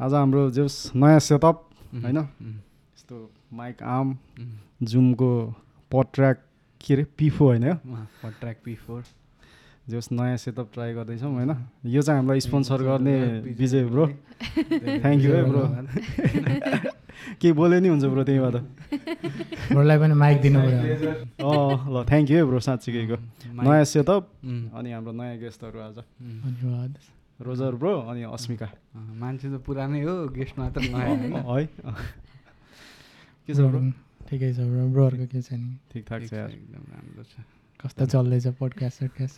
[0.00, 1.62] आज हाम्रो जस नयाँ सेटअप
[1.94, 2.18] होइन?
[2.18, 3.16] यस्तो
[3.52, 4.16] माइक आर्म
[4.82, 5.30] जुमको
[5.90, 6.42] पट ट्र्याक
[6.80, 7.64] के अरे पिफो होइन?
[7.64, 9.02] यो उम्, फर ट्र्याक पी फोर
[9.90, 11.50] जस नयाँ सेटअप ट्राई गर्दैछौँ होइन?
[11.86, 13.16] यो चाहिँ हामीलाई स्पोन्सर गर्ने
[13.58, 15.66] विजय ब्रो थ्याङ्क यू है ब्रो
[17.42, 18.54] केही बोले नि हुन्छ ब्रो त्यहीबाट।
[19.74, 23.16] ब्रोलाई पनि माइक दिनु अँ ल थ्याङ्क यू है ब्रो साँच्चीकैको
[23.66, 27.92] नयाँ सेटअप अनि हाम्रो नयाँ गेस्टहरू आज। धन्यवाद। Roger bro?
[28.10, 28.68] अनि अस्मिका?
[28.94, 31.66] मान्छे त पुरानै हो गेस्ट मात्र नयाँ होइन। है।
[33.46, 33.80] के छ ब्रो?
[34.28, 35.78] ठिकै छ ब्रो। ब्रोहरूको के छ नि?
[35.92, 37.46] ठिकठाक ठिक छ यार। एकदम राम्रो छ।
[37.80, 39.36] कस्तो चल्दैछ पोडकास्ट सोडकास्ट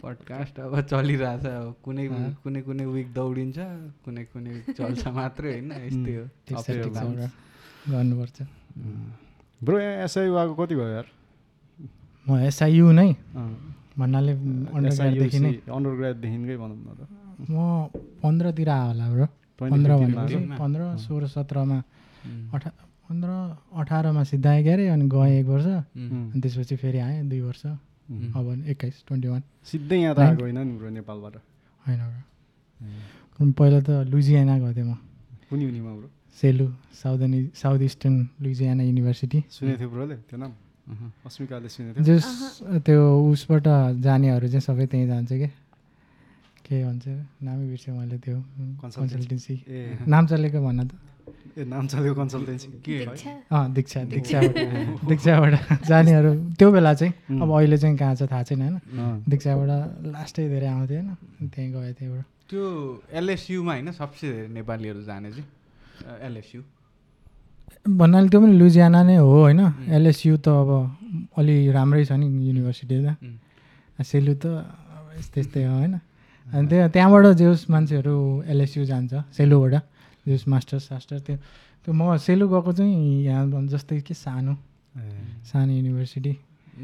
[0.00, 2.04] पडकास्ट अब चलिरहेछ अब कुनै।
[2.42, 3.58] कुनै कुनै विक दौडिन्छ
[4.04, 6.24] कुनै कुनै विक चल्छ मात्रै होइन यस्तै हो।
[7.90, 8.38] गर्नुपर्छ।
[9.60, 11.06] ब्रो यहाँ एसआई आएको कति भयो यार?
[12.26, 13.08] म एसआइयु नै।
[13.98, 14.32] भन्नाले
[14.76, 17.00] अन्डरग्राडदेखि नै अन्डर ग्राडदेखिकै भनौँ न त।
[17.50, 17.54] म
[18.22, 19.26] पन्ध्रतिर आयो होला ब्रो।
[19.58, 20.36] 2015 पन्ध्र भनेपछि?
[20.60, 21.78] पन्ध्र। सोह्र सत्रमा।
[22.54, 22.70] अठा
[23.06, 23.30] पन्ध्र
[23.80, 27.62] अठारमा सिधा आएँ अरे अनि गएँ एक वर्ष। अनि त्यसपछि फेरि आएँ दुई वर्ष.
[28.36, 31.34] अब एक्काइस ट्वेन्टी वान। सिधै यहाँ त आएको होइन नि ब्रो नेपालबाट?
[31.86, 34.94] होइन ब्रो। पहिला त लुजियाना गएको थिएँ म।
[35.48, 36.08] कुनै bro?
[36.40, 39.38] SELU southern south eastern Louisiana university.
[39.50, 40.52] सुनेको थियो ब्रोले त्यो नाम?
[40.86, 42.26] थियो। जस
[42.86, 43.00] त्यो
[43.30, 43.66] उसबाट
[44.00, 45.50] जानेहरू चाहिँ सबै त्यहीँ जान्छ क्या
[46.64, 47.06] के भन्छ?
[47.42, 48.36] नामै बिर्सेँ मैले त्यो
[48.82, 49.54] कन्सल्टेन्सी
[50.06, 50.90] नाम चलेको भन त।
[51.58, 54.54] ए नाम चलेको कन्सल्टेन्सी के दीक्षा। अँ दीक्षा। दीक्षाबाट।
[55.10, 57.12] दीक्षाबाट जानेहरू त्यो बेला चाहिँ.
[57.42, 58.76] अब अहिले चाहिँ कहाँ छ थाहा छैन होइन।
[59.26, 59.70] दीक्षाबाट
[60.14, 61.14] लास्टै धेरै आउँथ्यो होइन?
[61.50, 62.62] त्यहीँ गएको थिएँ एउटा। त्यो
[63.12, 63.90] एलएसयुमा होइन?
[63.92, 65.46] सबसे धेरै नेपालीहरू जाने चाहिँ।
[66.22, 66.62] एलएसयु।
[67.86, 69.60] भन्नाले त्यो पनि लुजियाना नै हो होइन?
[69.88, 70.70] एलएसयु त अब
[71.38, 73.08] अलि राम्रै छ नि युनिभर्सिटी त।
[74.04, 75.94] सेलु त अब यस्तै यस्तै हो होइन?
[76.46, 78.16] अनि त्यहाँ त्यहाँबाट जेस मान्छेहरू
[78.52, 79.74] एलएसयु जान्छ सेलुबाट
[80.28, 81.36] जेस मास्टर्स सास्टर्स त्यो
[81.82, 84.54] त्यो म सेलु गएको चाहिँ यहाँ जस्तै के सानो
[85.48, 86.32] सानो युनिभर्सिटी।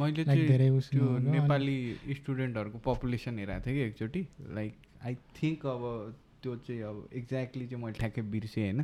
[0.00, 1.04] मैले धेरै उस त्यो
[1.36, 1.76] नेपाली
[2.20, 4.22] स्टुडेन्टहरूको पपुलेसन हेरेको थिएँ कि एकचोटि।
[4.56, 4.72] लाइक
[5.04, 5.82] आई थिङ्क अब
[6.42, 8.80] त्यो चाहिँ अब एक्ज्याक्टली चाहिँ मैले ठ्याक्कै बिर्सेँ होइन?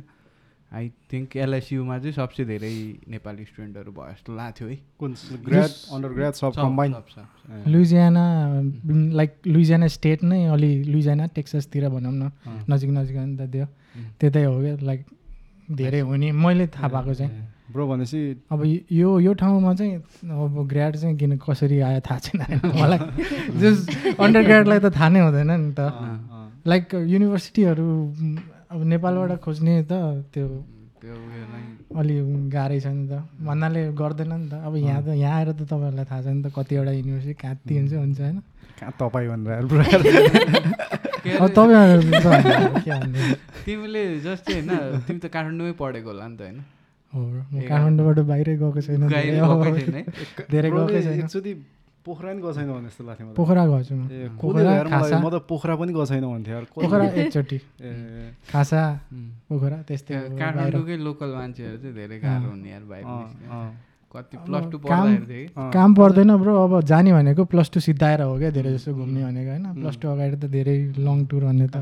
[0.73, 2.73] आई थिङ्क एलएसयुमा चाहिँ सबसे धेरै
[3.05, 5.11] नेपाली स्टुडेन्टहरू भयो जस्तो लाग्थ्यो है कुन
[5.45, 5.71] ग्राड.
[5.93, 6.91] अन्डर ग्राड सब combine.
[7.69, 8.23] Louisiana
[9.13, 12.31] like Louisiana state नै अलि लुजियाना टेक्ससतिर भनौँ न।
[12.69, 13.65] नजिक नजिक हो नि त त्यो.
[14.19, 15.05] त्यतै हो क्या लाइक
[15.71, 17.31] धेरै हुने मैले थाहा पाएको चाहिँ
[17.71, 18.19] ब्रो भनेपछि
[18.51, 19.95] अब यो यो ठाउँमा चाहिँ
[20.25, 22.41] अब ग्रेड चाहिँ किन कसरी आयो थाहा छैन
[22.81, 22.99] मलाई
[23.61, 23.77] जस
[24.19, 25.81] अन्डर ग्रेडलाई त थाहा नै हुँदैन नि त।
[26.67, 27.87] लाइक युनिभर्सिटीहरू
[28.73, 29.93] अब नेपालबाट खोज्ने त
[30.33, 30.45] त्यो
[31.01, 31.61] त्यो उयो नै।
[31.99, 32.15] अलि
[32.49, 33.13] गाह्रै छ नि त।
[33.45, 36.47] भन्नाले गर्दैन नि त। अब यहाँ त यहाँ आएर त तपाईँहरूलाई थाहा छ नि त
[36.57, 38.37] कतिवटा युनिभर्सिटी कहाँ हुन्छ हुन्छ होइन।
[38.79, 39.83] कहाँ तपाईँ भनेर यार ब्रो
[41.23, 42.27] के अब अरे, तपाईँहरू त
[42.83, 43.21] के भन्ने?
[43.63, 44.71] तिमीले जस्तै होइन
[45.05, 46.57] तिमी त काठमाडौँमै पढेको होला नि त होइन।
[47.13, 49.01] हो म काठमाडौँबाट बाहिरै गएको छैन
[50.49, 51.27] धेरै गएकै छैन
[52.05, 55.91] पोखरा नि गएको छैन भने जस्तो लाग्थ्यो मलाई पोखरा गएको छु म त पोखरा पनि
[55.93, 56.59] गएको छैन भन्थ्यो?
[56.75, 57.57] पोखरा एकचोटि
[58.51, 58.81] खासा.
[59.49, 63.71] पोखरा त्यस्तै काठमाडौँकै लोकल मान्छेहरू चाहिँ धेरै गाह्रो। हुने यार। अँ,
[64.15, 68.49] कति प्लस टू काम-। काम पर्दैन ब्रो अब जाने भनेको प्लस टू सिद्धाएर हो क्या
[68.51, 71.75] धेरै जस्तो घुम्ने भनेको होइन। प्लस टू अगाडि त धेरै लङ टुर भन्ने त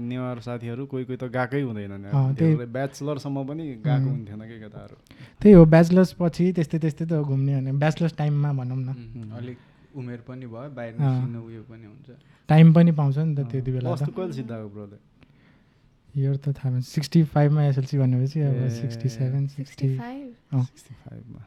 [0.00, 4.08] नेवार साथीहरू कोही कोही त गएकै हुँदैनन् अँ, त्यही- ब्याचलरसम्म पनि गएको.
[4.10, 4.96] हुन्थेन कि केटाहरू।
[5.40, 8.88] त्यही हो ब्याचलर्स पछि त्यस्तै त्यस्तै त हो घुम्ने भने ब्याचलर्स टाइममा भनौँ न।
[9.36, 9.58] अलिक
[9.96, 12.08] उमेर पनि भयो बाहिर उयो पनि हुन्छ।
[12.48, 15.15] टाइम पनि पाउँछ नि त त्यति बेला सिद्धाएको ब्रोले?
[16.16, 21.42] इयर त थाहा सिक्सटी फाइभमा एसएलसी भनेपछि अब सिक्सटी सेभेन सिक्सटी 65 सिक्सटी फाइभमा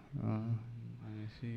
[1.04, 1.52] भनेपछि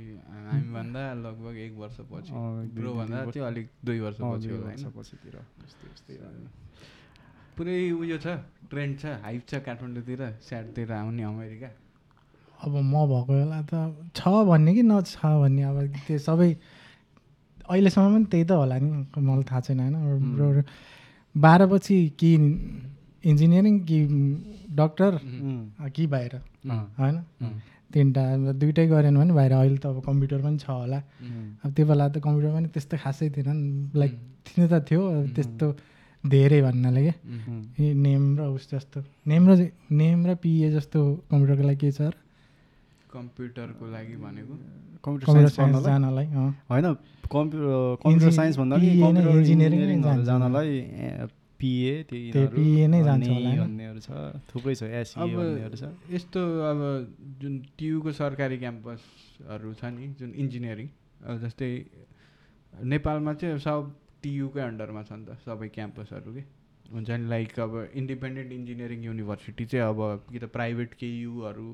[0.51, 4.49] हामीभन्दा लगभग एक वर्षपछि। अँ, एक दुई- ब्रो दुई भन्दा वर्ष। चाहिँ अलिक दुई वर्षपछि
[4.49, 4.91] होला होइन?
[4.97, 5.35] पछितिर
[5.65, 6.15] यस्तै यस्तै
[7.57, 8.27] पुरै उयो छ
[8.71, 11.69] ट्रेन्ड छ हाइप छ काठमाडौँतिर स्याटतिर आउने अमेरिका।
[12.65, 13.75] अब म भएको बेला त
[14.17, 16.49] छ भन्ने कि न छ भन्ने अब त्यो सबै
[17.69, 18.89] अहिलेसम्म पनि त्यही त होला नि।
[19.21, 20.63] मलाई थाहा छैन होइन। ब्रो
[21.37, 22.31] बाह्र पछि कि
[23.25, 23.99] इन्जिनियरिङ कि
[24.77, 25.13] डक्टर?
[25.95, 26.35] कि बाहिर?
[26.99, 27.17] होइन?
[27.93, 30.99] तिनवटा दुइटै गरेन भने बाहिर। अहिले त अब कम्प्युटर पनि छ होला।
[31.63, 34.13] अब त्यो बेला त कम्प्युटर पनि त्यस्तो खासै थिएन नि। लाइक
[34.47, 35.03] थिनु त थियो
[35.37, 35.67] त्यस्तो
[36.25, 37.17] धेरै भन्नाले क्या
[38.07, 40.99] नेम र उस जस्तो। नेम र नेम र पिए जस्तो
[41.31, 42.15] कम्प्युटरको लागि के छ र?
[43.13, 44.55] कम्प्युटरको लागि भनेको?
[45.05, 46.27] कम्प्युटर साइन्स जानलाई
[46.71, 46.87] होइन
[47.29, 50.69] कम्प्युटर कम्प्युटर साइन्स भन्दा इन्जिनियरिङ जानलाई
[51.63, 53.29] पिए नै जान्छ?
[53.59, 54.11] भन्नेहरू छ।
[54.51, 56.81] थुप्रै छ एसए भन्नेहरू छ। यस्तो अब
[57.41, 60.89] जुन टियुको सरकारी क्याम्पसहरू छ नि जुन इन्जिनियरिङ
[61.23, 61.71] अब जस्तै
[62.95, 66.43] नेपालमा चाहिँ सब टियुकै अन्डरमा छ नि त सबै क्याम्पसहरू के।
[66.93, 70.01] हुन्छ नि लाइक अब इन्डिपेन्डेन्ट इन्जिनियरिङ युनिभर्सिटी चाहिँ अब
[70.33, 71.69] कि त प्राइभेट केयुहरू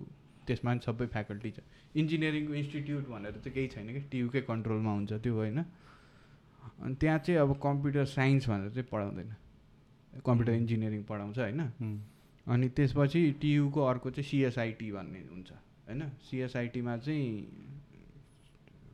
[0.47, 1.59] त्यसमा पनि सबै फ्याकल्टी छ।
[1.97, 7.41] इन्जिनियरिङको इन्स्टिट्युट भनेर चाहिँ केही छैन कि टियुकै कन्ट्रोलमा हुन्छ त्यो होइन। अनि त्यहाँ चाहिँ
[7.41, 9.31] अब कम्प्युटर साइन्स भनेर चाहिँ पढाउँदैन।
[10.27, 11.61] कम्प्युटर इन्जिनियरिङ पढाउँछ होइन?
[12.47, 15.51] अनि त्यसपछि टियुको अर्को चाहिँ सिएसआइटी भन्ने हुन्छ
[15.89, 16.01] होइन?
[16.31, 17.27] सिएसआइटीमा चाहिँ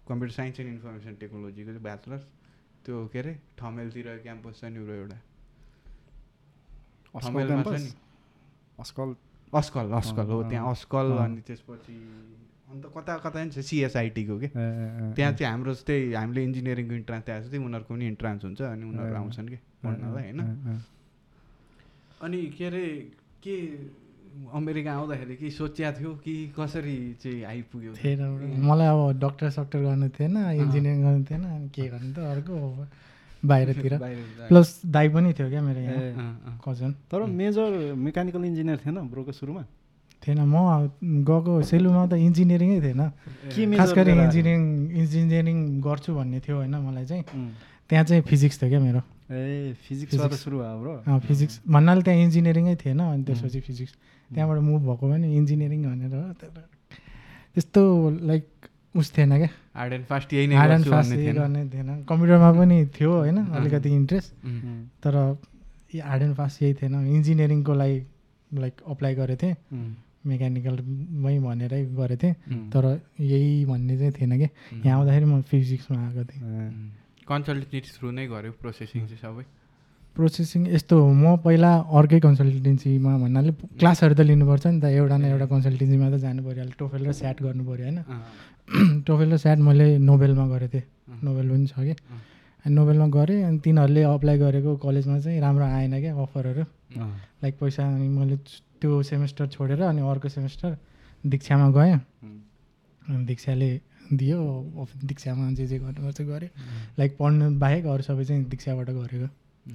[0.09, 2.25] कम्प्युटर साइन्स एन्ड इन्फर्मेसन टेक्नोलोजीको चाहिँ ब्याचलर्स।
[2.85, 3.33] त्यो के अरे?
[3.59, 5.19] ठमेलतिर क्याम्पस छ नि एउटा एउटा।
[7.15, 7.83] अस्कल ठमेलमा छ क्याम्पस?
[7.83, 7.93] नि।
[8.79, 9.15] अस्कल।
[9.53, 11.97] अस्कल अस्कल हो त्यहाँ अस्कल। अनि त्यसपछि
[12.75, 13.59] अन्त कता कता नि छ?
[13.65, 14.49] सिएसआइटीको के?
[14.51, 19.15] त्यहाँ चाहिँ हाम्रो जस्तै हामीले इन्जिनियरिङको इन्ट्रान्स त्यहाँ जस्तै उनीहरूको पनि इन्ट्रान्स हुन्छ अनि उनीहरू
[19.15, 20.41] आउँछन् कि पढ्नलाई होइन?
[22.23, 22.87] अनि के अरे
[23.43, 23.55] के
[24.55, 27.93] अमेरिका आउँदाखेरि के सोचिया थियो कि कसरी चाहिँ आइपुग्यो?
[27.95, 28.21] थिएन
[28.67, 32.55] मलाई अब डक्टर सक्टर गर्नु थिएन इन्जिनियरिङ गर्नु थिएन अनि के गर्नु त अर्को
[33.49, 33.93] बाहिरतिर।
[34.49, 39.63] प्लस दाई पनि थियो क्या मेरो यहाँ। कजन। तर मेजर मेकानिकल इन्जिनियर थिएन ब्रोको सुरुमा?
[40.25, 40.57] थिएन म
[41.29, 43.03] गएको सेलुमा त इन्जिनियरिङै थिएन।
[43.53, 44.13] के खास गरी?
[44.25, 44.63] इन्जिनियरिङ
[44.99, 47.25] इन्जिनियरिङ गर्छु भन्ने थियो होइन मलाई चाहिँ।
[47.91, 50.13] त्यहाँ चाहिँ फिजिक्स थियो क्या मेरो। ए Physics।
[50.45, 53.93] सुरु भयो ब्रो। अँ, फिजिक्स भन्नाले त्यहाँ इन्जिनियरिङै थिएन अनि त्यसपछि फिजिक्स
[54.31, 56.23] त्यहाँबाट मुभ भएको पनि इन्जिनियरिङ भनेर हो,
[57.55, 57.81] त्यस्तो
[58.29, 58.45] लाइक
[58.97, 62.77] उस थिएन क्या। हार्ड एन्ड फास्ट यही नै हार्ड एन्ड फास्ट गर्ने थिएन। कम्प्युटरमा पनि
[62.95, 64.31] थियो होइन अलिकति इन्ट्रेस्ट
[65.03, 65.15] तर
[66.05, 67.99] हार्ड एन्ड फास्ट यही थिएन। इन्जिनियरिङको लागि
[68.51, 69.57] लाइक अप्लाई गरेको थिएँ।
[70.27, 72.35] मेकानिकलमै भनेरै गरेको थिएँ।
[72.73, 72.85] तर
[73.21, 76.43] यही भन्ने चाहिँ थिएन कि उम्, यहाँ आउँदाखेरि म फिजिक्समा आएको थिएँ।
[77.29, 79.45] कन्सल्टेन्सी थ्रु नै गर्यो प्रोसेसिङ चाहिँ सबै।
[80.17, 85.25] प्रोसेसिङ यस्तो हो। म पहिला अर्कै कन्सल्टेन्सीमा भन्नाले क्लासहरू त लिनुपर्छ नि त। एउटा न
[85.35, 87.99] एउटा कन्सल्टेन्सीमा त जानु पऱ्यो। अहिले टोफेल र स्याट गर्नु पऱ्यो होइन?
[89.07, 90.87] टोफेल र स्याट मैले नोबेलमा गरेको थिएँ।
[91.25, 91.95] नोबेल पनि छ कि।
[92.65, 96.65] अनि नोबेलमा गरेँ। अनि तिनीहरूले अप्लाई गरेको कलेजमा चाहिँ राम्रो आएन क्या अफरहरू।
[97.43, 98.37] लाइक पैसा अनि मैले
[98.81, 100.71] त्यो सेमेस्टर छोडेर अनि अर्को सेमेस्टर
[101.27, 101.99] दीक्षामा गएँ।
[103.03, 103.69] अनि दीक्षाले
[104.13, 106.51] दियो दीक्षामा जे जे गर्नुपर्छ गरेँ
[106.99, 109.29] लाइक पढ्नु बाहेक अरू सबै चाहिँ दीक्षाबाट गरेको।
[109.65, 109.75] ए,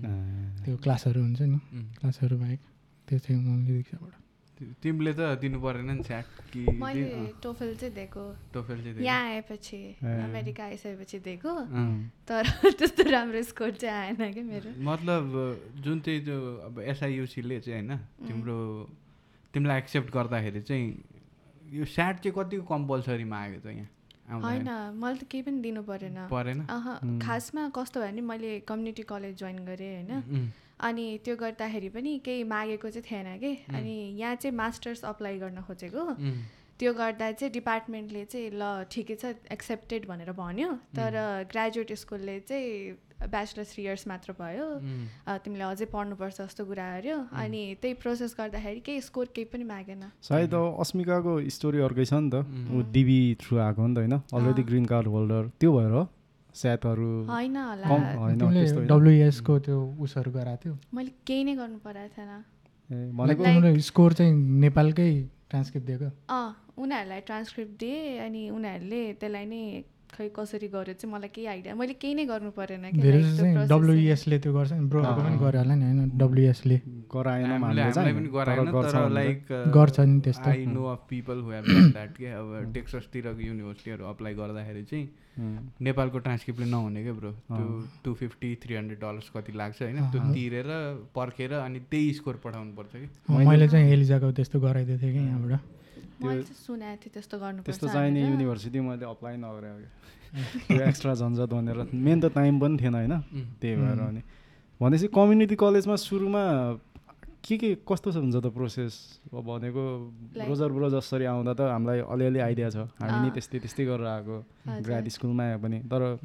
[0.65, 1.57] त्यो क्लासहरू हुन्छ नि।
[1.99, 2.59] क्लासहरू बाहेक।
[3.07, 4.13] त्यो चाहिँ मैले दीक्षाबाट।
[4.83, 8.23] तिमीले त दिनु परेन नि स्याट कि मैले टोफेल चाहिँ दिएको।
[8.53, 9.05] टोफेल चाहिँ?
[9.05, 11.53] यहाँ आएपछि। अमेरिका आइसकेपछि दिएको।
[12.27, 12.43] तर
[12.77, 15.23] त्यस्तो राम्रो स्कोर चाहिँ आएन कि मेरो। मतलब
[15.79, 16.37] जुन चाहिँ त्यो
[16.69, 17.97] अब एसआइयुसीले चाहिँ होइन
[18.27, 18.57] तिम्रो
[19.53, 20.85] तिमीलाई एक्सेप्ट गर्दाखेरि चाहिँ
[21.79, 23.87] यो स्याट चाहिँ कतिको कम्पलसरीमा आएको छ यहाँ?
[24.29, 24.69] होइन
[25.01, 26.59] मैले त केही पनि दिनु परेन। परेन?
[27.19, 32.43] खासमा कस्तो भयो भने मैले कम्युनिटी कलेज जोइन गरेँ होइन। अनि त्यो गर्दाखेरि पनि केही
[32.45, 36.03] मागेको चाहिँ थिएन कि। अनि यहाँ चाहिँ मास्टर्स अप्लाई गर्न खोजेको।
[36.79, 41.11] त्यो गर्दा चाहिँ डिपार्टमेन्टले चाहिँ ल ठिकै छ एक्सेप्टेड भनेर भन्यो। तर
[41.51, 44.67] ग्रेजुएट स्कुलले चाहिँ ब्याचलर थ्री इयर्स मात्र भयो।
[45.43, 50.03] तिमीले अझै पढ्नुपर्छ जस्तो कुरा गर्यो अनि त्यही प्रोसेस गर्दाखेरि केही स्कोर केही पनि मागेन।
[50.23, 54.63] सायद अस्मिकाको स्टोरी अर्कै छ नि त। ऊ डिबी थ्रु आएको नि त होइन। अलरेडी
[54.69, 56.03] ग्रिन कार्ड होल्डर त्यो भएर हो
[56.55, 57.87] स्याटहरू होइन होला।
[58.87, 60.73] डब्लुएसको त्यो उसहरू गराएको थियो?
[60.93, 64.33] मैले केही नै गर्नु परेको थिएन। स्कोर चाहिँ
[64.63, 65.11] नेपालकै
[65.49, 66.09] ट्रान्सक्रिप्ट दिएको?
[66.29, 66.49] अँ
[66.79, 69.63] उनीहरूलाई ट्रान्सक्रिप्ट दिएँ। अनि उनीहरूले त्यसलाई नै
[70.13, 72.97] खै कसरी गर्यो चाहिँ मलाई केही आइडिया मैले केही नै गर्नु परेन like
[74.11, 76.09] जस्तो त्यो गर्छ नि ब्रोहरूको पनि गऱ्यो होला नि होइन
[77.13, 79.39] गराएन पनि तर गराएन। लाइक
[79.77, 84.33] गर्छ नि त्यस्तो। I know of people who have that के अब टेक्ससतिरको युनिभर्सिटीहरू अप्लाई
[84.41, 85.05] गर्दाखेरि चाहिँ
[85.87, 87.65] नेपालको ट्रान्सक्रिप्टले नहुने क्या ब्रो। त्यो
[88.03, 90.69] two fifty three hundred dollars कति लाग्छ होइन। त्यो तिरेर
[91.15, 93.07] पर्खेर अनि त्यही स्कोर पठाउनु पर्छ कि
[93.47, 95.78] मैले चाहिँ एलिजाको त्यस्तो गराइदिएको थिएँ कि यहाँबाट।
[96.19, 99.87] सुनेको थिएँ त्यस्तो गर्नुपर्छ त्यस्तो चाहिने। युनिभर्सिटी मैले अप्लाई नगरेँ
[100.69, 103.13] त्यो एक्स्ट्रा झन्झट भनेर। मेन त टाइम पनि थिएन होइन?
[103.61, 104.21] त्यही भएर अनि
[104.79, 106.43] भनेपछि कम्युनिटी कलेजमा सुरुमा
[107.39, 108.93] के के कस्तो छ हुन्छ त प्रोसेस
[109.31, 109.83] अब भनेको
[110.43, 114.37] रोजर ब्रो जसरी आउँदा त हामीलाई अलिअलि आइडिया छ। हामी नि। त्यस्तै त्यस्तै गरेर आएको।
[114.85, 116.19] ग्राड स्कुलमा आए पनि तर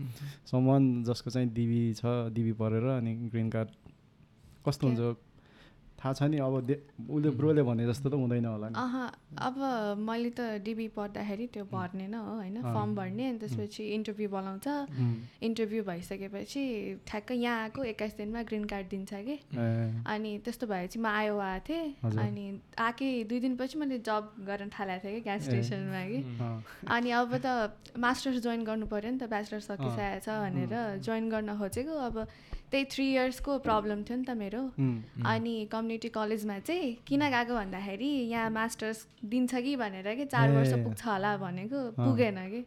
[0.50, 3.68] समन जसको चाहिँ डिबी छ डिबी परेर अनि ग्रिन कार्ड
[4.66, 5.00] कस्तो हुन्छ?
[6.04, 6.54] थाहा छ नि अब
[7.08, 8.94] उसले ब्रोले भने जस्तो त हुँदैन होला नि। अह
[9.40, 9.56] अब
[10.04, 12.60] मैले त डिबी पढ्दाखेरि त्यो भर्ने न हो होइन?
[12.60, 14.66] फर्म भर्ने अनि त्यसपछि इन्टरभ्यू बोलाउँछ।
[15.48, 16.62] इन्टरभ्यू भइसकेपछि
[17.08, 19.36] ठ्याक्कै यहाँ आएको एक्काइस दिनमा ग्रिन कार्ड दिन्छ कि?
[20.04, 22.44] अनि त्यस्तो भएपछि म आयो आएको थिएँ। अनि
[22.78, 26.20] आएकै दुई दिनपछि मैले जब गर्न थालेको थिएँ कि ग्यास स्टेसनमा कि?
[26.84, 31.56] अनि अब त मास्टर्स जोइन गर्नु पऱ्यो नि त ब्याचलर सकिसकेको छ भनेर जोइन गर्न
[31.58, 32.16] खोजेको। अब
[32.74, 34.62] त्यही थ्री इयर्सको प्रब्लम थियो नि त मेरो।
[35.22, 38.98] अनि कम्युनिटी कलेजमा चाहिँ किन गएको भन्दाखेरि यहाँ मास्टर्स
[39.30, 42.60] दिन्छ कि भनेर कि चार वर्ष। पुग्छ होला भनेको पुगेन कि।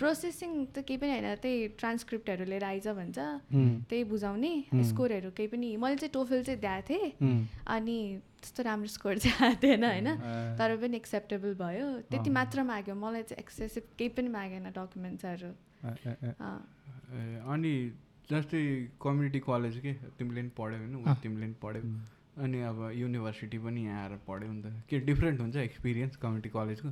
[0.00, 3.18] प्रोसेसिङ त केही पनि होइन त्यही ट्रान्सक्रिप्टहरू लिएर आइज भन्छ।
[3.92, 4.54] त्यही बुझाउने
[4.88, 7.08] स्कोरहरू केही पनि। मैले चाहिँ टोफेल चाहिँ दिएको थिएँ।
[7.68, 7.98] अनि
[8.40, 10.08] त्यस्तो राम्रो स्कोर चाहिँ आएको थिएन होइन।
[10.56, 15.50] तर पनि एक्सेप्टेबल भयो। त्यति मात्र माग्यो। मलाई चाहिँ एक्सेसिभ केही पनि मागेन डकुमेन्ट्सहरू
[17.52, 17.74] अनि
[18.30, 18.62] जस्तै
[19.02, 21.82] कम्युनिटी कलेज के तिमीले पनि पढ्यौ होइन तिमीले पनि पढ्यौ।
[22.44, 26.88] अनि अब युनिभर्सिटी पनि यहाँ आएर पढ्यौ नि त। के डिफ्रेन्ट हुन्छ एक्सपिरियन्स कम्युनिटी कलेजको?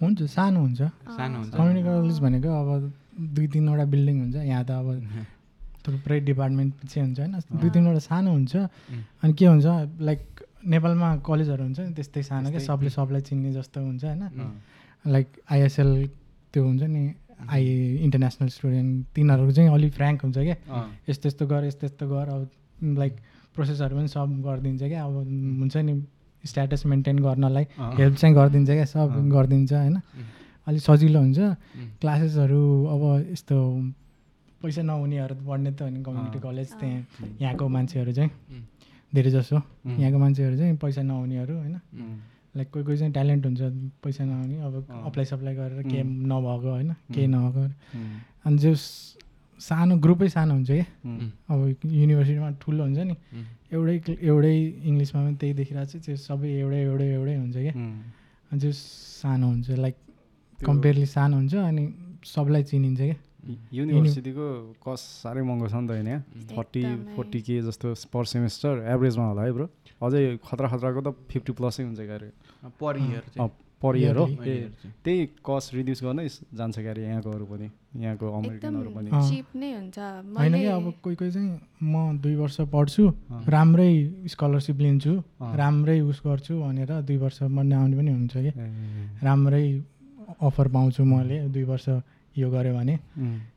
[0.00, 0.80] हुन्छ सानो हुन्छ।
[1.18, 2.70] सानो हुन्छ। कम्युनिटी कलेज भनेको अब
[3.34, 4.88] दुई तिनवटा बिल्डिङ हुन्छ यहाँ त अब
[5.84, 8.56] थुप्रै डिपार्टमेन्ट पछि हुन्छ होइन दुई तिनवटा सानो हुन्छ।
[9.22, 9.66] अनि के हुन्छ
[10.08, 10.20] लाइक
[10.72, 14.22] नेपालमा कलेजहरू हुन्छ नि त्यस्तै सानो क्या सबले सबलाई चिन्ने जस्तो हुन्छ होइन।
[15.04, 15.90] लाइक आइएसएल
[16.54, 17.02] त्यो हुन्छ नि
[17.38, 17.64] आई
[18.02, 20.56] इन्टरनेसनल स्टुडेन्ट तिनीहरू चाहिँ अलिक फ्रेङ्क हुन्छ क्या।
[21.08, 22.48] यस्तो यस्तो गर यस्तो यस्तो गर अब
[22.98, 23.14] लाइक
[23.54, 25.14] प्रोसेसहरू पनि सब गरिदिन्छ क्या। अब
[25.60, 25.94] हुन्छ नि
[26.44, 27.64] स्ट्याटस मेन्टेन गर्नलाई।
[27.98, 29.96] हेल्प चाहिँ गरिदिन्छ क्या सब गरिदिन्छ होइन।
[30.66, 31.38] अलिक सजिलो हुन्छ।
[32.00, 32.62] क्लासेसहरू
[32.94, 33.02] अब
[33.32, 33.56] यस्तो
[34.62, 36.98] पैसा नहुनेहरू पढ्ने त होइन कम्युनिटी कलेज त्यहाँ
[37.40, 38.30] यहाँको मान्छेहरू चाहिँ।
[39.14, 41.76] धेरै जसो यहाँको मान्छेहरू चाहिँ पैसा नहुनेहरू होइन।
[42.58, 43.60] लाइक कोही कोही चाहिँ ट्यालेन्ट हुन्छ
[44.02, 44.74] पैसा नहुने अब
[45.08, 47.60] अप्लाई सप्लाई गरेर केही नभएको होइन केही नभएको
[48.46, 48.72] अनि जो
[49.60, 50.86] सानो ग्रुपै सानो हुन्छ क्या।
[51.50, 51.58] अब
[52.00, 53.14] युनिभर्सिटीमा ठुलो हुन्छ नि।
[53.74, 53.96] एउटै
[54.30, 54.54] एउटै
[54.88, 57.74] इङ्ग्लिसमा पनि त्यही देखिरहेको छ त्यो सबै एउटै एउटै एउटै हुन्छ क्या।
[58.50, 59.96] अनि त्यो सानो हुन्छ लाइक
[60.58, 61.84] कम्पेयरली सानो हुन्छ अनि
[62.34, 63.16] सबलाई चिनिन्छ क्या।
[63.48, 64.46] युनिभर्सिटीको
[64.84, 66.22] कस्ट साह्रै महँगो छ नि त होइन यहाँ?
[66.52, 66.82] थर्टी।
[67.16, 69.66] फोर्टी के जस्तो पर सेमेस्टर एभरेजमा होला है ब्रो।
[70.04, 72.28] अझै खतरा खतराको त फिफ्टी प्लसै हुन्छ क्यारे।
[72.80, 74.26] पर इयर चाहिँ। पर इयर हो।
[75.06, 77.66] त्यही कस्ट रिड्युस गर्नै जान्छ क्यारे यहाँकोहरू पनि
[78.02, 79.98] यहाँको अमेरिकनहरू पनि। एकदम अँ। चिप नै हुन्छ।
[80.34, 81.50] होइन कि अब कोही कोही चाहिँ
[81.82, 83.04] म दुई वर्ष पढ्छु
[83.48, 83.92] राम्रै
[84.28, 88.52] स्कलरसिप लिन्छु। राम्रै उस गर्छु भनेर दुई वर्ष म नआउने पनि हुन्छ कि।
[89.22, 89.64] राम्रै
[90.42, 91.86] अफर पाउँछु मैले दुई वर्ष
[92.40, 92.94] यो गऱ्यो भने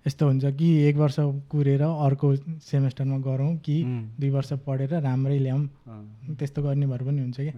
[0.08, 1.16] यस्तो हुन्छ कि एक वर्ष
[1.52, 2.36] कुरेर अर्को
[2.72, 3.78] सेमेस्टरमा गरौँ कि
[4.20, 7.54] दुई वर्ष पढेर राम्रै ल्याउँ अँ, त्यस्तो गर्ने भएर पनि हुन्छ कि।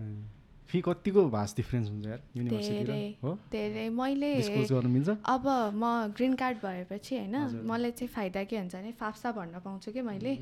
[0.73, 2.19] फी कतिको भास्ट डिफ्रेन्स हुन्छ यार?
[2.35, 3.31] युनिभर्सिटी र धेरै हो?
[3.51, 5.09] धेरै। मैले डिस्क्लोज गर्नु मिल्छ?
[5.29, 5.45] अब
[5.77, 5.83] म
[6.17, 7.35] ग्रिन कार्ड भएपछि होइन
[7.69, 10.33] मलाई चाहिँ फाइदा के हुन्छ भने फाप्सा भर्न पाउँछु कि मैले।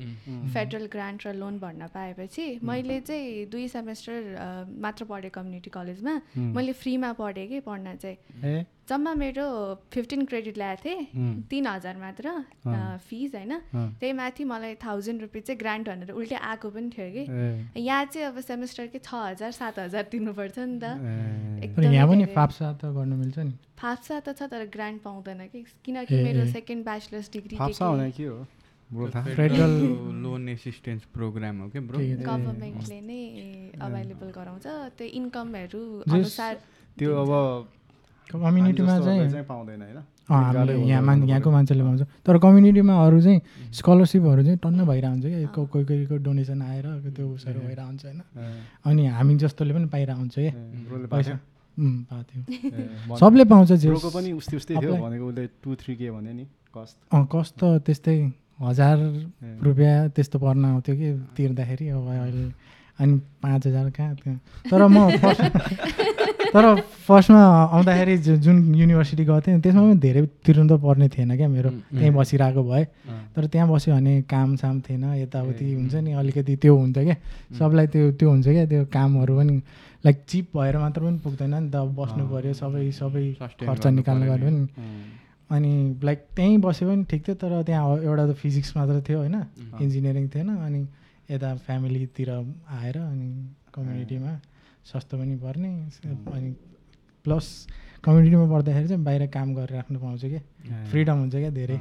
[0.56, 4.16] फेडरल ग्रान्ट र लोन भर्न पाएपछि मैले चाहिँ दुई सेमेस्टर
[4.80, 6.14] मात्र पढेँ कम्युनिटी कलेजमा
[6.56, 8.64] मैले फ्रीमा पढेँ कि पढ्न चाहिँ। ए?
[8.88, 9.46] जम्मा मेरो
[9.92, 12.26] फिफ्टिन क्रेडिट ल्याएको थिएँ। तिन हजार मात्र
[13.06, 13.52] फिज होइन।
[14.00, 17.22] त्यही माथि मलाई थाउजन्ड रुपियाँ चाहिँ ग्रान्ट भनेर उल्टै आएको पनि थियो कि।
[17.80, 20.84] यहाँ चाहिँ अब सेमेस्टरकै छ हजार सात हजार तिर्नुपर्छ नि त।
[21.64, 25.40] एकदमै यहाँ पनि धेरै। फाप्सा त गर्नु मिल्छ नि। फाप्सा त छ तर ग्रान्ट पाउँदैन
[25.52, 28.44] कि। किनकि मेरो। सेकेन्ड ब्याचलर्स डिग्री के हो?
[28.92, 29.74] फेडरल
[30.20, 33.22] लोन एसिस्टेन्स प्रोग्राम हो क्या गभर्मेन्टले नै
[33.80, 34.66] अभाइलेबल गराउँछ।
[34.98, 35.80] त्यो इन्कमहरू
[36.12, 36.54] अनुसार
[36.98, 37.30] त्यो अब
[38.34, 39.98] कम्युनिटीमा चाहिँ पाउँदैन होइन?
[40.82, 43.40] यहाँ मान यहाँको। मान्छेले पाउँछ। तर कम्युनिटीमा अरू चाहिँ
[43.72, 48.04] स्कलरसिपहरू चाहिँ टन्न भइरहेको हुन्छ क्या को- कोही कोहीको डोनेसन आएर त्यो उसहरू भइरहेको हुन्छ
[48.04, 48.20] होइन?
[48.84, 50.52] अनि हामी जस्तोले पनि पाइरहेको हुन्छ क्या
[51.08, 51.38] पैसा।
[53.16, 53.70] सबले पाउँछ
[54.12, 57.80] पनि उस्तै उस्तै थियो भनेको उसले टु थ्री के भन्यो नि कस्ट अँ कस्ट त
[57.80, 58.16] त्यस्तै
[58.60, 58.98] हजार
[59.62, 62.44] रुपियाँ त्यस्तो पर्न आउँथ्यो कि तिर्दाखेरि अब अहिले
[62.98, 64.14] अनि पाँच हजार कहाँ
[64.64, 64.96] तर म
[66.52, 66.64] तर
[67.08, 67.42] फर्स्टमा
[67.72, 72.12] आउँदाखेरि जुन युनिभर्सिटी गएको थिएँ त्यसमा पनि धेरै तिर्नु त पर्ने थिएन क्या मेरो। त्यहीँ
[72.12, 72.84] बसिरहेको भए।
[73.32, 77.16] तर त्यहाँ बस्यो भने काम साम थिएन यताउति हुन्छ नि अलिकति त्यो हुन्छ क्या।
[77.56, 79.56] सबलाई त्यो त्यो हुन्छ क्या त्यो कामहरू पनि
[80.04, 84.44] लाइक चिप भएर मात्र पनि पुग्दैन नि त। बस्नु पऱ्यो सबै सबै खर्च निकाल्नु नि।
[84.44, 84.66] पनि।
[85.48, 85.72] अनि
[86.04, 89.36] लाइक त्यहीँ बसे पनि ठिक थियो तर त्यहाँ एउटा त फिजिक्स मात्र थियो होइन?
[89.80, 90.80] इन्जिनियरिङ थिएन। अनि
[91.32, 93.28] यता फ्यामिलीतिर आएर अनि
[93.72, 94.32] कम्युनिटीमा
[94.84, 95.68] सस्तो पनि पर्ने
[96.32, 96.50] अनि
[97.24, 97.46] प्लस
[98.04, 100.42] कम्युनिटीमा पढ्दाखेरि चाहिँ बाहिर काम गरेर राख्नु पाउँछ क्या
[100.90, 101.76] फ्रिडम हुन्छ क्या धेरै?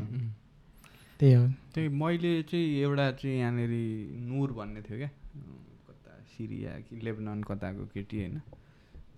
[1.20, 3.74] त्यही हो। त्यही मैले चाहिँ एउटा चाहिँ यहाँनिर
[4.30, 5.10] नुर भन्ने थियो क्या।
[5.88, 8.42] कता सिरिया कि लेबनन कताको केटी होइन।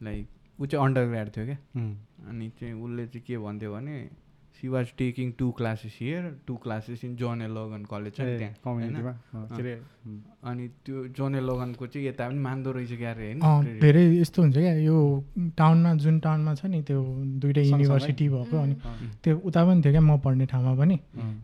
[0.03, 0.27] लाइक
[0.59, 1.57] ऊ चाहिँ अन्डर ग्राड थियो क्या।
[2.29, 3.95] अनि चाहिँ उसले चाहिँ के भन्थ्यो भने
[4.53, 8.37] she was taking two classes here two classes in John A Logan college छ नि
[8.37, 8.53] त्यहाँ
[10.43, 14.41] अनि त्यो जोन ए लगनको चाहिँ यता पनि मान्दो रहेछ क्या अरे होइन। धेरै यस्तो
[14.41, 14.97] हुन्छ क्या यो
[15.57, 17.01] टाउनमा जुन टाउनमा छ नि त्यो
[17.41, 17.63] दुइटै?
[17.63, 18.75] युनिभर्सिटी भएको अनि
[19.23, 20.97] त्यो उता पनि थियो क्या म पढ्ने ठाउँमा पनि।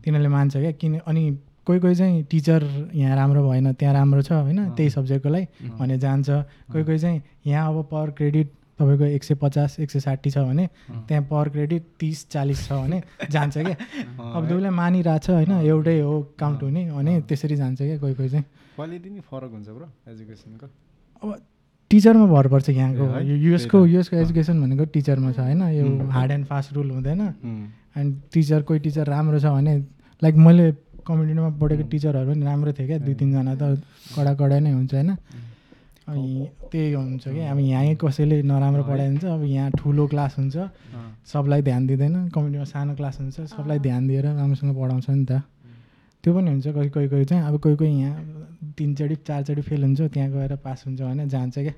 [0.04, 1.24] तिनीहरूले मान्छ क्या किन अनि
[1.66, 2.60] कोही कोही चाहिँ टिचर
[2.94, 5.46] यहाँ राम्रो भएन त्यहाँ राम्रो छ होइन। त्यही सब्जेक्टको लागि
[5.80, 6.28] भने जान्छ।
[6.72, 8.48] कोही कोही चाहिँ यहाँ अब पर क्रेडिट
[8.80, 10.66] तपाईँको एक सय पचास एक सय साठी छ भने
[11.06, 13.76] त्यहाँ पर क्रेडिट तिस चालिस छ भने जान्छ क्या।
[14.16, 18.28] अब दुईलाई मानिरहेको छ होइन एउटै हो काउन्ट हुने अनि त्यसरी जान्छ क्या कोही कोही
[18.28, 18.44] चाहिँ।
[18.76, 20.66] क्वालिटी नि फरक हुन्छ ब्रो एजुकेसनको।
[21.22, 21.28] अब
[21.90, 26.72] टिचरमा भर पर्छ यहाँको। युएसको। युएसको एजुकेसन भनेको टिचरमा छ होइन। यो हार्ड एन्ड फास्ट
[26.72, 27.20] रुल हुँदैन।
[27.98, 29.76] एन्ड टिचर कोही टिचर राम्रो छ भने
[30.22, 30.66] लाइक मैले
[31.02, 33.82] कम्युनिटीमा पढेको टिचरहरू पनि राम्रो थियो क्या दुई तिनजना त
[34.14, 35.10] कडा कडा नै हुन्छ होइन।
[36.10, 37.40] अनि त्यही हुन्छ कि?
[37.40, 40.56] अब यहीँ कसैले नराम्रो पढाइदिन्छ अब यहाँ ठुलो क्लास हुन्छ
[41.32, 45.42] सबलाई ध्यान दिँदैन कम्युनिटीमा सानो क्लास हुन्छ सबलाई ध्यान दिएर राम्रोसँग पढाउँछ नि त।
[46.24, 50.00] त्यो पनि हुन्छ कोही कोही कोही चाहिँ अब कोही कोही यहाँ तिनचोटि चारचोटि फेल हुन्छ
[50.12, 51.74] त्यहाँ गएर पास हुन्छ भने जान्छ क्या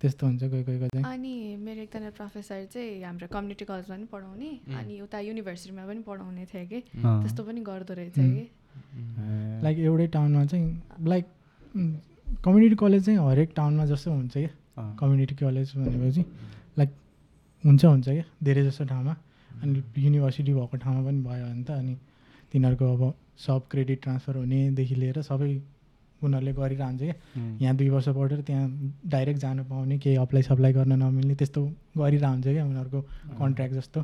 [0.00, 1.34] त्यस्तो हुन्छ कोही कोहीको चाहिँ। अनि
[1.64, 6.64] मेरो एकजना प्रोफेसर चाहिँ हाम्रो कम्युनिटी कलेजमा पनि पढाउने अनि उता युनिभर्सिटीमा पनि पढाउने थियो
[6.68, 6.80] कि?
[7.00, 8.44] त्यस्तो पनि गर्दो रहेछ कि?
[9.64, 10.66] लाइक एउटै टाउनमा चाहिँ
[11.08, 11.24] लाइक
[12.44, 14.50] कम्युनिटी कलेज चाहिँ हरेक टाउनमा जस्तो हुन्छ क्या।
[15.00, 16.22] कम्युनिटी कलेज भनेपछि
[16.78, 16.90] लाइक
[17.64, 19.14] हुन्छ हुन्छ क्या धेरै जस्तो ठाउँमा।
[19.62, 21.94] अनि युनिभर्सिटी भएको ठाउँमा पनि भयो भने त अनि
[22.52, 23.02] तिनीहरूको अब
[23.46, 25.48] सब क्रेडिट ट्रान्सफर हुनेदेखि लिएर सबै
[26.22, 27.14] उनीहरूले गरिरहन्छ क्या।
[27.62, 28.66] यहाँ दुई वर्ष पढेर त्यहाँ
[29.14, 31.60] डाइरेक्ट जानु पाउने केही अप्लाई सप्लाई गर्न नमिल्ने त्यस्तो
[31.98, 33.00] गरिरहन्छ क्या उनीहरूको
[33.38, 34.00] कन्ट्र्याक्ट जस्तो।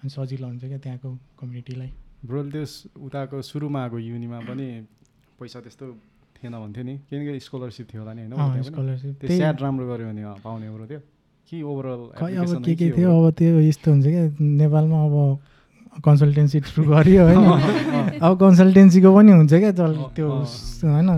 [0.00, 1.08] अनि सजिलो हुन्छ क्या त्यहाँको
[1.40, 1.90] कम्युनिटीलाई
[2.26, 4.66] ब्रोले त्यो स- उताको सुरुमा आएको युनिमा पनि
[5.40, 5.86] पैसा त्यस्तो
[6.40, 8.62] थिएन भन्थ्यो नि किनकि स्कलरसिप थियो होला नि होइन?
[8.64, 11.00] स्कलरसिप त्यो स्याट राम्रो गऱ्यो भने पाउने ब्रो त्यो।
[11.48, 13.10] कि ओभरअल खै अब के के थियो?
[13.10, 15.16] अब त्यो यस्तो हुन्छ क्या नेपालमा अब
[16.06, 17.42] कन्सल्टेन्सी थ्रु गरियो होइन।
[18.22, 21.08] अब कन्सल्टेन्सीको पनि हुन्छ क्या चल त्यो होइन?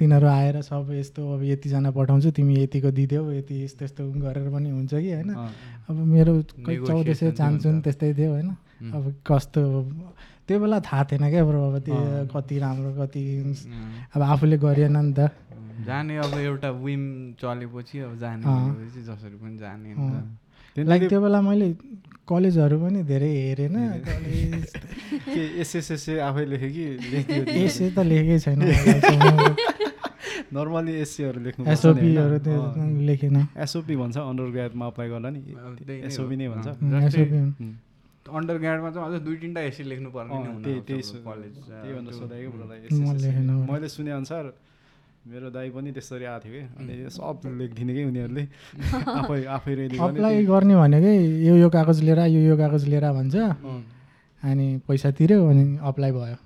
[0.00, 4.68] तिनीहरू आएर सब यस्तो अब यतिजना पठाउँछु तिमी यतिको दिदेऊ यति यस्तो यस्तो गरेर पनि
[4.72, 5.30] हुन्छ कि होइन।
[5.88, 6.32] अब मेरो
[6.88, 8.48] चौध सय चान्सुन। त्यस्तै थियो होइन।
[8.96, 9.62] अब कस्तो
[10.48, 11.96] त्यो बेला थाहा थिएन क्या ब्रो अब त्यो
[12.34, 13.22] कति राम्रो कति
[14.14, 15.30] अब आफूले गरिएन नि त।
[15.86, 17.02] जाने अब एउटा विम
[17.40, 18.44] चलेपछि अब जाने
[19.06, 19.88] जसरी पनि जाने
[20.88, 21.68] लाइक त्यो बेला मैले
[22.28, 23.76] कलेजहरू पनि धेरै हेरेन।
[24.08, 24.66] कलेज
[25.32, 26.84] के एसएसएसए आफै लेख्यो कि?
[27.64, 28.60] एसए त लेखेकै छैन
[30.52, 32.60] नर्मली एससीहरू लेख्नु एसओपीहरू त्यो
[33.08, 35.40] लेखेन। एसओपी भन्छ अन्डर ग्रेडमा अप्लाई गर्दा नि।
[36.08, 36.68] एसओपी नै। भन्छ।
[38.22, 40.34] अन्डर ग्राडमा चाहिँ अझ दुई तिनवटा एसी लेख्नु पर्ने।
[43.66, 44.44] मैले सुने अनुसार
[45.22, 48.44] मेरो दाई पनि त्यसरी आएको थियो कि। अनि सब लेखिदिने कि उनीहरूले।
[49.22, 51.14] आफै आफै रेडी अप्लाई गर्ने भनेकै
[51.46, 53.36] यो यो कागज लिएर यो यो कागज लिएर भन्छ।
[54.42, 56.36] अनि पैसा तिर्यो अनि अप्लाई भयो।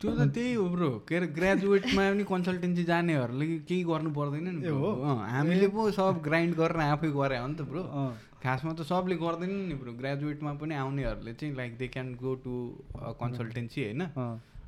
[0.00, 4.68] त्यो त त्यही हो ब्रो के अरे ग्रेजुएटमा पनि कन्सल्टेन्सी जानेहरूले केही गर्नु पर्दैन नि।
[4.68, 4.88] हो?
[5.00, 8.12] अँ, हामीले पो सब ग्राइन्ड गरेर आफै गरे हो नि त ब्रो अँ।
[8.44, 12.52] खासमा त सबले गर्दैन नि ब्रो। ग्रेजुएटमा पनि आउनेहरूले चाहिँ like they can go to
[13.20, 14.02] consultancy होइन?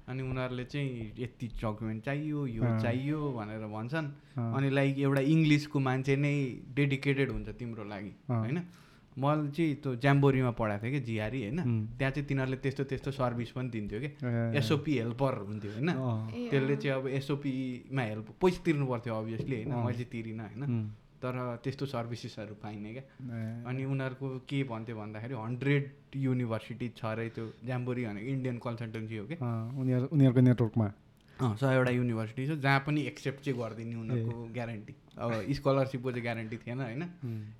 [0.09, 4.09] अनि उनीहरूले चाहिँ यति डकुमेन्ट चाहियो यो। चाहियो भनेर भन्छन्।
[4.57, 6.35] अनि लाइक एउटा इङ्ग्लिसको मान्छे नै
[6.73, 8.59] डेडिकेटेड हुन्छ तिम्रो लागि। होइन?
[9.17, 11.61] मैले चाहिँ त्यो ज्याम्बोरीमा पढाएको थिएँ कि जिआरी होइन?
[11.61, 11.87] उम्.
[11.99, 14.09] त्यहाँ चाहिँ तिनीहरूले त्यस्तो त्यस्तो सर्भिस पनि दिन्थ्यो कि।
[14.57, 15.91] एसओपी हेल्पर हुन्थ्यो होइन?
[16.51, 20.65] त्यसले। चाहिँ अब एसओपीमा हेल्प पैसा तिर्नु पर्थ्यो अभियसली होइन। मैले चाहिँ तिरिनँ होइन?
[21.23, 23.05] तर त्यस्तो सर्भिसेसहरू पाइने क्या।
[23.69, 25.85] अनि उनीहरूको के भन्थ्यो भन्दाखेरि हन्ड्रेड
[26.17, 30.87] युनिभर्सिटी छ अरे त्यो ज्याम्बोरी भनेको इन्डियन कन्सल्टेन्सी हो कि। अँ, उनीहरू उनीहरूको नेटवर्कमा।
[31.37, 36.57] अँ सयवटा युनिभर्सिटी छ जहाँ पनि एक्सेप्ट चाहिँ गरिदिने उनीहरूको ग्यारेन्टी। अब स्कलरसिपको चाहिँ ग्यारेन्टी
[36.65, 37.03] थिएन होइन।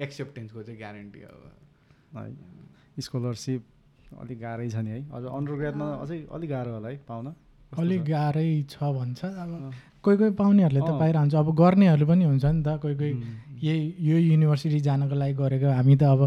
[0.01, 1.41] एक्सेप्टेन्सको चाहिँ ग्यारेन्टी अब।
[2.17, 3.63] है स्कलरसिप
[4.21, 7.27] अलिक गाह्रै छ नि है। अझ अन्डर ग्रेडमा अझै अलिक गाह्रो होला है पाउन।
[7.77, 8.01] अलिक?
[8.05, 9.51] गाह्रै छ भन्छ अब।
[10.07, 13.13] कोही कोही पाउनेहरूले त। पाइरहन्छ। अब गर्नेहरू पनि हुन्छ नि त कोही कोही
[13.63, 16.21] यही यो युनिभर्सिटी जानको लागि गरेको हामी त अब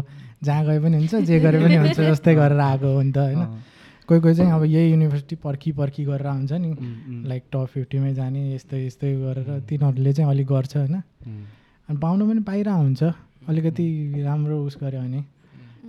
[0.44, 3.42] जहाँ गए पनि हुन्छ जे गरे पनि हुन्छ जस्तै गरेर आएको हो नि त होइन?
[4.08, 6.70] कोही कोही चाहिँ अब यही युनिभर्सिटी पर्खी पर्खी गरेर हुन्छ नि।
[7.28, 10.96] लाइक टप फिफ्टीमै जाने यस्तै यस्तै गरेर तिनीहरूले चाहिँ अलिक गर्छ होइन?
[11.88, 13.02] अनि पाउनु पनि पाइरहेको हुन्छ
[13.48, 13.86] अलिकति
[14.24, 15.20] राम्रो उस गऱ्यो भने।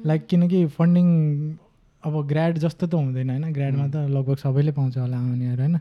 [0.06, 1.08] लाइक किनकि फन्डिङ
[2.04, 3.45] अब ग्राड जस्तो त हुँदैन होइन?
[3.54, 5.75] ग्राडमा त लगभग सबैले पाउँछ होला आउनेहरू होइन?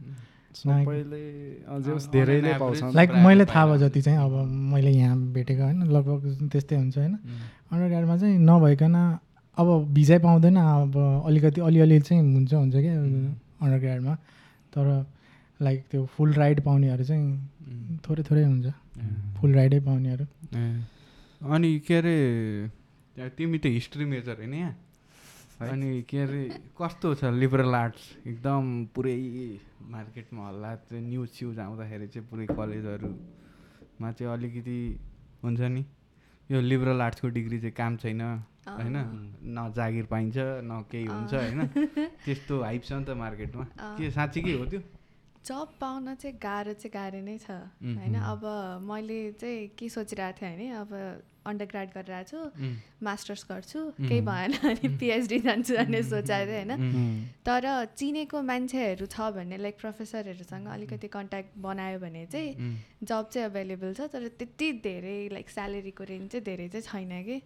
[0.51, 4.33] धेरैले on an पाउँछ लाइक मैले थाहा भयो जति चाहिँ अब
[4.73, 7.21] मैले यहाँ भेटेको होइन लगभग त्यस्तै हुन्छ होइन उम्.
[7.73, 8.95] अन्डर ग्राडमा चाहिँ नभइकन
[9.57, 12.93] अब भिजै पाउँदैन अब अलिकति अलिअलि चाहिँ हुन्छ हुन्छ क्या
[13.63, 14.15] अन्डर ग्राडमा
[14.75, 15.07] तर
[15.61, 17.39] लाइक त्यो फुल राइड पाउनेहरू चाहिँ.
[18.05, 18.67] थोरै थोरै हुन्छ
[19.41, 20.25] फुल राइडै पाउनेहरू।
[21.55, 24.77] अनि के अरे तिमी त हिस्ट्री मेजर होइन यहाँ है?
[25.61, 26.43] अनि के अरे
[26.73, 29.17] कस्तो छ लिबरल आर्ट्स एकदम पुरै
[29.93, 34.79] मार्केटमा हल्ला चाहिँ न्युज स्युज आउँदाखेरि चाहिँ पुरै कलेजहरूमा चाहिँ अलिकति
[35.45, 35.85] हुन्छ नि
[36.51, 38.97] यो लिबरल आर्ट्सको डिग्री चाहिँ काम छैन होइन?
[39.45, 41.67] न जागिर पाइन्छ न केही हुन्छ होइन?
[42.25, 43.65] त्यस्तो हाइप छ नि त मार्केटमा।
[44.01, 44.81] के साँच्चीकै हो त्यो?
[45.45, 48.15] जब पाउन चाहिँ गाह्रो चाहिँ गाह्रो नै छ होइन?
[48.15, 48.45] अब
[48.85, 50.93] मैले चाहिँ के सोचिरहेको थिएँ होइन अब
[51.41, 52.69] अन्डर ग्राड गरिरहेको छु
[53.01, 57.25] मास्टर्स गर्छु केही भएन अनि पिएचडी जान्छु भन्ने सोचाएको थिएँ होइन?
[57.41, 57.65] तर
[57.97, 62.51] चिनेको मान्छेहरू छ भने लाइक प्रोफेसरहरूसँग अलिकति कन्ट्याक्ट बनायो भने चाहिँ
[63.03, 67.41] जब चाहिँ अभाइलेबल छ तर त्यति धेरै लाइक स्यालेरीको रेन्ज चाहिँ धेरै चाहिँ छैन कि?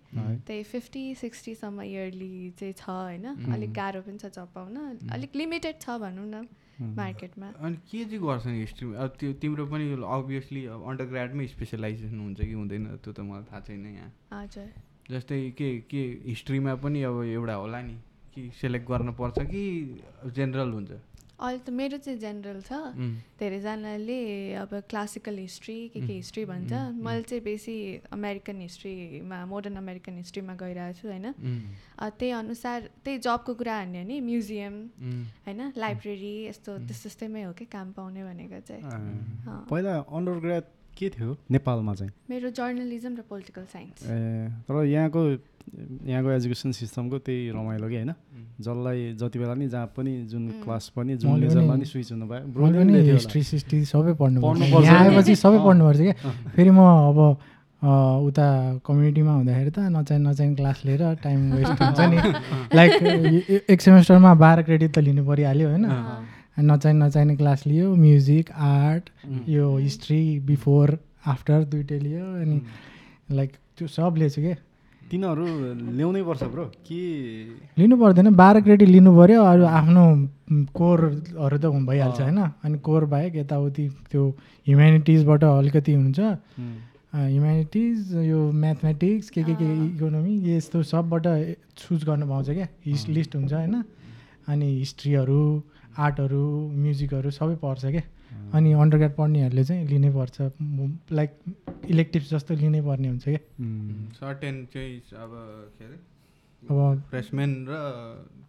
[0.46, 3.26] त्यही फिफ्टी सिक्सटीसम्म इयरली चाहिँ छ होइन?
[3.54, 4.76] अलिक गाह्रो पनि छ जब पाउन।
[5.14, 6.46] अलिक लिमिटेड छ भनौँ न।
[6.80, 11.46] मार्केटमा। अनि के चाहिँ गर्छ नि हिस्ट्री अब त्यो तिम्रो पनि अभियसली अब अन्डर ग्राडमै
[11.46, 12.84] स्पेसलाइजेसन हुन्छ कि हुँदैन?
[13.04, 14.68] त्यो त मलाई थाहा छैन यहाँ। हजुर।
[15.10, 17.96] जस्तै के के हिस्ट्रीमा पनि अब एउटा होला नि
[18.34, 19.62] कि सेलेक्ट गर्न पर्छ कि
[20.26, 20.90] जेनरल हुन्छ?
[21.34, 22.72] अहिले त मेरो चाहिँ जेनरल छ।
[23.38, 24.20] धेरैजनाले
[24.54, 27.76] अब क्लासिकल हिस्ट्री के के हिस्ट्री भन्छ। मैले चाहिँ बेसी
[28.12, 31.26] अमेरिकन हिस्ट्रीमा मोडर्न अमेरिकन हिस्ट्रीमा गइरहेको छु होइन।
[31.98, 34.74] त्यही अनुसार त्यही जबको कुरा हान्यो भने म्युजियम
[35.46, 38.82] होइन लाइब्रेरी यस्तो त्यस त्यस्तैमै हो कि काम पाउने भनेको चाहिँ।
[39.68, 40.64] पहिला अन्डर ग्राड
[40.98, 41.36] के थियो?
[41.50, 45.20] नेपालमा चाहिँ। मेरो जर्नलिजम र पोलिटिकल साइन्स ए तर यहाँको
[46.10, 48.12] यहाँको एजुकेसन सिस्टमको त्यही रमाइलो कि होइन?
[48.60, 52.26] जसलाई जति बेला नि जहाँ पनि जुन क्लास पनि जुन लेजरमा पनि- नि स्विच हुनु
[52.26, 56.14] भयो ब्रोले। हिस्ट्री सिस्ट्री सबै पढ्नुपर्छ पढ्नुपर्छ यहाँ नि। आएपछि सबै। पढ्नुपर्छ क्या।
[56.54, 56.78] फेरि म
[57.10, 57.18] अब
[58.26, 58.46] उता
[58.86, 62.18] कम्युनिटीमा हुँदाखेरि त नचाहिने नचाहिने क्लास लिएर टाइम वेस्ट हुन्छ नि।
[62.76, 62.92] लाइक
[63.70, 65.84] एक सेमेस्टरमा बाह्र क्रेडिट त लिनु परिहाल्यो होइन।
[66.56, 69.10] नचाहिने नचाहिने क्लास लियो म्युजिक आर्ट
[69.48, 72.60] यो हिस्ट्री बिफोर आफ्टर दुइटै लियो अनि
[73.36, 74.56] लाइक त्यो सब लिएछु क्या
[75.10, 75.44] तिनीहरू
[75.96, 77.00] ल्याउनै पर्छ ब्रो। कि
[77.78, 80.04] लिनु पर्दैन बाह्र क्रेडिट लिनु पऱ्यो अरू आफ्नो
[80.74, 84.22] कोरहरू त भइहाल्छ होइन। अनि कोर बाहेक यताउति त्यो
[84.66, 86.20] ह्युमेनिटिजबाट अलिकति हुन्छ।
[87.14, 91.26] ह्युमेनिटिज यो म्याथमेटिक्स के के के इकोनोमी यस्तो सबबाट
[91.78, 93.82] चुज गर्नु पाउँछ क्या हिस्ट लिस्ट हुन्छ होइन।
[94.48, 95.42] अनि हिस्ट्रीहरू
[95.96, 98.02] आर्टहरू म्युजिकहरू सबै पर्छ क्या
[98.54, 100.36] अनि अन्डर पढ्नेहरूले चाहिँ लिनै पर्छ
[101.12, 101.30] लाइक
[101.90, 103.40] इलेक्टिभ्स जस्तो लिनै पर्ने हुन्छ क्या
[104.20, 105.32] सर्टेन चाहिँ अब
[105.78, 105.98] के अरे?
[106.62, 107.72] अब फ्रेसमेन र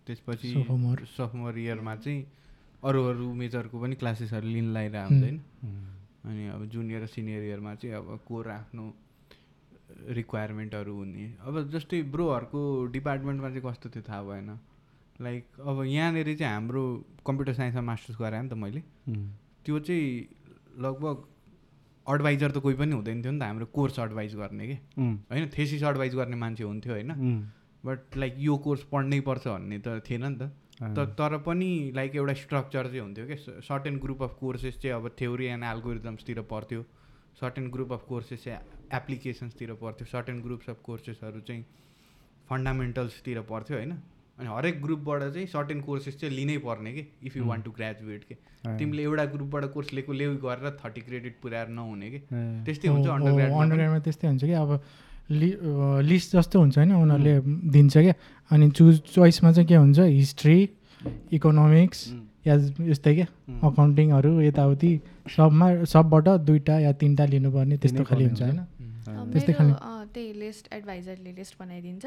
[0.08, 0.52] त्यसपछि.
[1.18, 2.26] सफमर इयरमा चाहिँ
[2.84, 7.44] अरू अरू मेजरको पनि क्लासेसहरू लिन लगाइरहेको हुन्छ होइन उम्, अनि अब जुनियर र सिनियर
[7.44, 8.86] इयरमा चाहिँ अब कोर आफ्नो
[10.18, 12.62] रिक्वायरमेन्टहरू हुने। अब जस्तै ब्रोहरूको
[12.94, 14.50] डिपार्टमेन्टमा चाहिँ कस्तो थियो थाहा भएन।
[15.22, 16.84] लाइक अब यहाँनिर चाहिँ हाम्रो
[17.26, 18.82] कम्प्युटर साइन्समा मास्टर्स गराएँ नि त मैले।
[19.66, 20.28] त्यो चाहिँ
[20.80, 21.24] लगभग
[22.08, 24.78] एडभाइजर त कोही पनि हुँदैन थियो नि त हाम्रो कोर्स एडभाइज गर्ने कि?
[25.00, 27.12] होइन थेसिस एडभाइज गर्ने मान्छे हुन्थ्यो होइन।
[27.84, 32.16] बट लाइक यो कोर्स पढ्नै पर्छ भन्ने त थिएन नि त। त तर पनि लाइक
[32.16, 33.36] एउटा स्ट्रक्चर चाहिँ हुन्थ्यो कि?
[33.64, 36.84] सर्टेन ग्रुप अफ कोर्सेस चाहिँ अब थ्योरी एन्ड एल्गोरिदम्सतिर पर्थ्यो
[37.40, 38.60] सर्टेन ग्रुप अफ कोर्सेस चाहिँ
[38.94, 41.64] एप्लिकेसन्सतिर पर्थ्यो सर्टेन ग्रुप्स अफ कोर्सेसहरू चाहिँ
[42.50, 43.94] फन्डामेन्टल्सतिर पर्थ्यो होइन।
[44.40, 48.24] अनि हरेक ग्रुपबाट चाहिँ सर्टेन कोर्सेस चाहिँ लिनै पर्ने कि if you want to graduate
[48.24, 48.36] के।
[48.78, 52.20] तिमीले एउटा ग्रुपबाट कोर्स लिएको लेउ गरेर थर्टी क्रेडिट पुऱ्याएर नहुने कि।
[52.66, 54.80] त्यस्तै हुन्छ अन्डर अन्डरग्राडमा त्यस्तै हुन्छ कि अब
[55.32, 55.50] लि
[56.06, 57.36] लिस्ट जस्तो हुन्छ होइन उनीहरूले
[57.72, 58.14] दिन्छ क्या
[58.52, 60.58] अनि चुज चोइसमा चाहिँ के हुन्छ हिस्ट्री
[61.34, 62.00] इकोनोमिक्स
[62.48, 62.56] या
[62.92, 63.28] यस्तै क्या
[63.64, 64.92] अकाउन्टिङहरू यताउति
[65.36, 68.60] सबमा सबबाट दुइटा या तिनवटा लिनुपर्ने त्यस्तो खालि हुन्छ होइन।
[69.34, 69.74] त्यस्तै खाले।
[70.16, 72.06] त्यही लिस्ट एडभाइजरले लिस्ट बनाइदिन्छ।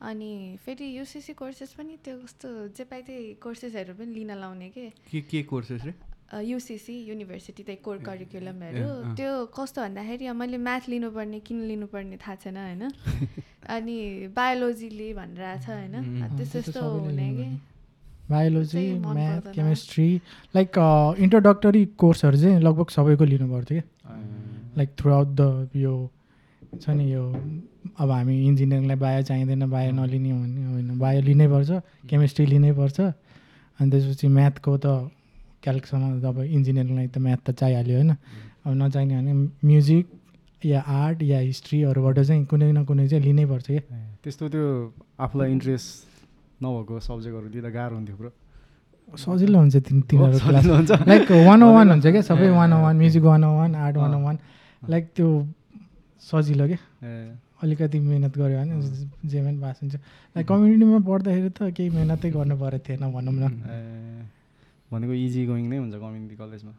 [0.00, 0.32] अनि
[0.64, 4.88] फेरि युसिसी कोर्सेस पनि त्यो कस्तो जे पाइ त्यही कोर्सेसहरू पनि लिन लाउने के?
[5.10, 5.94] के के कोर्सेस रे?
[6.34, 12.56] युसिसी युनिभर्सिटी त्यही कोर करिकुलमहरू। त्यो कस्तो भन्दाखेरि मैले म्याथ लिनुपर्ने किन लिनुपर्ने थाहा छैन
[12.56, 12.82] होइन?
[13.74, 13.98] अनि
[14.36, 15.94] बायोलोजीले भनेर छ होइन
[16.36, 17.60] त्यस्तो त्यो त यस्तो सबैले हुने लिनु कि।
[18.30, 19.52] Biology math.
[19.54, 20.08] Chemistry
[20.56, 20.70] like
[21.18, 23.84] introductory कोर्सहरू चाहिँ लगभग सबैको लिनुपर्थ्यो क्या
[24.76, 25.94] लाइक थ्रु आउट द यो
[26.82, 27.22] छ नि यो
[28.00, 31.70] अब हामी इन्जिनियरिङलाई बायो चाहिँदैन बायो नलिने भन्ने होइन बायो लिनै पर्छ
[32.10, 32.98] केमिस्ट्री लिनै पर्छ।
[33.78, 34.86] अनि त्यसपछि म्याथको त
[35.64, 38.12] क्याल्कसम्म त अब इन्जिनियरिङलाई त म्याथ त चाहिहाल्यो होइन।
[38.64, 39.32] अब नचाहिने भने
[39.64, 40.06] म्युजिक
[40.62, 43.82] या आर्ट या हिस्ट्रीहरूबाट चाहिँ कुनै न कुनै चाहिँ लिनै पर्छ क्या।
[44.24, 44.64] त्यस्तो त्यो
[45.20, 45.88] आफूलाई इन्ट्रेस्ट
[46.62, 48.30] नभएको सब्जेक्टहरू लिँदा गाह्रो हुन्थ्यो ब्रो।
[49.08, 50.38] सजिलो हुन्छ तिन तिनीहरू
[51.12, 53.96] लाइक वान ओ वान हुन्छ क्या सबै one O one music one O one art
[53.96, 54.36] one O one
[54.82, 55.28] like त्यो
[56.24, 56.80] सजिलो क्या?
[57.62, 59.94] अलिकति मिहिनेत गऱ्यो भने जेमा पनि पास हुन्छ।
[60.36, 63.44] लाइक कम्युनिटीमा पढ्दाखेरि त केही मिहिनेतै गर्नु परेको थिएन भनौँ न।
[64.92, 66.72] भनेको इजी गोइङ नै हुन्छ कम्युनिटी कलेजमा।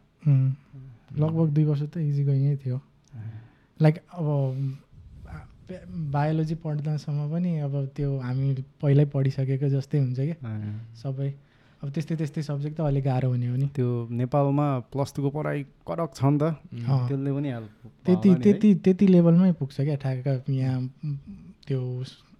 [1.22, 2.78] लगभग दुई वर्ष त इजी गइङै थियो।
[3.80, 4.26] लाइक अब
[6.14, 8.46] बायोलोजी पढ्दासम्म पनि अब त्यो हामी
[8.82, 10.36] पहिल्यै पढिसकेको जस्तै हुन्छ क्या।
[11.02, 11.30] सबै।
[11.86, 15.62] अब त्यस्तै त्यस्तै सब्जेक्ट त अलिक गाह्रो हुने हो नि। त्यो नेपालमा प्लस टूको पढाइ
[15.86, 17.72] कडक छ नि त। त्यसले पनि हेल्प
[18.06, 20.82] त्यति त्यति त्यति लेभलमै पुग्छ क्या ठ्याक्क यहाँ
[21.62, 21.80] त्यो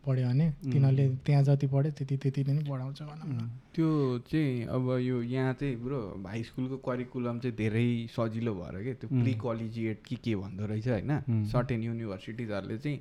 [0.02, 3.88] पढ्यो भने। तिनीहरूले त्यहाँ जति पढ्यो त्यति त्यति नै पढाउँछ भनौँ न। त्यो
[4.26, 9.08] चाहिँ अब यो यहाँ चाहिँ ब्रो हाई स्कुलको करिकुलम चाहिँ धेरै सजिलो भएर के त्यो
[9.14, 12.98] प्रि कलेजिएट कि के भन्दो रहेछ होइन। सर्टेन युनिभर्सिटिजहरूले चाहिँ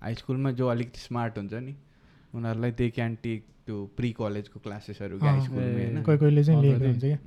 [0.00, 1.74] हाई स्कुलमा जो अलिकति स्मार्ट हुन्छ नि
[2.32, 6.02] उनीहरूलाई दे क्यान टेक त्यो प्रि कलेजको क्लासेसहरू हाई स्कुलमै होइन?
[6.02, 7.18] कोही कोहीले चाहिँ लिएको हुन्छ क्या।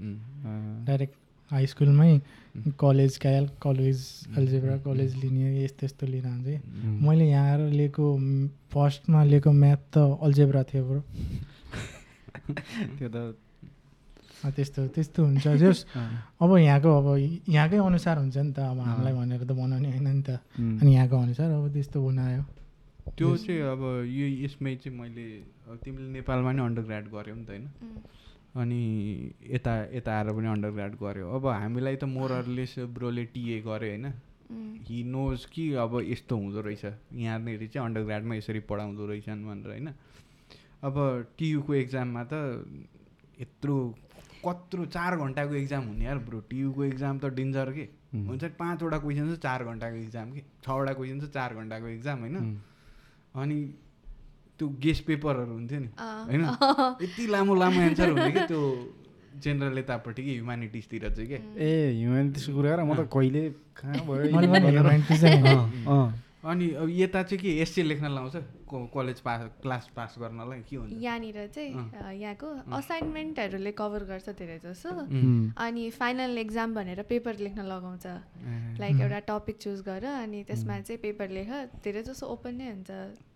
[0.85, 1.15] डाइरेक्ट
[1.51, 2.11] हाई स्कुलमै
[2.79, 3.99] college cal college
[4.37, 6.59] algebra college लिने यस्तो यस्तो लिएर हुन्छ क्या
[7.07, 8.05] मैले यहाँ आएर लिएको
[8.73, 11.01] फर्स्टमा लिएको म्याथ त अल्जेब्रा थियो ब्रो।
[12.99, 13.35] त्यो त
[14.45, 15.85] त्यस्तो त्यस्तो हुन्छ। जस
[16.41, 17.07] अब यहाँको अब
[17.49, 21.15] यहाँकै अनुसार हुन्छ नि त। अब हामीलाई भनेर त बनाउने होइन नि त। अनि यहाँको
[21.17, 22.43] अनुसार अब त्यस्तो बनायो
[23.17, 25.25] त्यो चाहिँ अब यो यसमै चाहिँ मैले
[25.65, 27.65] तिमीले नेपालमा नै अन्डर ग्राड गऱ्यौ नि त होइन।
[28.56, 28.82] अनि
[29.51, 34.06] यता यता आएर पनि अन्डर ग्राड गऱ्यो अब हामीलाई त मोरलेस ब्रोले टिए गऱ्यो होइन।
[34.86, 39.67] हि नोज कि अब यस्तो हुँदो रहेछ। यहाँनिर चाहिँ अन्डर ग्राडमा यसरी पढाउँदो रहेछन् भनेर
[39.67, 39.89] होइन।
[40.84, 40.95] अब
[41.38, 42.34] टियुको एक्जाममा त
[43.41, 43.75] यत्रो
[44.45, 47.86] कत्रो चार घन्टाको एक्जाम हुने यार ब्रो। टियुको एक्जाम त डेन्जर के?
[48.13, 50.41] हुन्छ नि, पाँचवटा क्वेसन चाहिँ चार घन्टाको एक्जाम के?
[50.63, 52.62] छवटा क्वेसन चाहिँ चार घन्टाको एक्जाम होइन।
[53.36, 53.58] अनि
[54.59, 56.45] त्यो गेस्ट पेपरहरू हुन्थ्यो नि। होइन?
[57.03, 58.93] यति लामो लामो एन्सर हुने कि त्यो
[59.43, 61.39] जेनरल यतापट्टि कि ह्युमानिटिजतिर चाहिँ के?
[61.59, 64.31] ए ह्युमेनिटिजको कुरा गर म त कहिले कहाँ भयो।
[66.45, 68.35] अनि अब यता चाहिँ के एसए लेख्न लाउँछ?
[68.69, 70.93] कलेज पास क्लास पास गर्नलाई के हुन्छ?
[70.93, 74.89] यहाँनिर चाहिँ यहाँको असाइनमेन्टहरूले कभर गर्छ धेरै जसो।
[75.57, 78.07] अनि फाइनल एक्जाम भनेर पेपर लेख्न लगाउँछ।
[78.79, 81.49] लाइक एउटा टपिक चुज गर अनि त्यसमा चाहिँ पेपर लेख
[81.83, 82.91] धेरै जसो ओपन नै हुन्छ।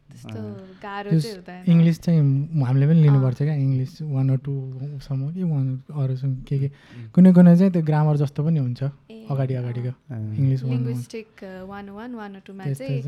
[0.10, 0.40] त्यस्तो
[0.84, 2.22] गाह्रो चाहिँ हुँदैन। इङ्ग्लिस चाहिँ
[2.66, 6.70] हामीले पनि लिनुपर्छ क्या इङ्ग्लिस वान अर टूसम्म कि वान अरूसम्म के के।
[7.14, 8.82] कुनै कुनै चाहिँ त्यो ग्रामर जस्तो पनि हुन्छ
[9.30, 9.92] अगाडि। अगाडिको।
[10.40, 11.30] English one linguistic
[11.70, 13.02] one one one टूमा चाहिँ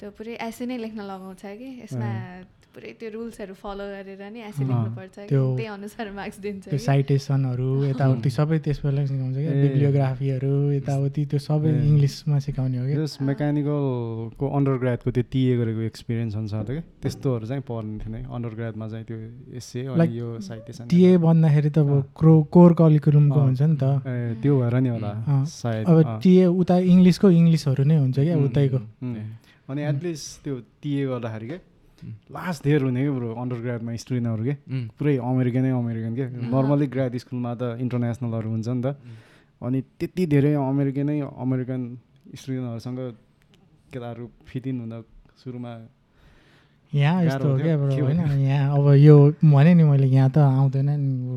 [0.00, 2.10] त्यो पुरै एसे नै लेख्न लगाउँछ कि। यसमा
[2.72, 8.30] पुरै त्यो रुल्सहरू फलो गरेर नै एसे लेख्नुपर्छ त्यही अनुसार मार्क्स दिन्छ त्यो। साइटेसनहरू यताउति
[8.38, 14.76] सबै त्यसबाट सिकाउँछ क्या। बिब्लियोग्राफीहरू यताउति त्यो सबै। इङ्ग्लिसमा सिकाउने हो कि जस मेकानिकलको अन्डर
[14.82, 18.86] ग्राडको त्यो टिए गरेको एक्सपिरियन्स अनुसार त क्या त्यस्तोहरू चाहिँ पढ्ने थिएन है अन्डर ग्राडमा
[18.92, 19.18] चाहिँ त्यो
[20.00, 23.84] Like यो साइटेसन टिए भन्दाखेरि त अब क्रो कोर करिकुलमको अँ। हुन्छ नि त
[24.42, 25.12] त्यो भएर नि होला।
[25.44, 28.78] सायद अब। टिए उता इङ्ग्लिसको इङ्ग्लिसहरू नै हुन्छ क्या उतैको।
[29.70, 31.58] अनि एटलिस्ट त्यो टिए गर्दाखेरि क्या
[32.34, 34.54] लास्ट धेर हुने क्या ब्रो अन्डर ग्राडमा स्टुडेन्टहरू के?
[34.98, 36.24] पुरै अमेरिकनै अमेरिकन के?
[36.50, 38.96] नर्मली ग्राड स्कुलमा त इन्टरनेसनलहरू हुन्छ नि त।
[39.62, 41.80] अनि त्यति धेरै अमेरिकनै अमेरिकन
[42.34, 42.98] स्टुडेन्टहरूसँग
[43.92, 44.98] केटाहरू फिट इन हुँदा
[45.42, 45.72] सुरुमा
[46.92, 48.20] यहाँ यस्तो हो क्या होइन?
[48.44, 50.90] यहाँ अब यो भने नि मैले यहाँ त आउँदैन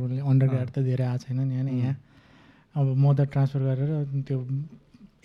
[0.10, 1.70] नि अन्डर ग्राड त धेरै आएको छैन नि होइन.
[1.80, 1.96] यहाँ
[2.76, 3.92] अब म त ट्रान्सफर गरेर
[4.28, 4.40] त्यो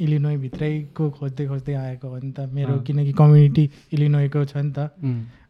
[0.01, 4.79] इलिनोई भित्रैको खोज्दै खोज्दै आएको हो नि त। मेरो। किनकि कम्युनिटी इलिनोईको छ नि त।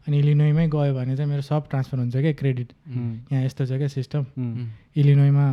[0.07, 2.69] अनि इलिनोईमै गयो भने चाहिँ मेरो सब ट्रान्सफर हुन्छ क्या क्रेडिट
[3.31, 5.45] यहाँ यस्तो छ क्या सिस्टम उम्, इलिनोईमा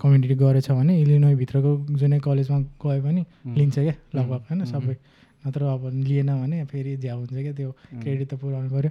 [0.00, 3.22] कम्युनिटी गरेछ भने इलिनोईभित्रको जुनै कलेजमा गयो भने.
[3.56, 4.64] लिन्छ क्या लगभग होइन.
[4.66, 4.94] सबै।
[5.46, 7.70] नत्र अब लिएन भने फेरि झ्याउ हुन्छ क्या त्यो
[8.02, 8.90] क्रेडिट त पुऱ्याउनु पऱ्यो।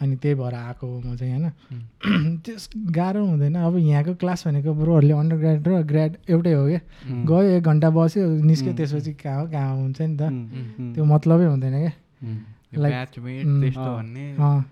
[0.00, 2.38] अनि त्यही भएर आएको हो म चाहिँ होइन?
[2.44, 6.80] त्यस गाह्रो हुँदैन। अब यहाँको क्लास भनेको ब्रोहरूले अन्डर ग्राड र ग्राड एउटै हो क्या।
[7.26, 8.72] गयो एक घन्टा बस्यो निस्क्यो.
[8.74, 10.22] त्यसपछि कहाँ हो कहाँ हुन्छ नि त।
[10.94, 11.92] त्यो मतलबै हुँदैन क्या।
[14.38, 14.64] अँ।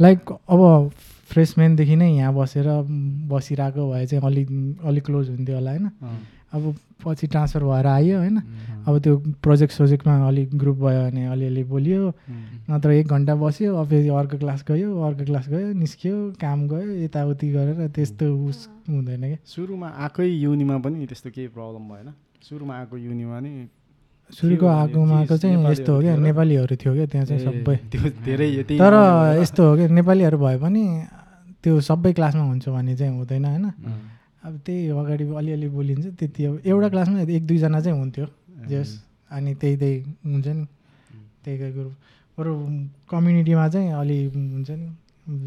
[0.00, 0.90] लाइक अब
[1.30, 2.66] फ्रेसम्यानदेखि नै यहाँ बसेर
[3.30, 4.48] बसिरहेको भए चाहिँ अलिक
[4.84, 5.90] अलिक क्लोज हुन्थ्यो होला होइन?
[6.54, 8.36] अब पछि ट्रान्सफर भएर आयो होइन।
[8.86, 12.02] अब त्यो प्रोजेक्ट सोजेक्टमा अलिक ग्रुप भयो भने अलिअलि बोलियो।
[12.70, 16.90] नत्र एक घन्टा बस्यो अब फेरि अर्को क्लास गयो अर्को क्लास गयो निस्क्यो काम गयो
[17.04, 22.08] यताउति गरेर त्यस्तो उस हुँदैन क्या। सुरुमा आएकै युनिमा पनि त्यस्तो केही प्रब्लम भएन।
[22.42, 23.52] सुरुमा आएको युनिमा नि
[24.30, 27.76] सुरुको आगोमा त चाहिँ यस्तो हो क्या नेपालीहरू थियो क्या त्यहाँ चाहिँ सबै।
[28.24, 28.48] धेरै
[28.80, 28.94] तर
[29.40, 30.84] यस्तो हो क्या नेपालीहरू भए पनि
[31.62, 33.64] त्यो सबै क्लासमा हुन्छ भन्ने चाहिँ हुँदैन होइन।
[34.44, 38.26] अब त्यही अगाडि अलिअलि बोलिन्छ त्यति अब एउटा क्लासमा एक दुईजना चाहिँ हुन्थ्यो
[38.68, 38.90] जस
[39.30, 40.64] अनि त्यही त्यही हुन्छ नि।
[41.44, 41.92] त्यहीकै ग्रुप।
[42.38, 42.52] अरू
[43.10, 44.88] कम्युनिटीमा चाहिँ अलि हुन्छ नि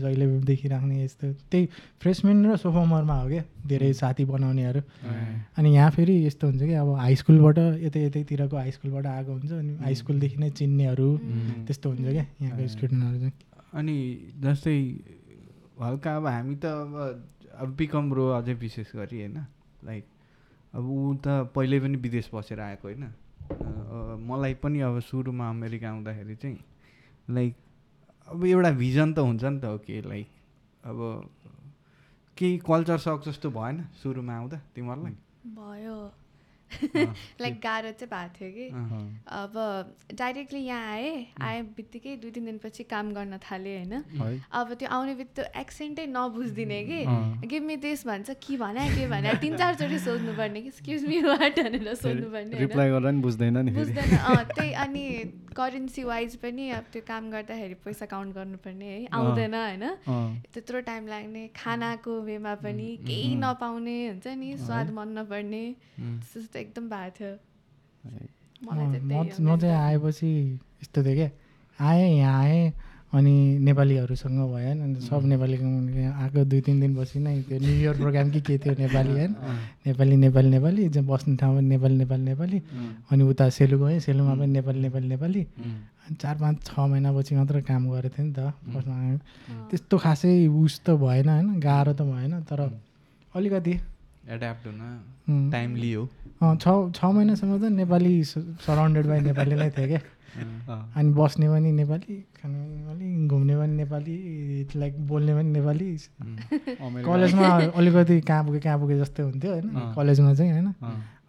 [0.01, 1.65] जहिले देखिराख्ने यस्तो। त्यही
[2.01, 4.81] फ्रेसमेन र सोफोमरमा हो क्या धेरै साथी बनाउनेहरू।
[5.57, 9.51] अनि यहाँ फेरि यस्तो हुन्छ कि अब हाई स्कुलबाट यतै यतैतिरको हाई स्कुलबाट आएको हुन्छ
[9.51, 11.10] अनि हाई स्कुलदेखि नै चिन्नेहरू
[11.67, 13.33] त्यस्तो हुन्छ क्या यहाँको स्टुडेन्टहरू चाहिँ।
[13.73, 13.97] अनि
[14.41, 14.77] जस्तै
[15.81, 16.93] हल्का अब हामी त अब
[17.58, 19.38] अब बिकम रो अझै विशेष गरी होइन?
[19.84, 20.06] लाइक
[20.74, 23.04] अब ऊ त पहिल्यै पनि विदेश बसेर आएको होइन?
[24.28, 26.60] मलाई पनि अब सुरुमा अमेरिका आउँदाखेरि चाहिँ
[27.30, 27.56] लाइक
[28.28, 30.28] अब एउटा भिजन त हुन्छ नि त ओके लाइक
[30.84, 30.98] अब
[32.38, 35.15] केही कल्चर सक जस्तो भएन सुरुमा आउँदा तिमीहरूलाई?
[35.56, 35.98] भयो।
[37.41, 38.67] लाइक गाह्रो चाहिँ भएको थियो कि।
[39.27, 39.53] अब
[40.13, 44.03] डाइरेक्टली यहाँ आएँ आए बित्तिकै दुई तिन दिनपछि काम गर्न थालेँ होइन।
[44.51, 47.03] अब त्यो आउने बित्तिकै एक्सेन्टै नबुझिदिने कि।
[47.47, 51.60] गिभ मी दिस भन्छ के भने के भने। तिन चारचोटि सोध्नुपर्ने कि एक्सक्युज मी वाट
[51.60, 53.56] भनेर सोध्नुपर्ने बुझ्दैन
[54.56, 55.06] त्यही अनि
[55.58, 59.86] करेन्सी वाइज पनि अब त्यो काम गर्दाखेरि पैसा काउन्ट गर्नुपर्ने है आउँदैन होइन।
[60.54, 65.63] त्यत्रो टाइम लाग्ने खानाको वेमा पनि केही नपाउने हुन्छ नि स्वाद मन नपर्ने
[66.00, 67.32] त्यस्तो एकदम भएको थियो।
[68.63, 70.30] म चाहिँ। आएपछि
[70.82, 71.30] यस्तो थियो क्या
[71.80, 72.72] आएँ यहाँ आएँ
[73.08, 75.56] अनि नेपालीहरूसँग भयो होइन अन्त सब नेपाली
[76.12, 79.32] आएको दुई तिन दिनपछि नै त्यो न्यु इयर प्रोग्राम कि के थियो नेपाली होइन?
[79.88, 82.58] नेपाली नेपाली नेपाली जहाँ बस्ने ठाउँमा नेपाली नेपाली नेपाली।
[83.12, 87.62] अनि उता सेलु गएँ सेलुमा पनि नेपाली नेपाली नेपाली। अनि चार पाँच छ महिनापछि मात्र
[87.63, 88.96] काम गरेको थिएँ नि त फर्स्टमा
[89.72, 92.60] त्यस्तो खासै उस त भएन होइन गाह्रो त भएन तर
[93.36, 93.74] अलिकति।
[94.36, 96.04] एड्याप्ट हुन टाइम लियो
[96.43, 98.13] अँ, छ छ महिनासम्म त नेपाली
[98.67, 100.02] सराउन्डेड बाई नेपाली नै थियो क्या।
[100.38, 104.15] अनि बस्ने पनि नेपाली खाने पनि नेपाली घुम्ने पनि नेपाली
[104.76, 107.47] लाइक बोल्ने पनि नेपाली। अमेरिका- कलेजमा
[107.78, 110.67] अलिकति कहाँ पुगे कहाँ पुगे जस्तै हुन्थ्यो होइन। कलेजमा चाहिँ होइन।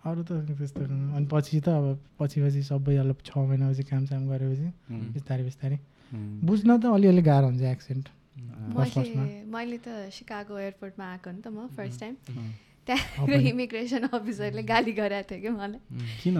[0.08, 0.84] अरू त त्यस्तो
[1.16, 5.78] अनि पछि त अब पछि पछि सबै अलि छ महिनापछि कामसाम गरेपछि उम्, बिस्तारै बिस्तारै।
[6.14, 8.08] उम्, बुझ्न त अलिअलि गाह्रो हुन्छ एक्सेन्ट
[9.52, 12.14] मैले त सिकागो एयरपोर्टमा आएको नि त म फर्स्ट टाइम।
[12.88, 15.80] त्यहाँको। इमिग्रेसन अफिसरले गाली गराएको थियो कि मलाई।
[16.22, 16.36] किन?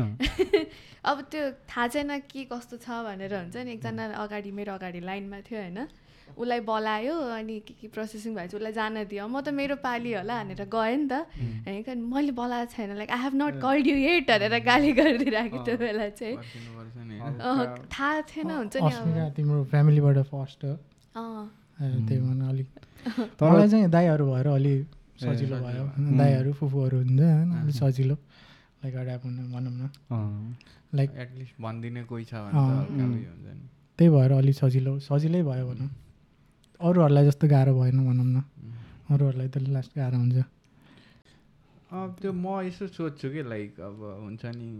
[1.10, 5.40] अब त्यो थाहा छैन के कस्तो छ भनेर हुन्छ नि एकजना अगाडि मेरो अगाडि लाइनमा
[5.48, 5.80] थियो होइन।
[6.28, 10.34] उसलाई बोलायो अनि के के प्रोसेसिङ भएपछि उसलाई जान दियो। म त मेरो पाली होला
[10.44, 11.24] भनेर गएँ नि त।
[11.66, 15.76] होइन मैले बोलाएको छैन। Like I have not called you at भनेर गाली गरिदिइरहेको त्यो
[15.76, 16.36] बेला चाहिँ।
[17.88, 20.74] थाहा थिएन हुन्छ नि तिम्रो फ्यामिलीबाट फर्स्ट हो
[21.78, 22.68] त्यही भएर अलिक
[23.38, 24.74] तर मलाई चाहिँ दाईहरू भएर अलि
[25.20, 25.84] सजिलो। भयो।
[26.18, 27.50] दाईहरू फुपूहरू हुन्छ होइन?
[27.62, 28.14] अलिक सजिलो।
[28.84, 30.56] लाइक अड्याप हुने भनौँ न। अँ,
[30.94, 32.34] लाइक एटलिस्ट भनिदिने कोही छ
[33.98, 35.90] त्यही भएर अलिक सजिलो। सजिलै भयो भनौँ।
[36.80, 38.42] अरूहरूलाई जस्तो गाह्रो भएन भनौँ न।
[39.10, 40.44] अरूहरूलाई त लास्ट गाह्रो हुन्छ।
[41.90, 44.70] अब त्यो म यसो सोध्छु कि लाइक अब हुन्छ नि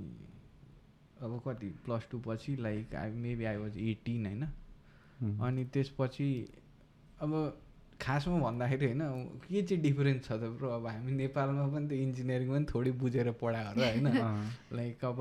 [1.19, 4.45] अब कति प्लस टू पछि like I maybe I was eighteen होइन?
[5.43, 6.29] अनि त्यसपछि
[7.21, 7.33] अब
[8.01, 9.03] खासमा भन्दाखेरि होइन
[9.49, 13.31] के चाहिँ डिफरेन्स छ त ब्रो अब हामी नेपालमा पनि त इन्जिनियरिङ पनि थोरै बुझेर
[13.31, 14.07] पढाएर होइन।
[14.79, 15.19] लाइक अब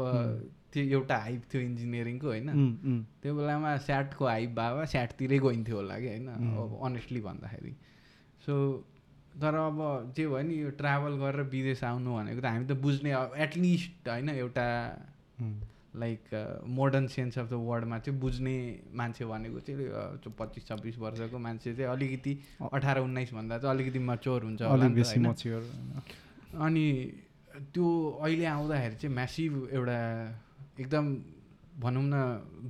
[0.74, 2.50] त्यो एउटा हाइप थियो इन्जिनियरिङको होइन।
[3.22, 7.74] त्यो बेलामा स्याटको हाइप भए स्याटतिरै गइन्थ्यो होला कि होइन अब अनेस्टली भन्दाखेरि।
[8.46, 8.54] सो
[9.42, 13.12] तर अब जे भयो नि यो ट्राभल गरेर विदेश आउनु भनेको त हामी त बुझ्ने
[13.44, 14.68] एटलिस्ट होइन एउटा
[16.00, 16.22] like
[16.68, 18.56] modern sense of the वर्डमा चाहिँ बुझ्ने
[18.94, 22.34] मान्छे भनेको चाहिँ पच्चिस छब्बिस वर्षको मान्छे चाहिँ अलिकति
[22.74, 24.62] अठार उन्नाइसभन्दा चाहिँ अलिकति मच्योर हुन्छ
[26.58, 26.86] अनि
[27.74, 27.88] त्यो
[28.22, 29.98] अहिले आउँदाखेरि चाहिँ म्यासिभ एउटा
[30.80, 31.06] एकदम
[31.82, 32.16] भनौँ न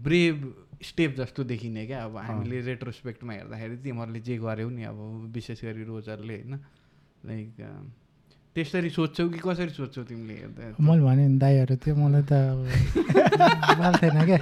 [0.04, 0.38] ब्रेभ
[0.84, 5.00] स्टेप जस्तो देखिने क्या। अब हामीले रेट्रोस्पेक्टमा हेर्दाखेरि तिमीहरूले जे गर्यौ नि अब
[5.34, 6.54] विशेष गरी रोजरले होइन।
[7.26, 7.50] लाइक
[8.58, 10.34] त्यसरी सोध्छौ कि कसरी सोध्छौ तिमीले?
[10.34, 14.40] हेर्दा मैले भने नि दाईहरू थियो मलाई त अब थिएन क्या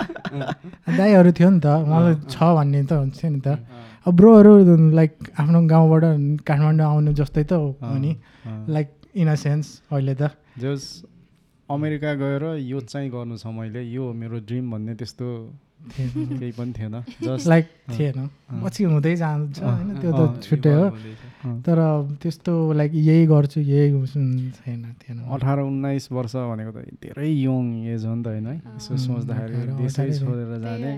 [0.95, 3.59] दाईहरू थियो नि त मलाई छ भन्ने त हुन्छ नि त।
[4.07, 4.53] अब ब्रोहरू
[4.95, 6.03] लाइक आफ्नो गाउँबाट
[6.47, 8.11] काठमाडौँ आउनु जस्तै त हो नि
[8.71, 8.87] लाइक
[9.19, 10.31] इन अ सेन्स अहिले त।
[10.63, 11.03] जस
[11.69, 15.27] अमेरिका गएर यो चाहिँ गर्नु छ मैले यो मेरो ड्रिम भन्ने त्यस्तो
[15.91, 18.19] थिएन। केही पनि थिएन। जस्ट लाइक थिएन।
[18.63, 20.85] पछि हुँदै जान्छ होइन त्यो त छुट्टै हो।
[21.45, 21.79] तर
[22.21, 24.19] त्यस्तो लाइक यही गर्छु यही गर्छु
[24.57, 28.55] छैन थिएन। अठार उन्नाइस वर्ष भनेको त धेरै यङ एज हो नि त होइन है।
[28.55, 30.11] यसो सोच्दाखेरि त्यही
[30.65, 30.91] जाने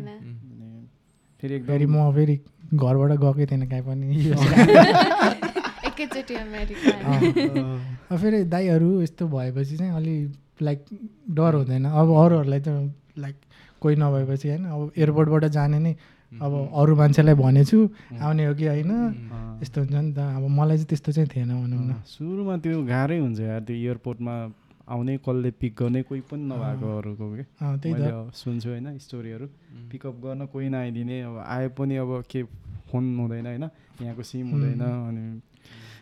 [1.42, 2.36] फेरि फेरि एकदम म फेरि
[2.74, 4.06] घरबाट गएकै थिएन कहीँ पनि।
[8.18, 10.16] फेरि दाईहरू यस्तो भएपछि चाहिँ अलि
[10.62, 10.80] लाइक
[11.32, 12.70] डर हुँदैन। अब अरूहरूलाई त
[13.18, 13.36] लाइक
[13.82, 15.94] कोही नभएपछि होइन। अब एयरपोर्टबाट जाने नै
[16.28, 17.78] अब अरू मान्छेलाई भनेछु
[18.20, 18.92] आउने हो कि होइन?
[19.63, 23.20] यस्तो हुन्छ नि त। अब मलाई चाहिँ त्यस्तो चाहिँ थिएन भनौँ न। सुरुमा त्यो गाह्रै
[23.20, 24.34] हुन्छ यार त्यो एयरपोर्टमा
[24.88, 27.44] आउने कसले पिक गर्ने कोही पनि नभएकोहरूको के?
[27.60, 29.46] त्यही मैले त। सुन्छु होइन स्टोरीहरू।
[29.92, 32.44] पिकअप गर्न कोही नआइदिने अब आए पनि अब के
[32.92, 33.66] फोन हुँदैन होइन
[34.04, 35.24] यहाँको सिम हुँदैन अनि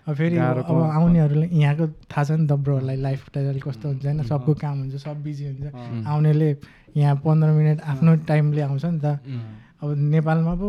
[0.06, 4.22] अब फेरि अब आउनेहरूलाई यहाँको थाहा छ नि त ब्रोहरूलाई लाइफ स्टाइल कस्तो हुन्छ होइन?
[4.22, 6.50] सबको काम हुन्छ सब बिजी हुन्छ। आउनेले
[6.98, 9.18] यहाँ पन्ध्र मिनट आफ्नो टाइमले आउँछ नि त।
[9.86, 10.68] अब नेपालमा पो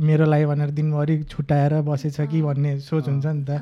[0.00, 3.60] मेरो लागि भनेर दिनभरि छुट्याएर बसेछ कि भन्ने सोच हुन्छ नि त।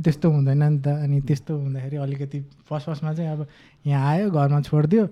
[0.00, 3.46] त्यस्तो हुँदैन नि त। अनि त्यस्तो हुँदाखेरि अलिकति फर्स्ट फर्स्टमा चाहिँ अब
[3.86, 5.04] यहाँ आयो घरमा छोडिदियो।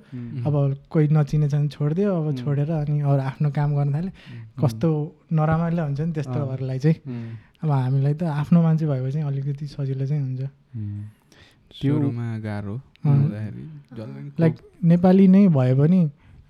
[0.48, 0.54] अब
[0.88, 4.12] कोही नचिनेछ भने छोडिदियो। अब छोडेर अनि अरू आफ्नो काम गर्न थाल्यो
[4.56, 4.88] कस्तो
[5.36, 6.96] नराम्रो हुन्छ नि त्यस्तोहरूलाई चाहिँ।
[7.60, 10.40] अब हामीलाई त आफ्नो मान्छे भएपछि चाहिँ अलिकति सजिलो चाहिँ हुन्छ।
[12.40, 12.74] गाह्रो
[14.40, 16.00] लाइक नेपाली नै भए पनि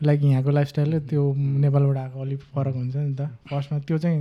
[0.03, 3.21] लाइक यहाँको लाइफस्टाइल त्यो नेपालबाट आएको अलिक फरक हुन्छ नि त।
[3.51, 4.19] फर्स्टमा त्यो चाहिँ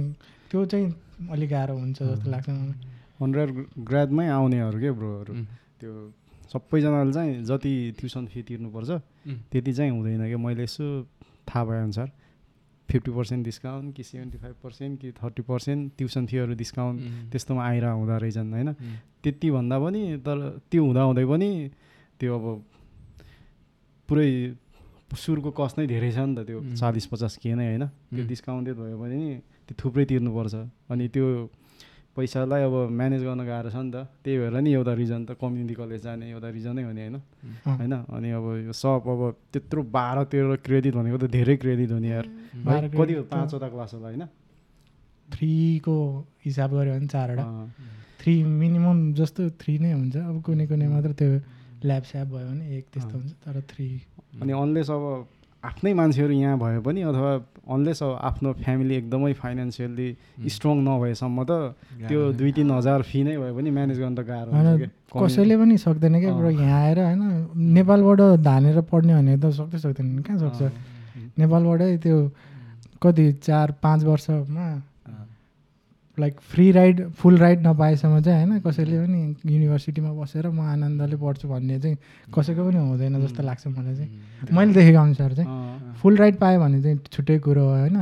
[0.52, 0.88] त्यो चाहिँ
[1.32, 2.78] अलिक गाह्रो हुन्छ जस्तो लाग्छ मलाई।
[3.24, 3.48] अन्डर
[3.90, 5.34] ग्राडमै आउनेहरू के ब्रोहरू?
[5.80, 5.92] त्यो
[6.52, 8.90] सबैजनाले चाहिँ जति ट्युसन फी तिर्नुपर्छ
[9.52, 10.36] त्यति चाहिँ हुँदैन कि?
[10.36, 10.86] मैले यसो
[11.48, 12.10] थाहा भएअनुसार
[12.90, 16.98] फिफ्टी पर्सेन्ट डिस्काउन्ट कि सेभेन्टी फाइभ पर्सेन्ट कि थर्टी पर्सेन्ट ट्युसन फीहरू डिस्काउन्ट
[17.32, 18.70] त्यस्तोमा आइरह हुँदो रहेछन् होइन?
[18.70, 20.38] उम्, त्यति भन्दा पनि तर
[20.72, 21.50] त्यो हुँदाहुँदै पनि
[22.20, 22.46] त्यो अब
[24.10, 24.30] पुरै
[25.16, 26.60] सुरुको कस्ट नै धेरै छ नि त त्यो.
[26.78, 28.24] चालिस पचास के नै होइन। त्यो.
[28.28, 29.30] डिस्काउन्टेड भयो भने नि
[29.66, 30.56] त्यो थुप्रै तिर्नुपर्छ।
[30.90, 31.26] अनि त्यो
[32.10, 35.76] पैसालाई अब म्यानेज गर्न गाह्रो छ नि त। त्यही भएर नि एउटा रिजन त कम्युनिटी
[35.80, 37.16] कलेज जाने एउटा रिजनै हो नि होइन।
[37.64, 37.94] होइन?
[38.12, 39.22] अनि अब यो सब अब
[39.54, 42.26] त्यत्रो बाह्र तेह्र क्रेडिट भनेको त धेरै क्रेडिट हो नि यार।
[42.92, 43.24] कति हो?
[43.30, 44.26] पाँचवटा क्लास होला होइन?
[45.30, 45.96] थ्रीको
[46.46, 47.46] हिसाब गऱ्यो भने चारवटा।
[48.20, 51.30] थ्री मिनिमम जस्तो थ्री नै हुन्छ। अब कुनै कुनै मात्र त्यो
[51.86, 53.88] ल्याब स्याब भयो भने एक त्यस्तो। हुन्छ तर थ्री।
[54.42, 55.04] अनि अनलेस अब
[55.64, 57.32] आफ्नै मान्छेहरू यहाँ भए पनि अथवा
[57.76, 60.10] अनलेस अब आफ्नो फ्यामिली एकदमै फाइनेन्सियल्ली
[60.50, 61.52] स्ट्रङ नभएसम्म त
[62.08, 66.20] त्यो दुई तिन हजार फी नै भयो पनि म्यानेज गर्न त गाह्रो कसैले पनि सक्दैन
[66.20, 67.24] क्या। ब्रो यहाँ आएर होइन
[67.76, 70.62] नेपालबाट धानेर पढ्ने भने त सक्दै सक्दैन। कहाँ सक्छ?
[71.40, 72.18] नेपालबाटै त्यो
[73.04, 74.68] कति चार पाँच वर्षमा
[76.20, 81.48] like free ride full ride नपाएसम्म चाहिँ होइन कसैले पनि युनिभर्सिटीमा बसेर म आनन्दले पढ्छु
[81.48, 81.98] भन्ने चाहिँ
[82.36, 84.10] कसैको पनि हुँदैन जस्तो लाग्छ मलाई चाहिँ।
[84.52, 85.50] मैले देखेको अनुसार चाहिँ
[86.02, 88.02] फुल राइड पायो भने चाहिँ छुट्टै कुरो हो होइन।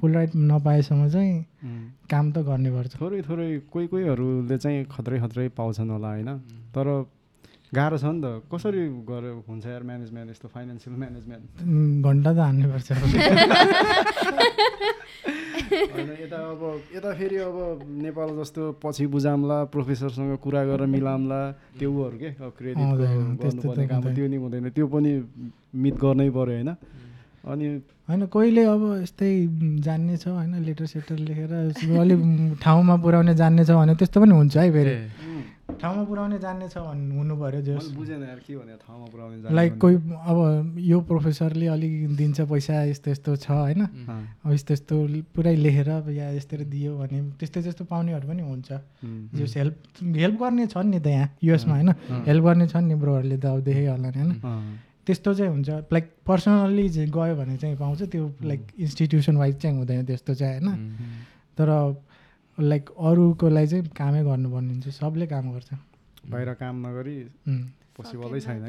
[0.00, 1.44] फुल राइड नपाएसम्म चाहिँ.
[2.10, 6.28] काम त गर्नै पर्छ। थोरै थोरै कोही कोहीहरूले चाहिँ खत्रै खत्रै पाउँछन् होला होइन।
[6.74, 6.86] तर
[7.74, 11.42] गाह्रो छ नि त। कसरी गरेर हुन्छ यार म्यानेजमेन्ट यस्तो फाइनेन्सियल म्यानेजमेन्ट
[12.06, 12.92] घन्टा त हान्नै पर्छ
[15.64, 16.62] होइन यता अब
[16.94, 17.56] यता फेरि अब
[18.04, 21.40] नेपाल जस्तो पछि बुझाउँला प्रोफेसरसँग कुरा गरेर मिलाउँला
[21.78, 22.28] त्यो उहरू के?
[22.36, 25.12] अब क्रेडिट गर्नुपर्ने काम हुँदैन। त्यो नि हुँदैन। त्यो पनि
[25.74, 26.70] मिट गर्नै पऱ्यो होइन?
[27.44, 27.66] अनि
[28.08, 29.30] होइन कोहीले अब यस्तै
[29.80, 30.54] जान्ने छ होइन?
[30.64, 31.52] लेटर सेटर लेखेर
[32.00, 32.20] अलिक
[32.62, 34.94] ठाउँमा पुऱ्याउने जान्ने छ भने त्यस्तो पनि हुन्छ है फेरि।
[35.64, 37.60] ठाउँमा पुऱ्याउने जान्ने छ भने हुनु पऱ्यो
[39.42, 43.80] जाने लाइक। कोही अब यो प्रोफेसरले अलिक दिन्छ पैसा यस्तो यस्तो छ होइन?
[44.52, 44.96] यस्तो यस्तो
[45.34, 48.70] पुरै लेखेर या यस्तरी दियो भने त्यस्तो त्यस्तो पाउनेहरू पनि हुन्छ।
[49.34, 51.90] जस हेल्प हेल्प गर्ने छन् नि त यहाँ युएसमा होइन?
[52.28, 54.32] हेल्प गर्ने छन् नि ब्रोहरूले त अब देखेँ होला नि होइन
[55.06, 60.04] त्यस्तो चाहिँ हुन्छ। लाइक पर्सनल्ली गयो भने चाहिँ पाउँछ त्यो लाइक इन्स्टिट्युसन वाइज चाहिँ हुँदैन
[60.06, 60.68] त्यस्तो चाहिँ होइन?
[61.58, 61.68] तर
[62.58, 65.70] लाइक अरूको लागि चाहिँ कामै गर्नुपर्ने हुन्छ सबले काम गर्छ।
[66.30, 67.16] बाहिर काम नगरी.
[67.96, 68.62] पोसिबलै छैन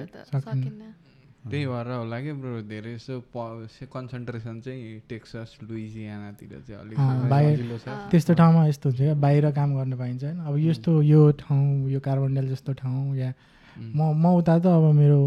[1.46, 6.98] त्यही भएर होला कि ब्रो धेरै जस्तो प कन्सन्ट्रेसन चाहिँ टेक्सस लुइजियानातिर चाहिँ अलिक
[7.30, 11.90] बाहिर-। त्यस्तो ठाउँमा यस्तो हुन्छ क्या बाहिर काम गर्न पाइन्छ होइन। अब यस्तो यो ठाउँ
[11.94, 13.30] यो कार्बनडाल जस्तो ठाउँ या
[13.78, 15.20] म म उता त अब मेरो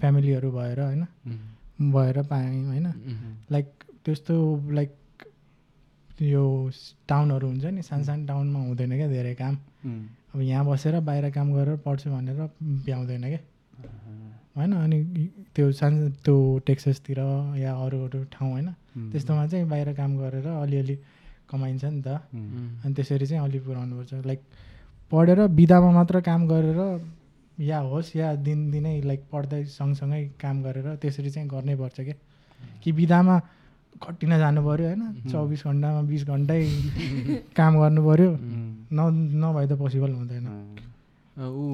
[0.00, 1.02] फ्यामिलीहरू भएर होइन
[1.96, 2.86] भएर पाएँ होइन।
[3.50, 3.66] लाइक
[4.04, 4.36] त्यस्तो
[4.70, 4.90] लाइक
[6.22, 6.70] यो
[7.08, 9.54] टाउनहरू हुन्छ नि सानो सानो टाउनमा हुँदैन क्या धेरै काम।
[10.34, 12.38] अब यहाँ बसेर बाहिर काम गरेर पढ्छु भनेर
[12.86, 13.40] भ्याउँदैन क्या।
[14.56, 14.98] होइन अनि
[15.54, 16.36] त्यो सानो त्यो
[16.66, 17.18] टेक्ससतिर
[17.58, 18.68] या अरू अरू ठाउँ होइन
[19.12, 20.96] त्यस्तोमा चाहिँ बाहिर काम गरेर अलिअलि
[21.50, 22.08] कमाइन्छ नि त।
[22.84, 24.40] अनि त्यसरी चाहिँ अलिक पुऱ्याउनुपर्छ। लाइक
[25.12, 26.80] पढेर बिदामा मात्र काम गरेर
[27.58, 32.14] या होस् या दिनदिनै लाइक पढ्दै सँगसँगै काम गरेर त्यसरी चाहिँ गर्नै पर्छ क्या।
[32.82, 33.36] कि बिदामा
[34.02, 36.60] खटिन जानु पऱ्यो होइन चौबिस घन्टामा बिस घन्टै
[37.56, 38.30] काम गर्नु पऱ्यो
[38.96, 38.98] न
[39.42, 40.46] नभए त पोसिबल हुँदैन।
[41.34, 41.64] ऊ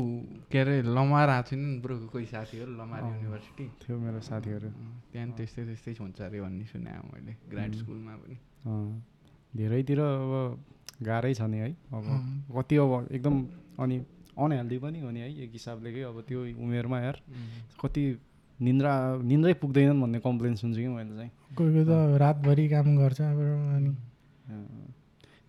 [0.50, 4.68] के अरे लमार आएको थियो नि ब्रोको कोही साथीहरू लमार। युनिभर्सिटी थियो मेरो साथीहरू।
[5.12, 8.90] त्यहाँदेखि त्यस्तै त्यस्तै हुन्छ अरे भन्ने सुने मैले ग्रान्ड स्कुलमा पनि। अँ,
[9.52, 10.32] धेरैतिर अब
[11.02, 12.04] गाह्रै छ नि है अब।
[12.56, 13.34] कति अब एकदम
[13.78, 13.96] अनि
[14.40, 17.16] अनहेल्दी पनि हो नि है एक हिसाबले के अब त्यो उमेरमा यार
[17.76, 18.04] कति
[18.60, 18.92] निन्द्रा
[19.24, 23.40] निन्द्रै पुग्दैनन् भन्ने कम्प्लेन सुन्छु कि मैले चाहिँ। कोही कोही त रातभरि काम गर्छ अब
[23.76, 23.90] अनि।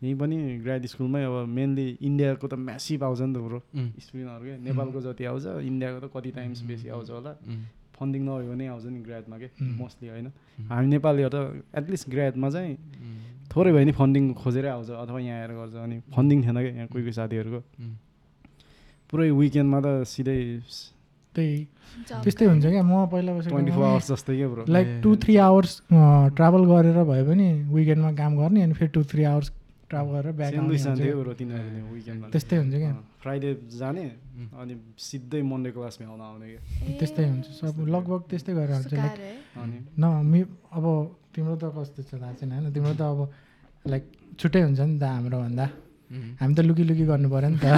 [0.02, 4.46] यहीँ पनि ग्राड स्कुलमै अब मेनली इन्डियाको त म्यासिभ आउँछ नि त ब्रो। उम्, स्टुडेन्टहरू
[4.46, 4.56] के?
[4.66, 7.32] नेपालको जति आउँछ इन्डियाको त कति टाइम्स बेसी आउँछ होला।
[7.94, 9.48] फन्डिङ नभयो भने आउँछ नि ग्राडमा के.
[9.62, 10.28] मोस्टली होइन।
[10.72, 11.38] हामी नेपालीहरू त
[11.78, 12.74] एटलिस्ट ग्राडमा चाहिँ
[13.52, 16.88] थोरै भए नि फन्डिङ खोजेरै आउँछ अथवा यहाँ आएर गर्छ अनि फन्डिङ थिएन क्या यहाँ
[16.88, 17.62] कोही कोही साथीहरूको।
[19.06, 20.40] पुरै विकेन्डमा त सिधै
[21.36, 21.58] त्यही।
[22.24, 25.34] त्यस्तै हुन्छ क्या म पहिला ट्वेन्टी फोर बसेको आवर्स जस्तै क्या bro like two three
[25.48, 25.72] hours
[26.36, 29.48] travel गरेर भए पनि विकेन्डमा काम गर्ने अनि फेरि टु थ्री आवर्स
[29.90, 30.54] ट्राभल गरेर ब्याक
[32.32, 34.06] त्यस्तै हुन्छ क्या। फ्राइडे जाने
[34.62, 36.62] अनि सिधै मन्डे क्लास भ्याउन आउने क्या।
[37.00, 39.16] त्यस्तै हुन्छ। सब लगभग त्यस्तै गरेर हुन्छ। लाइक
[40.00, 40.40] न मि
[40.78, 40.86] अब
[41.36, 42.66] तिम्रो त कस्तो छ थाहा छैन होइन?
[42.74, 43.20] तिम्रो त अब
[43.86, 44.04] लाइक
[44.40, 45.66] छुट्टै हुन्छ नि त हाम्रो भन्दा
[46.12, 47.66] हामी त लुकी लुकी गर्नु पऱ्यो नि त।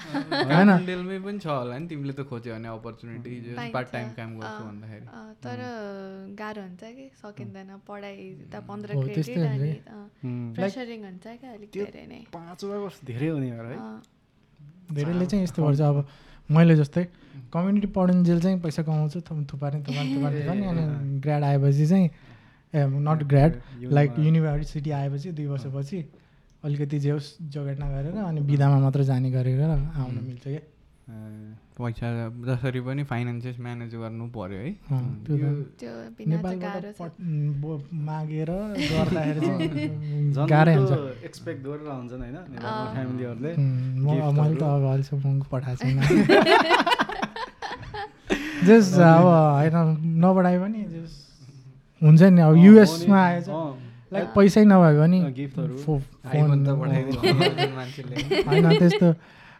[0.50, 0.70] होइन?
[0.86, 3.32] डेलमै पनि छ होला नि तिमीले त खोज्यो भने अपर्च्युनिटी।
[3.74, 5.06] पार्ट टाइम काम गर्छु भन्दाखेरि।
[5.44, 5.58] तर
[6.40, 7.04] गाह्रो हुन्छ कि?
[7.22, 8.16] सकिँदैन पढाइ
[8.52, 12.96] त पन्ध्र हो, क्रेडिट त्यस्तै हुन्छ अनि प्रेसरिङ हुन्छ क्या अलिक धेरै नै। पाँच वर्ष
[13.08, 14.02] धेरै हुने है अँ,
[14.94, 15.96] धेरैले चाहिँ यस्तो गर्छ अब
[16.48, 17.04] मैले जस्तै
[17.54, 22.06] कम्युनिटी पढुन्जेल चाहिँ पैसा कमाउँछु थुपार्ने थुपार्ने थुपार्ने थुपार्ने अनि ग्राड आएपछि चाहिँ
[22.74, 23.52] a not grad
[23.96, 24.90] like university.
[25.00, 25.98] आएपछि दुई वर्षपछि।
[26.64, 30.60] अलिकति जे होस् जोगाड नगरेर अनि बिदामा मात्र जाने गरेर आउन मिल्छ क्या।
[31.80, 32.08] पैसा
[32.46, 34.70] जसरी पनि फाइनेन्सेस म्यानेज गर्नु पर्यो है।
[38.08, 38.50] मागेर
[41.24, 42.36] एक्सपेक्ट गरेर हुन्छन् होइन।
[42.94, 45.96] फ्यामिलीहरूले। मैले त अब अहिलेसम्म पठाएको छैन।
[48.68, 49.76] जस अब होइन
[50.20, 51.12] नबढाए पनि जस
[52.02, 53.48] हुन्छ नि अब युएसमा आएछ।
[54.12, 59.08] लाइक पैसै नभए पनि अँ, गिफ्टहरू। फो- आइफोन त फोन पठाइदिनु मान्छेले। होइन त्यस्तो।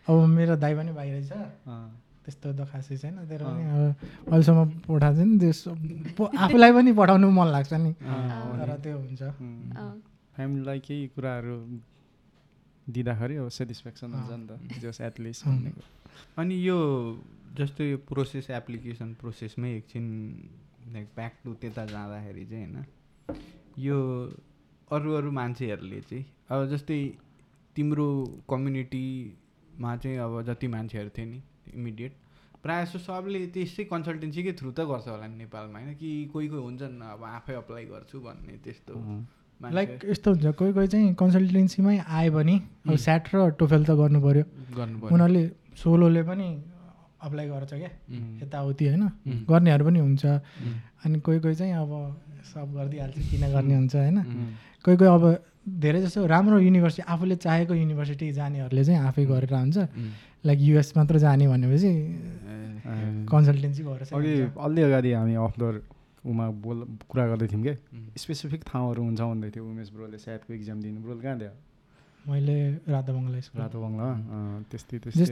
[0.09, 1.86] अब मेरो दाइ पनि बाहिर छ अँ,
[2.24, 3.94] त्यस्तो त खासै छैन। तर। पनि अब
[4.26, 5.61] अहिलेसम्म पठाएको छैन। त्यस
[6.16, 9.22] प- आफूलाई पनि पठाउनु मन लाग्छ नि। तर त्यो हुन्छ।
[10.34, 11.57] फ्यामिलीलाई केही कुराहरू
[12.86, 15.86] दिँदाखेरि अब सेटिस्फ्याक्सन हुन्छ नि त। जस एटलिस्ट कुरा।
[16.36, 16.78] अनि यो
[17.57, 20.07] जस्तो यो प्रोसेस एप्लिकेसन प्रोसेसमै एकछिन
[20.92, 22.84] लाइक ब्याक टु त्यता जाँदाखेरि चाहिँ होइन
[23.81, 23.99] यो
[24.91, 26.99] अरू अरू मान्छेहरूले चाहिँ अब जस्तै
[27.76, 28.07] तिम्रो
[28.51, 31.41] कम्युनिटीमा चाहिँ अब जति मान्छेहरू थिए नि
[31.74, 32.12] इमिडिएट
[32.62, 36.62] प्रायः जस्तो सबले त्यसै कन्सल्टेन्सीकै थ्रु त गर्छ होला नि नेपालमा होइन कि कोही कोही
[36.62, 38.95] हुन्छन् अब आफै अप्लाई गर्छु भन्ने त्यस्तो
[39.61, 42.57] लाइक यस्तो हुन्छ कोही कोही चाहिँ कन्सल्टेन्सीमै आयो भने
[42.89, 44.45] अब स्याट र टोफेल त गर्नु पऱ्यो
[45.07, 45.45] उनीहरूले
[45.83, 46.49] सोलोले पनि
[47.20, 47.91] अप्लाई गर्छ क्या
[48.43, 49.05] यताउति होइन?
[49.49, 50.24] गर्नेहरू पनि हुन्छ।
[51.05, 51.91] अनि कोही कोही चाहिँ अब
[52.51, 54.18] सब गरिदिइहाल्छ किन गर्ने हुन्छ होइन?
[54.84, 55.24] कोही कोही अब
[55.80, 59.78] धेरै जस्तो राम्रो युनिभर्सिटी आफूले चाहेको युनिभर्सिटी जानेहरूले चाहिँ आफै गरेर हुन्छ
[60.46, 61.92] लाइक युएस मात्र जाने भनेपछि
[63.28, 65.82] कन्सल्टेन्सी भएर अघि। अलि अगाडि हामी अफ द
[66.26, 66.78] उमा बोल
[67.09, 67.74] कुरा गर्दै थियौँ क्या
[68.18, 71.53] स्पेसिफिक ठाउँहरू हुन्छ भन्दै थियो उमेश ब्रोले सायदको इक्जाम दिनु। ब्रोले कहाँ दियो
[72.28, 75.24] मैले राधा बङ्गला स्कुल अँ, त्यस्तै त्यस्तै।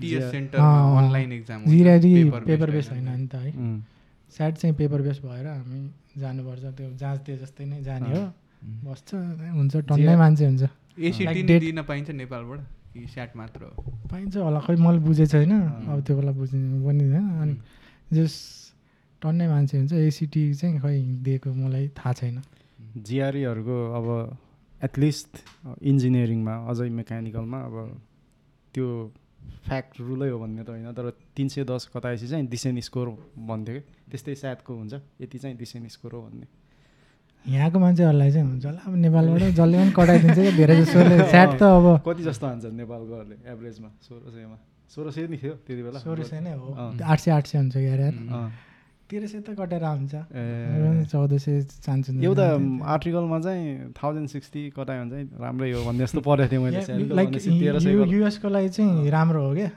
[0.98, 3.52] Online exam GRE paper base होइन। नि त है।
[4.30, 8.34] स्याट चाहिँ पेपर बेस भएर हामी जानुपर्छ त्यो जाँच दिए जस्तै नै जाने हो।
[8.92, 9.16] बस्छ
[9.56, 10.64] हुन्छ टन्नै जिया- मान्छे हुन्छ।
[11.00, 12.60] एसिटी दिन पाइन्छ नेपालबाट?
[12.94, 13.82] कि स्याट मात्र हो?
[14.12, 15.52] पाइन्छ होला खै मैले बुझेको छैन।
[15.88, 17.56] अब त्यो बेला बुझ्नु पनि होइन अनि
[18.14, 18.69] जस
[19.22, 20.96] टन्नै मान्छे हुन्छ एसिटी चाहिँ खै
[21.26, 22.38] दिएको मलाई थाहा छैन।
[22.98, 24.08] जिआरईहरूको अब
[24.82, 25.32] एटलिस्ट
[25.92, 27.76] इन्जिनियरिङमा अझै मेकानिकलमा अब
[28.74, 28.88] त्यो
[29.68, 31.06] फ्याक्ट रुलै हो भन्ने त होइन तर
[31.36, 33.08] तिन सय दस कताएपछि चाहिँ डिसेन स्कोर
[33.50, 33.82] भन्थ्यो कि?
[34.12, 36.48] त्यस्तै सायदको हुन्छ यति चाहिँ डिसेन स्कोर हो भन्ने।
[37.46, 41.86] यहाँको मान्छेहरूलाई चाहिँ हुन्छ होला अब नेपालबाट जसले पनि कटाइदिन्छ धेरै जसोले स्याट त अब
[42.08, 44.58] कति जस्तो हान्छन् नेपालकोहरूले एभरेजमा सोह्र सयमा।
[44.96, 46.68] सोह्र सय नि थियो त्यति बेला। सोह्र सय नै हो।
[47.04, 48.02] आठ सय आठ सय हुन्छ यार।
[49.10, 52.46] तेह्र सय त कटेर आउँछ। ए। चौध सय चान्स हुन्छ एउटा
[52.94, 57.30] आर्टिकलमा चाहिँ थाउजन्ड सिक्सटी कटायो भने चाहिँ राम्रै हो भन्ने जस्तो पढेको थिएँ मैले। लाइक।
[58.14, 59.70] युएसको लागि चाहिँ राम्रो हो क्या।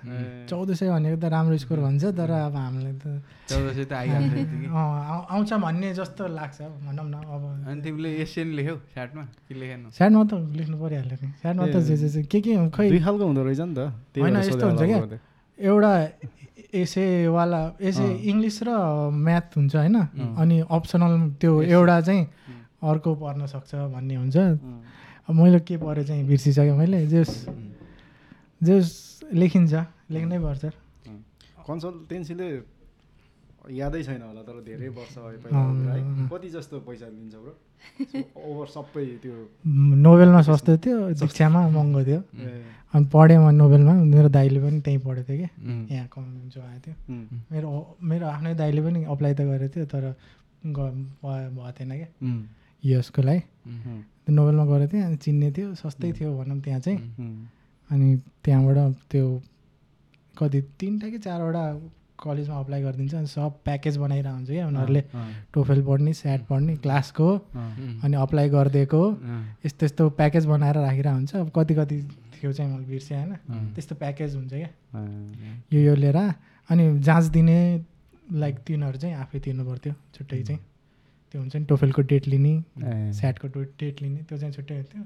[0.53, 3.05] चौध सय भनेको त राम्रो स्कोर भन्छ तर अब हामीलाई त
[3.49, 9.23] चौध सय त आउँछ भन्ने जस्तो लाग्छ भनौँ न अब। अनि तिमीले एसियन लेख्यौ स्याटमा
[9.49, 9.81] कि लेखेन?
[9.97, 13.43] स्याडमा त लेख्नु परिहाल्यो नि। स्याडमा त जे जे के के खै दुई खालको हुँदो
[13.49, 13.81] रहेछ नि त।
[14.13, 15.01] त्यही होइन, यस्तो हुन्छ क्या?
[15.73, 15.93] होला
[16.73, 18.71] मैले। एउटा एसेवाला एसे अँ। इङ्ग्लिस र
[19.13, 19.97] म्याथ हुन्छ होइन।
[20.37, 21.63] अनि अप्सनल त्यो.
[21.63, 22.27] एउटा चाहिँ
[22.83, 24.37] अर्को पर्न सक्छ भन्ने हुन्छ
[25.31, 27.47] मैले के पऱ्यो चाहिँ बिर्सिसकेँ मैले जेस
[28.63, 28.87] जेस
[29.33, 29.73] लेखिन्छ
[30.11, 30.65] लेख्नै पर्छ
[31.63, 32.49] कन्सल्टेन्सीले
[33.71, 37.55] यादै छैन होला तर धेरै वर्ष है। कति जस्तो पैसा लिन्छ ब्रो
[38.49, 39.35] ओभर सबै त्यो
[40.05, 42.21] नोभेलमा सस्तो थियो शिक्षामा महँगो थियो।
[42.95, 45.47] अनि पढेँ म नोभेलमा मेरो दाइले पनि त्यहीँ पढेको थियो
[45.89, 46.95] कि यहाँ कम जो आएको थियो
[47.53, 47.69] मेरो
[48.03, 50.05] मेरो आफ्नै दाइले पनि अप्लाई त गरेको थियो तर
[50.63, 52.43] भएको थिएन क्या। उम्,
[52.83, 53.41] युएसको लागि।
[54.31, 56.99] नोभेलमा गरेको थिएँ अनि चिन्ने थियो सस्तै थियो भनौँ त्यहाँ चाहिँ।
[57.91, 58.09] अनि
[58.45, 58.79] त्यहाँबाट
[59.11, 59.27] त्यो
[60.39, 61.65] कति तिनवटा कि चारवटा
[62.23, 65.03] कलेजमा अप्लाई गरिदिन्छ अनि सब प्याकेज बनाइरहेको हुन्छ क्या उनीहरूले।
[65.55, 67.29] टोफेल पढ्ने स्याट पढ्ने क्लासको
[68.05, 69.03] अनि अप्लाई गरिदिएको।
[69.67, 71.97] यस्तो यस्तो प्याकेज बनाएर राखिरहेको हुन्छ अब कति कति
[72.35, 73.33] थियो चाहिँ मैले बिर्सेँ होइन।
[73.75, 74.71] त्यस्तो प्याकेज हुन्छ क्या।
[75.73, 76.19] यो यो लिएर
[76.71, 77.59] अनि जाँच दिने
[78.33, 80.61] लाइक तिनीहरू चाहिँ आफै तिर्नु पर्थ्यो छुट्टै चाहिँ।
[81.35, 82.55] त्यो हुन्छ नि टोफेलको डेट लिने
[83.19, 83.47] स्याटको
[83.81, 85.03] डेट लिने त्यो चाहिँ छुट्टै हुन्थ्यो।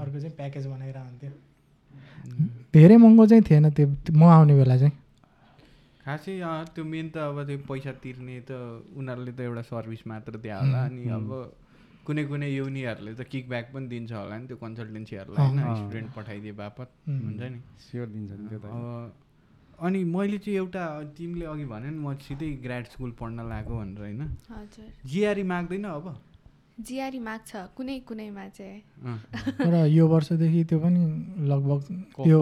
[0.00, 4.92] अर्को चाहिँ प्याकेज बनाएर हुन्थ्यो उम्। धेरै महँगो चाहिँ थिएन त्यो। म आउने बेला चाहिँ।
[6.10, 6.34] खासै
[6.74, 8.50] त्यो मेन त अब त्यो पैसा तिर्ने त
[8.98, 11.28] उनीहरूले त एउटा सर्भिस मात्र दियो होला अनि अब
[12.06, 16.52] कुनै कुनै युनिहरूले त किक ब्याक पनि दिन्छ होला नि त्यो कन्सल्टेन्सीहरूलाई होइन। स्टुडेन्ट पठाइदिए
[16.52, 16.88] बापत.
[17.06, 17.60] हुन्छ नि.
[17.78, 19.12] स्योर दिन्छ नि त्यो त अब
[19.78, 20.84] अनि मैले चाहिँ एउटा
[21.18, 24.22] तिमीले अघि भन्यो नि म सिधै ग्राड स्कुल पढ्न लागेको भनेर होइन?
[24.50, 24.88] हजुर.
[25.06, 26.06] जिआरई माग्दैन अब।
[26.86, 28.80] जिआरई माग्छ कुनै कुनैमा चाहिँ।
[29.60, 31.00] तर यो वर्षदेखि त्यो पनि
[31.52, 31.80] लगभग
[32.16, 32.38] त्यो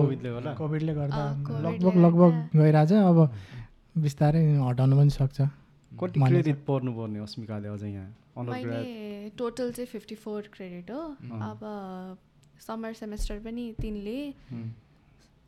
[0.59, 1.23] कोभिडले गर्दा
[1.67, 3.19] लगभग लगभग। गइरहेछ अब
[4.05, 5.39] बिस्तारै हटाउनु पनि सक्छ।
[5.93, 8.11] कति। क्रेडिट पर्नुपर्ने अस्मिकाले अझै यहाँ?
[8.39, 11.01] मैले टोटल चाहिँ फिफ्टी फोर क्रेडिट हो
[11.51, 11.61] अब
[12.67, 14.19] समर सेमेस्टर पनि तिनले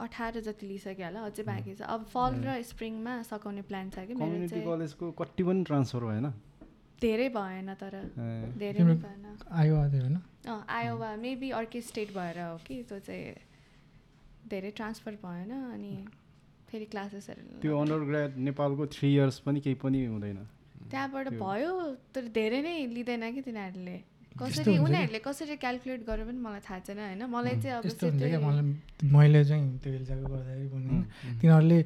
[0.00, 4.14] अठार जति लिइसक्यो होला अझै बाँकी छ। अब फल र स्प्रिङमा सघाउने प्लान छ कि
[4.18, 6.26] कलेजको कति पनि ट्रान्सफर भएन।
[7.02, 7.94] धेरै भएन तर
[8.58, 9.24] धेरै भएन।
[9.60, 9.76] आयो
[10.68, 13.34] आयोवा मेबी अर्कै स्टेट भएर हो कि त्यो चाहिँ
[14.50, 15.92] धेरै ट्रान्सफर भएन अनि
[16.70, 20.38] फेरि क्लासेसहरू त्यो अन्डर ग्रेड नेपालको थ्री इयर्स पनि केही पनि हुँदैन।
[20.90, 21.72] त्यहाँबाट त्यो- भयो
[22.14, 23.96] तर धेरै नै लिँदैन कि तिनीहरूले।
[24.40, 27.84] कसरी उनीहरूले कसरी क्यालकुलेट गर्यो पनि मलाई थाहा छैन होइन। मलाई चाहिँ अब
[29.14, 30.66] मैले चाहिँ त्यो गर्दाखेरि
[31.40, 31.78] तिनीहरूले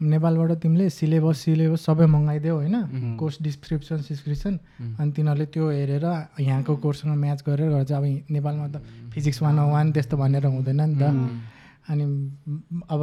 [0.00, 2.76] नेपालबाट तिमीले सिलेबस सिलेबस सबै मगाइदेऊ होइन?
[3.16, 4.54] Course description description.
[4.98, 6.06] अनि तिनीहरूले त्यो हेरेर
[6.40, 8.76] यहाँको कोर्ससँग म्याच गरेर गर्छ। अब नेपालमा त
[9.14, 11.04] फिजिक्स वान वान त्यस्तो भनेर हुँदैन नि त।
[11.88, 12.04] अनि
[12.90, 13.00] अब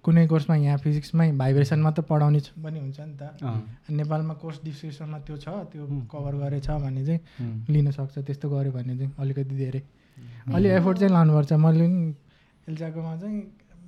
[0.00, 3.36] कुनै कोर्समा यहाँ फिजिक्समै भाइब्रेसन मात्र पढाउने पनि हुन्छ नि त।
[3.90, 7.20] नेपालमा कोर्स डिस्क्रिप्सनमा त्यो छ त्यो कभर गरेछ भने चाहिँ
[7.68, 9.82] लिन सक्छ। त्यस्तो गऱ्यो भने चाहिँ अलिकति धेरै।
[10.56, 12.14] अलि एफोर्ट चाहिँ लानुपर्छ। मैले पनि
[12.68, 13.38] एल्जाकोमा चाहिँ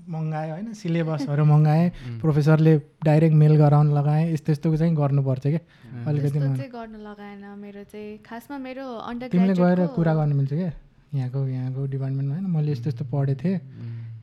[0.09, 1.91] मगाएँ होइन सिलेबसहरू मगाएँ
[2.23, 5.61] प्रोफेसरले डाइरेक्ट मेल गराउन लगाएँ यस्तो यस्तो चाहिँ गर्नुपर्छ क्या।
[6.09, 10.73] अलिकति गर्नु लगाएन मेरो चाहिँ खासमा मेरो अन्डर तिमीले गएर कुरा गर्नु मिल्छ क्या?
[11.15, 13.61] यहाँको यहाँको डिपार्टमेन्टमा होइन मैले यस्तो यस्तो पढेको थिएँ।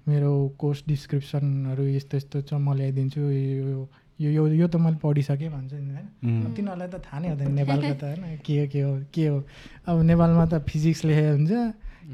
[0.09, 3.87] मेरो कोर्स डिस्क्रिप्सनहरू यस्तो यस्तो छ म ल्याइदिन्छु यो
[4.19, 7.93] यो यो यो त मैले पढिसकेँ भन्छ नि होइन। तिनीहरूलाई त थाहा नै हुँदैन नेपालको
[7.93, 9.37] त होइन के हो के हो के हो।
[9.87, 11.51] अब नेपालमा त फिजिक्स लेखेको हुन्छ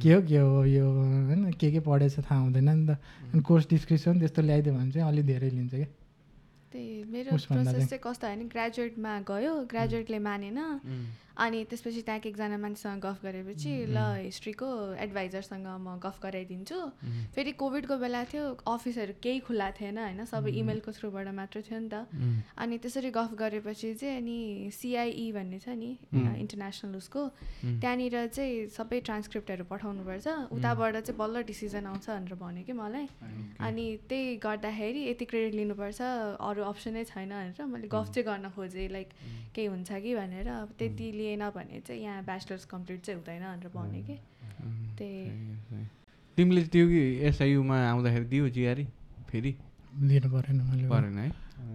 [0.02, 2.98] के हो के हो यो होइन के के पढेछ थाहा हुँदैन नि त।
[3.34, 5.88] अनि कोर्स डिस्क्रिप्सन त्यस्तो ल्याइदियो भने चाहिँ अलिक धेरै लिन्छ क्या।
[6.72, 10.60] त्यही मेरो प्रोसेस चाहिँ। कस्तो होइन ग्रेजुएटमा गयो ग्रेजुएटले मानेन.
[11.36, 14.68] अनि त्यसपछि त्यहाँको एकजना मान्छेसँग गफ गरेपछि ल हिस्ट्रीको
[15.04, 16.80] एडभाइजरसँग म गफ गराइदिन्छु।
[17.36, 21.90] फेरि कोभिडको बेला थियो अफिसहरू केही खुल्ला थिएन होइन सबै इमेलको थ्रुबाट मात्र थियो नि
[21.92, 22.08] त।
[22.56, 27.22] अनि त्यसरी गफ गरेपछि चाहिँ अनि सिआइई भन्ने छ नि इन्टरनेसनल उसको
[27.84, 33.08] त्यहाँनिर चाहिँ सबै ट्रान्सक्रिप्टहरू पठाउनुपर्छ। उताबाट चाहिँ बल्ल डिसिजन आउँछ भनेर भन्यो कि मलाई।
[33.60, 36.00] अनि त्यही गर्दाखेरि यति क्रेडिट लिनुपर्छ
[36.40, 39.10] अरू अप्सनै छैन भनेर मैले गफ चाहिँ गर्न खोजेँ लाइक
[39.52, 43.70] केही हुन्छ कि भनेर। अब त्यति लिएन भने चाहिँ यहाँ ब्याचलर्स कम्प्लिट चाहिँ हुँदैन भनेर
[43.76, 44.16] भन्यो कि।
[44.98, 45.86] त्यही।
[46.38, 48.86] तिमीले त्यो कि एसआइयुमा आउँदाखेरि दियो जिआरई
[49.30, 49.52] फेरि?
[50.06, 51.28] दिनु परेन मैले। परेन है?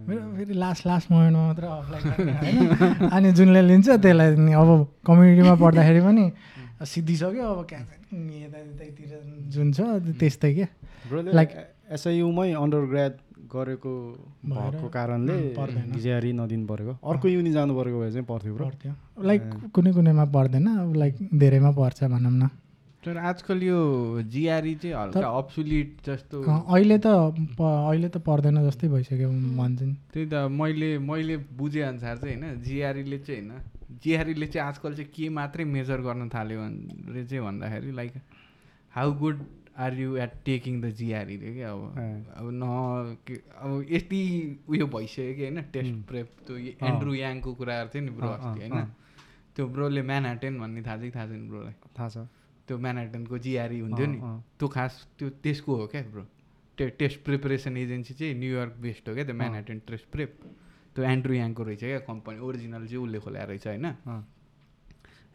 [0.07, 3.09] मेरो फेरि लास्ट लास्ट मोमेन्टमा मात्र अप्लाई होइन?
[3.09, 4.69] अनि जुनले लिन्छ त्यसलाई नि अब
[5.07, 6.25] कम्युनिटीमा पढ्दाखेरि पनि
[6.81, 9.09] सिद्धिसक्यो अब क्या यता यतैतिर
[9.53, 9.79] जुन छ
[10.19, 10.67] त्यस्तै क्या।
[11.37, 11.57] Like-
[11.91, 13.13] एसआइयुमै अन्डर ग्रेड
[13.51, 13.91] गरेको
[14.45, 15.37] भएको कारणले।
[15.99, 18.93] जिआरई नदिनु परेको। अर्को युनि जानु परेको भए चाहिँ पर्थ्यो ब्रो। पर्थ्यो।
[19.23, 19.43] लाइक
[19.75, 22.49] कुनै कुनैमा पर्दैन अब लाइक धेरैमा पर्छ भनौँ न।
[23.03, 23.77] तर आजकल यो
[24.29, 30.25] जिआरई चाहिँ हल्का अब्सुलिट जस्तो। अहिले त अहिले त पर्दैन जस्तै भइसक्यो भन्छ नि। त्यही
[30.25, 35.65] त मैले मैले बुझेअनुसार चाहिँ होइन जिआरईले चाहिँ होइन जिआरईले चाहिँ आजकल चाहिँ के मात्रै
[35.65, 38.13] मेजर गर्न थाल्यो भने चाहिँ भन्दाखेरि like
[38.93, 39.37] how good
[39.77, 41.71] are you at taking the GRE रे क्या?
[41.71, 41.95] अब।
[42.35, 42.61] अब न
[43.27, 46.57] के- अब यति उयो भइसक्यो कि होइन टेस्ट प्रेप त्यो।
[46.87, 48.85] एन्ड्रु याङको कुराहरू थियो नि ब्रो अस्ति होइन।
[49.55, 51.73] त्यो ब्रोले म्यानहाटेन भन्ने थाहा चाहिँ थाहा छैन ब्रोलाई?
[51.99, 52.17] थाहा छ।
[52.67, 54.17] त्यो म्यानहाटनको जिआरई हुन्थ्यो नि।
[54.59, 56.25] त्यो खास त्यो त्यसको हो क्या ब्रो?
[56.77, 60.39] टे टेस्ट प्रिपरेसन एजेन्सी चाहिँ न्युयोर्क बेस्ड हो क्या त्यो म्यानहाटन टेस्ट प्रेप
[60.95, 63.85] त्यो एन्ड्रु याङको रहेछ क्या कम्पनी ओरिजिनल चाहिँ उसले खोल्या रहेछ होइन?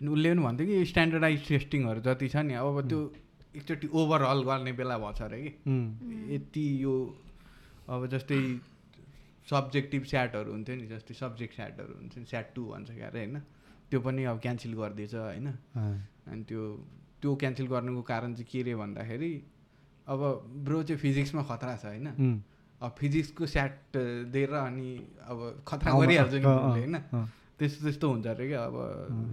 [0.01, 3.13] अनि उसले पनि भन्थ्यो कि स्ट्यान्डर्डाइज टेस्टिङहरू जति छ नि अब त्यो
[3.57, 5.53] एकचोटि ओभरअल गर्ने बेला भएछ अरे कि?
[6.35, 6.95] यति यो
[7.89, 8.41] अब जस्तै
[9.51, 13.39] सब्जेक्टिभ स्याटहरू हुन्थ्यो नि जस्तै सब्जेक्ट स्याटहरू हुन्छ नि स्याट टू भन्छ क्या अरे होइन?
[13.91, 15.47] त्यो पनि अब क्यान्सल गरिदिएछ होइन?
[16.31, 16.63] अनि त्यो
[17.23, 19.33] त्यो क्यान्सल गर्नुको कारण चाहिँ के रे भन्दाखेरि
[20.07, 20.21] अब
[20.67, 22.07] ब्रो चाहिँ फिजिक्समा खतरा छ होइन?
[22.81, 23.97] अब फिजिक्सको स्याट
[24.35, 24.91] दिएर अनि
[25.31, 25.39] अब
[25.69, 26.97] खतरा गरिहाल्छ नि होइन?
[27.59, 28.77] त्यस्तो त्यस्तो हुन्छ अरे क्या अब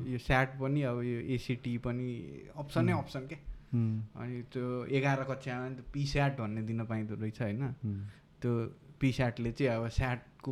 [0.07, 2.09] यो स्याट पनि अब यो एसिटी पनि
[2.55, 7.41] अप्सनै अप्सन के उम्, अनि त्यो एघार कक्षामा नि पी स्याट भन्ने दिन पाइँदो रहेछ
[7.41, 7.71] होइन।
[8.41, 8.51] त्यो
[8.99, 10.51] पी स्याटले चाहिँ अब स्याटको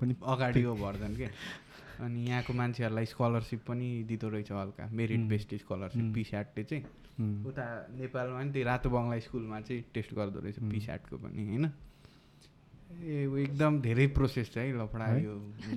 [0.00, 1.28] पनि अगाडि हो भर्छन् के।
[2.04, 6.84] अनि यहाँको मान्छेहरूलाई स्कलरसिप पनि दिँदो रहेछ हल्का। मेरिट बेस्ड स्कलरसिप पी स्याटले चाहिँ।
[7.20, 7.64] उता
[7.96, 11.64] नेपालमा नि त्यही रातो बङ्गला स्कुलमा चाहिँ टेस्ट गर्दो रहेछ पी स्याटको पनि होइन।
[13.04, 15.06] ए एकदम धेरै प्रोसेस छ है लफडा?
[15.16, 15.34] यो।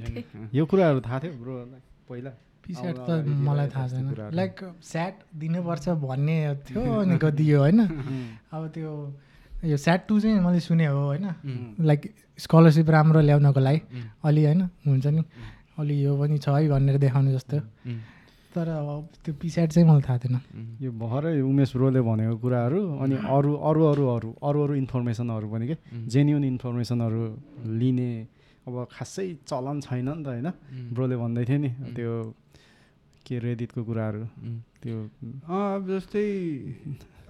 [0.58, 2.32] यो कुराहरू थाहा थियो ब्रोलाई पहिला।
[2.64, 6.38] पिसेट आउन त मलाई थाहा छैन। लाइक स्याट दिनुपर्छ भन्ने
[6.68, 7.80] थियो अनि दियो होइन?
[8.54, 8.92] अब त्यो
[9.64, 11.26] यो स्याट टू चाहिँ मैले सुने हो होइन?
[11.80, 12.02] लाइक
[12.40, 13.82] स्कलरसिप राम्रो ल्याउनको लागि।
[14.24, 14.62] अलि होइन?
[14.88, 15.24] हुन्छ नि।
[15.80, 17.58] अलि यो पनि छ है भनेर देखाउने जस्तो।
[18.54, 20.36] तर अब त्यो पिसेट चाहिँ मलाई थाहा थिएन।
[20.82, 25.66] यो भर्खरै उमेश ब्रोले भनेको कुराहरू अनि अरू अरू अरू अरू अरू अरू इन्फर्मेसनहरू पनि
[25.68, 25.76] के?
[26.08, 27.24] जेन्युन इन्फर्मेसनहरू
[27.82, 28.12] लिने
[28.68, 30.50] अब खासै चलन छैन नि त होइन?
[30.94, 32.12] ब्रोले भन्दै थियो नि त्यो
[33.34, 34.24] के रेडिटको कुराहरू?
[34.86, 34.98] त्यो
[35.50, 36.26] अब जस्तै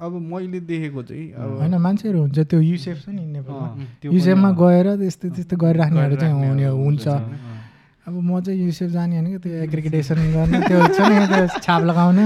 [0.04, 4.88] अब मैले देखेको चाहिँ अब होइन मान्छेहरू हुन्छ त्यो युसेफ छ नि नेपालमा। युसेफमा गएर
[5.00, 10.60] त्यस्तो त्यस्तो गरिराख्नेहरू चाहिँ हुने हुन्छ। अब म चाहिँ युसेफ जाने भनेको त्यो एग्रिगेटेसन गर्ने
[10.68, 12.26] त्यो हुन्छ नि त्यो छाप लगाउने।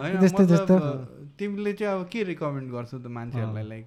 [0.00, 0.76] होइन, त्यस्तो त्यस्तो।
[1.36, 3.84] तिमीले चाहिँ अब के रिकमेन्ड गर्छौ त मान्छेहरूलाई like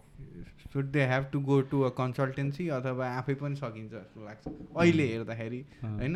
[0.73, 4.45] should they have to go to a consultancy अथवा आफै पनि सकिन्छ जस्तो लाग्छ?
[4.77, 6.15] अहिले हेर्दाखेरि होइन?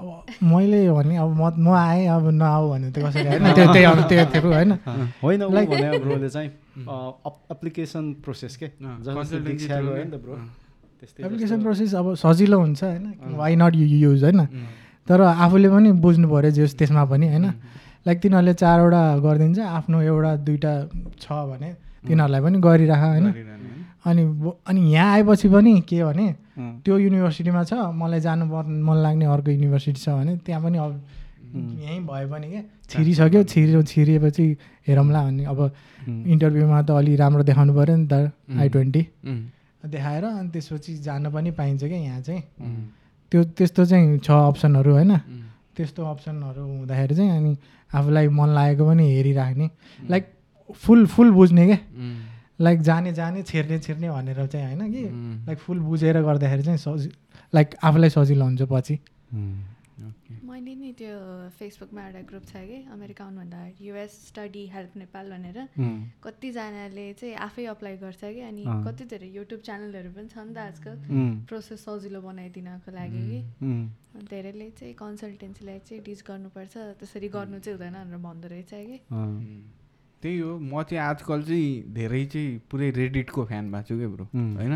[0.00, 3.84] अब मैले भने अब म म आएँ अब नआऊ भने त कसरी होइन त्यो त्यही
[3.84, 4.72] अब त्यो थियो होइन।
[5.22, 5.40] होइन
[6.00, 6.48] ब्रोले चाहिँ
[7.52, 8.66] एप्लिकेसन प्रोसेस के?
[10.16, 10.34] ब्रो।
[11.20, 13.04] एप्लिकेसन प्रोसेस अब सजिलो हुन्छ होइन।
[13.36, 14.46] वाइ नट यु युज होइन।
[15.08, 17.46] तर आफूले पनि बुझ्नु पऱ्यो जे होस् त्यसमा पनि होइन।
[18.06, 20.72] लाइक तिनीहरूले चारवटा गरिदिन्छ आफ्नो एउटा दुइटा
[21.20, 21.70] छ भने
[22.08, 23.26] तिनीहरूलाई पनि गरिराख होइन?
[24.00, 24.22] अनि
[24.66, 26.26] अनि यहाँ आएपछि पनि के भने
[26.56, 30.92] त्यो युनिभर्सिटीमा छ मलाई जानु मन लाग्ने अर्को युनिभर्सिटी छ भने त्यहाँ पनि अब
[31.50, 34.44] यहीँ भयो भने क्या छिरिसक्यो छिरि छिरिएपछि
[34.88, 35.60] हेरौँला अनि अब
[36.06, 39.02] इन्टरभ्यूमा त अलि राम्रो देखाउनु पऱ्यो नि त आई ट्वेन्टी।
[39.82, 42.42] देखाएर अनि त्यसपछि जान पनि पाइन्छ क्या यहाँ चाहिँ।
[43.32, 45.12] त्यो त्यस्तो चाहिँ छ अप्सनहरू होइन।
[45.76, 47.56] त्यस्तो अप्सनहरू हुँदाखेरि चाहिँ अनि
[47.90, 49.66] आफूलाई मन लागेको पनि हेरिराख्ने।
[50.10, 50.24] लाइक
[50.70, 51.78] फुल फुल बुझ्ने क्या
[52.60, 55.04] लाइक जाने जाने छिर्ने छिर्ने भनेर चाहिँ होइन कि?
[55.46, 57.10] लाइक फुल बुझेर गर्दाखेरि चाहिँ सजि
[57.54, 58.94] लाइक आफूलाई सजिलो हुन्छ पछि।
[60.00, 61.14] ओके। मैले नि त्यो
[61.58, 67.34] फेसबुकमा एउटा ग्रुप छ कि अमेरिका आउनुभन्दा युएस स्टडी हेल्प नेपाल भनेर। उम्, कतिजनाले चाहिँ
[67.36, 70.96] आफै अप्लाई गर्छ कि अनि अँ। कति धेरै युट्युब च्यानलहरू पनि छ नि त आजकल।
[71.48, 73.40] प्रोसेस सजिलो बनाइदिनको लागि कि।
[74.30, 79.36] धेरैले चाहिँ कन्सल्टेन्सीलाई चाहिँ डिच गर्नुपर्छ त्यसरी गर्नु चाहिँ हुँदैन भनेर भन्दो रहेछ कि। उम्,
[80.20, 84.24] त्यही हो। म चाहिँ आजकल चाहिँ धेरै चाहिँ पुरै रेडिटको फ्यान भएको छु क्या ब्रो।
[84.28, 84.74] होइन?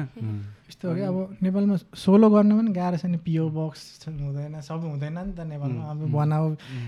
[0.69, 4.89] यस्तो हो कि अब नेपालमा सोलो गर्न पनि गाह्रो छ नि। पिओ बक्स हुँदैन सबै
[4.89, 6.47] हुँदैन नि त नेपालमा। अब बनाऊ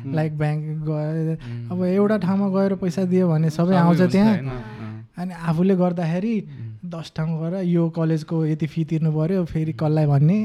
[0.08, 4.36] लाइक ब्याङ्क गएर अब एउटा ठाउँमा गएर पैसा दियो भने सबै आउँछ त्यहाँ।
[5.20, 6.36] अनि आफूले गर्दाखेरि
[6.86, 10.38] दस ठाउँ गएर यो कलेजको यति फी तिर्नु पऱ्यो फेरि कसलाई भन्ने?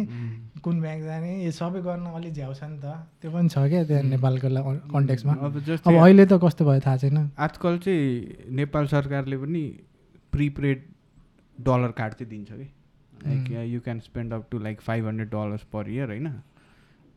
[0.63, 1.31] कुन ब्याङ्क जाने?
[1.45, 2.85] यो सबै गर्न अलिक झ्याउ छ नि त।
[3.21, 4.47] त्यो पनि छ क्या त्यहाँ नेपालको
[4.93, 9.63] कन्टेक्समा अब अब जस्तै अहिले त कस्तो भयो थाहा छैन। आजकल चाहिँ नेपाल सरकारले पनि
[10.33, 10.77] प्रिपेड
[11.59, 12.67] डलर कार्ड चाहिँ दिन्छ कि।
[13.25, 13.43] Like
[13.73, 16.27] you can spend up to like five hundred dollars per year होइन?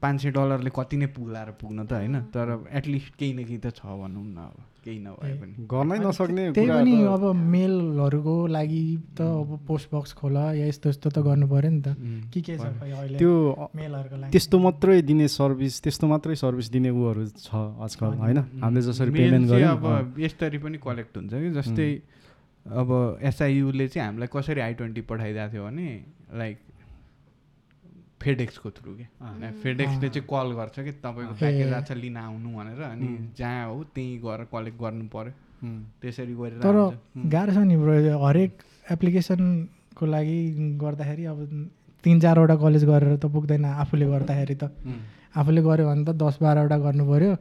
[0.04, 2.48] पाँच सय डलरले कति नै पुग्लाएर पुग्न त होइन तर
[2.78, 6.68] एटलिस्ट केही न केही त छ भनौँ न अब केही नभए पनि। गर्नै नसक्ने त्यही
[6.68, 8.84] पनि अब मेलहरूको लागि
[9.16, 11.96] त अब पोस्ट बक्स खोल या यस्तो यस्तो त गर्नु पऱ्यो नि त।
[12.28, 12.68] के के छ
[13.16, 13.32] त्यो
[13.72, 14.30] मेलहरूको लागि?
[14.32, 17.48] त्यस्तो मात्रै दिने सर्भिस त्यस्तो मात्रै सर्भिस दिने उहरू छ
[17.80, 18.38] आजकल होइन?
[18.60, 21.50] हामीले जसरी पेमेन्ट अँ, अब यसरी पनि कलेक्ट हुन्छ कि?
[21.56, 21.88] जस्तै
[22.66, 22.88] अब
[23.24, 25.88] एसआइयुले चाहिँ हामीलाई कसरी आई ट्वेन्टी पठाइदिएको थियो भने
[26.40, 26.56] लाइक
[28.24, 29.06] फेडेक्सको थ्रु के।
[29.62, 30.92] फेडेक्सले चाहिँ कल गर्छ कि?
[31.04, 33.08] तपाईँको। प्याकेज आएको छ लिन आउनु भनेर अनि
[33.38, 35.32] जहाँ हो त्यहीँ गएर कलेक्ट गर्नु पऱ्यो
[36.00, 36.76] त्यसरी गरेर तर।
[37.30, 37.92] गाह्रो छ नि ब्रो
[38.26, 38.52] हरेक
[38.92, 40.38] एप्लिकेसनको लागि
[40.82, 41.38] गर्दाखेरि अब
[42.04, 44.64] तिन चारवटा कलेज गरेर त पुग्दैन आफूले गर्दाखेरि त।
[45.34, 47.32] आफूले गऱ्यो भने त दस बाह्रवटा गर्नु पऱ्यो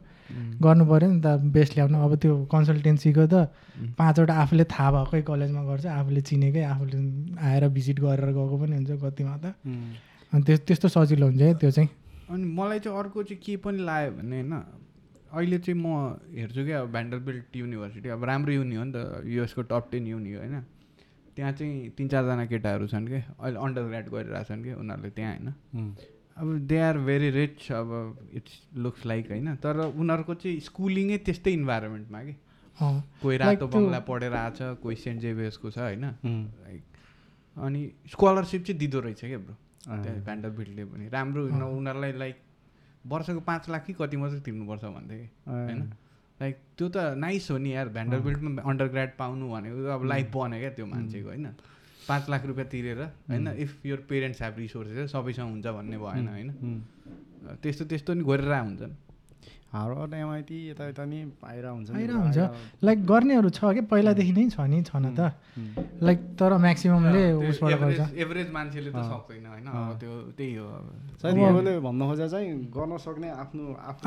[0.63, 3.35] गर्नु पऱ्यो नि त बेस्ट ल्याउनु। अब त्यो कन्सल्टेन्सीको त
[3.99, 6.97] पाँचवटा आफूले थाहा भएकै कलेजमा गर्छ आफूले चिनेकै आफूले
[7.37, 9.45] आएर भिजिट गरेर गएको पनि हुन्छ कतिमा त।
[10.33, 11.89] त्यस त्यस्तो सजिलो हुन्छ है त्यो चाहिँ।
[12.29, 14.53] अनि मलाई चाहिँ अर्को चाहिँ के पनि लाग्यो भने होइन
[15.33, 19.61] अहिले चाहिँ म हेर्छु क्या अब भ्यान्डरबिल्ट युनिभर्सिटी अब राम्रो युनि हो नि त युएसको
[19.61, 20.61] टप टेन युनि हो होइन।
[21.35, 25.33] त्यहाँ चाहिँ तिन चारजना केटाहरू छन् क्या अहिले अन्डर ग्रेड गरिरहेको छन् कि उनीहरूले त्यहाँ
[25.33, 25.95] होइन।
[26.37, 27.89] अब दे आर भेरी रिच अब
[28.33, 32.35] इट्स लुक्स लाइक होइन तर उनीहरूको चाहिँ स्कुलिङै त्यस्तै इन्भाइरोमेन्टमा कि।
[32.77, 36.05] अँ। कोही रातो त्यो- बङ्गला पढेर आएको छ कोही सेन्ट जेभियर्सको छ होइन।
[36.65, 36.81] लाइक
[37.57, 37.81] अनि
[38.11, 42.37] स्कलरसिप चाहिँ दिँदो रहेछ क्या ब्रो त्यहाँ भ्यान्डरबिल्टले पनि। राम्रो उनीहरूलाई लाइक
[43.05, 45.81] वर्षको पाँच लाख कि कति मात्रै तिर्नुपर्छ भन्थ्यो कि। होइन?
[46.39, 50.59] लाइक त्यो त नाइस हो नि यार भ्यान्डरबिल्टमा अन्डर ग्रेड पाउनु भनेको अब लाइफ बन्यो
[50.59, 51.47] क्या त्यो मान्छेको होइन?
[52.07, 53.47] पाँच लाख रुपियाँ तिरेर होइन?
[53.59, 56.49] If your parents have resources सबैसँग हुन्छ भन्ने भएन होइन?
[57.61, 58.93] त्यस्तो त्यस्तो नि गरेर हुन्छन्।
[59.73, 62.39] हार्वर्ड एमआइटी यताउता नि पाइरह हुन्छ नि आइरहेको हुन्छ।
[62.85, 63.81] लाइक गर्नेहरू छ कि?
[63.89, 69.01] पहिलादेखि नै छ नि छन त। उम्, लाइक तर म्याक्सिममले उसबाट गर्छ। एभरेज मान्छेले त।
[69.01, 69.67] सक्दैन होइन?
[69.97, 70.67] त्यो त्यही हो।
[71.21, 73.63] सायद मैले भन्न खोजेको चाहिँ गर्न सक्ने आफ्नो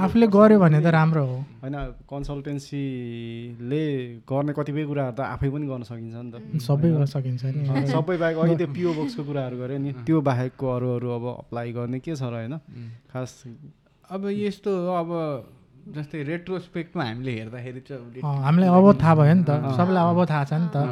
[0.06, 3.84] आफूले गर्यो भने त राम्रो हो। होइन कन्सल्टेन्सीले
[4.22, 8.16] गर्ने कतिपय कुराहरू त आफै पनि गर्न सकिन्छ नि त। सबै गर्न सकिन्छ नि। सबै
[8.22, 11.98] बाहेक अहिले त्यो पिओ बक्सको कुराहरू गऱ्यो नि। त्यो बाहेकको अरू अरू अब अप्लाई गर्ने
[11.98, 12.54] के छ र होइन।
[13.10, 13.30] खास
[14.06, 15.10] अब यस्तो हो, अब
[15.86, 20.58] जस्तै रेट्रोस्पेक्टमा हामीले हेर्दाखेरि चाहिँ हामीलाई अब थाहा भयो नि त। सबैलाई अब थाहा छ
[20.58, 20.82] नि त।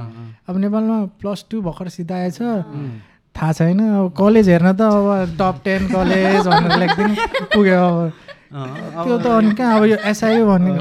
[0.47, 2.39] अब नेपालमा प्लस टू भर्खर सिधा आएछ।
[3.35, 7.15] थाहा छैन। अब कलेज हेर्न त अब टप टेन कलेज भनेर लेखिदिनु
[7.51, 8.15] पुग्यो अब।
[8.55, 10.79] त्यो त अनि कहाँ अब यो एसआइओ भन्ने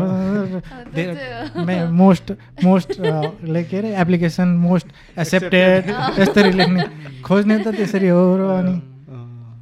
[1.89, 3.97] मोस्ट मोस्ट के अरे?
[3.97, 4.87] एप्लिकेसन मोस्ट
[5.17, 5.89] एक्सेप्टेड
[6.21, 6.85] यसरी लेख्ने।
[7.25, 8.77] खोज्ने त त्यसरी हो र अनि।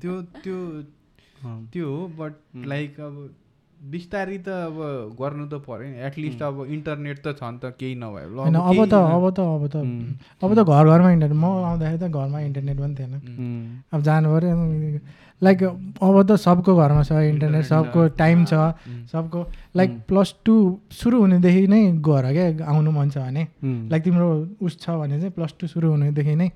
[0.03, 0.59] त्यो त्यो।
[1.71, 3.15] त्यो हो बट लाइक अब
[3.81, 4.77] बिस्तारै त अब
[5.17, 8.79] गर्नु त पऱ्यो नि। एटलिस्ट अब इन्टरनेट त छ नि त केही नभए। होइन अब
[8.85, 9.75] त अब त अब त
[10.37, 13.13] अब त घर घरमा इन्टरनेट म आउँदाखेरि त घरमा इन्टरनेट पनि थिएन।
[13.89, 14.99] अब जानु पऱ्यो
[15.41, 15.63] लाइक
[15.97, 18.53] अब त सबको घरमा छ इन्टरनेट सबको टाइम छ।
[19.09, 19.39] सबको
[19.73, 20.55] लाइक प्लस टू
[20.93, 23.43] सुरु हुनेदेखि नै गर क्या आउनु मन छ भने।
[23.89, 24.29] लाइक तिम्रो
[24.61, 26.49] उस छ भने चाहिँ प्लस टू सुरु हुनेदेखि नै।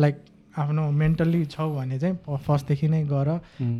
[0.00, 0.16] लाइक
[0.56, 3.28] आफ्नो मेन्टल्ली छौ भने चाहिँ फर्स्टदेखि नै गर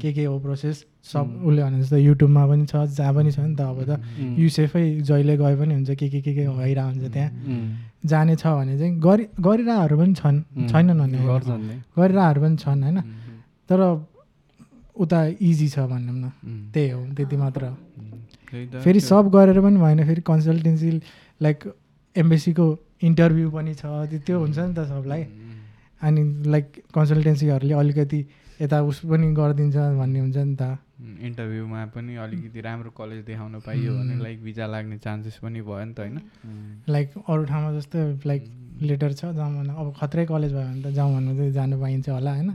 [0.01, 3.55] के के हो प्रोसेस सब उसले भने जस्तो युट्युबमा पनि छ जहाँ पनि छ नि
[3.57, 3.91] त अब त।
[4.39, 7.31] युसेफै जहिले गए पनि हुन्छ के के के के भइरहेको हुन्छ त्यहाँ।
[8.13, 10.37] जाने छ भने चाहिँ गरि गरिरहेहरू पनि छन्।
[10.69, 11.19] छैनन् भने
[11.97, 12.99] गरिरहेहरू पनि छन् होइन।
[13.69, 13.81] तर
[14.97, 16.25] उता इजी छ भनौँ न।
[16.75, 17.63] त्यही हो त्यति मात्र।
[18.85, 20.91] फेरि सब गरेर पनि भएन फेरि कन्सल्टेन्सी
[21.41, 21.59] लाइक
[22.17, 22.67] एम्बेसीको
[23.09, 23.85] इन्टरभ्यू पनि छ
[24.27, 25.23] त्यो- हुन्छ नि त सबलाई।
[26.01, 28.21] अनि लाइक कन्सल्टेन्सीहरूले अलिकति
[28.61, 33.93] यता उस पनि गरिदिन्छ भन्ने हुन्छ नि त। इन्टरभ्यूमा पनि अलिकति राम्रो कलेज देखाउन पाइयो
[33.99, 36.17] भने लाइक भिजा लाग्ने चान्सेस पनि भयो नि त होइन?
[36.89, 38.43] लाइक अरू ठाउँमा जस्तो लाइक
[38.83, 42.09] लेटर छ जाउँ भन्दा अब खत्रै कलेज भयो भने त जाउँ भन्नु चाहिँ जानु पाइन्छ
[42.09, 42.51] होला होइन?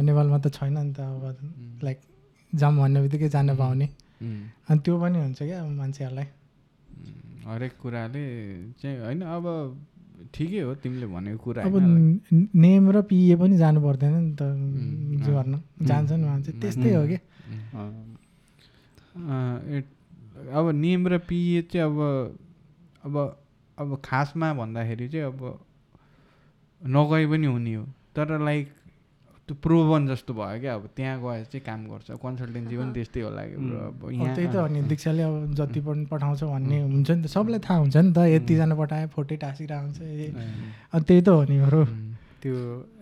[0.00, 1.98] नेपालमा त छैन नि त अब लाइक
[2.52, 3.86] जाउँ भन्ने बित्तिकै जानु पाउने।
[4.68, 6.26] अनि त्यो पनि हुन्छ क्या अब मान्छेहरूलाई
[7.44, 8.24] हरेक कुराले
[8.80, 9.44] चाहिँ होइन अब
[10.32, 14.42] ठिकै हो तिमीले भनेको कुरा अब न- नेम र पिए पनि जानु पर्दैन नि त
[14.42, 17.18] उम्, जो गर्न जान्छन् मान्छे त्यस्तै हो कि
[17.74, 18.16] उम्,
[19.14, 21.98] अँ, एट- अब नियम र पिए चाहिँ अब
[23.04, 23.14] अब
[23.78, 25.40] अब खासमा भन्दाखेरि चाहिँ अब
[26.86, 27.84] नगए पनि हुने हो।
[28.16, 28.68] तर लाइक
[29.44, 30.74] त्यो प्रोभन जस्तो भयो क्या?
[30.74, 34.56] अब त्यहाँ गएर चाहिँ काम गर्छ। कन्सल्टेन्सी पनि त्यस्तै होला कि अब यहाँ त्यही त
[34.56, 38.12] हो नि दीक्षाले अब जति पनि पठाउँछ भन्ने हुन्छ नि त। सबलाई थाहा हुन्छ नि
[38.16, 40.00] त। यतिजना पठाएँ फोटो टाँसिरहेको हुन्छ
[41.04, 41.84] त्यही त हो नि बरु
[42.40, 42.54] त्यो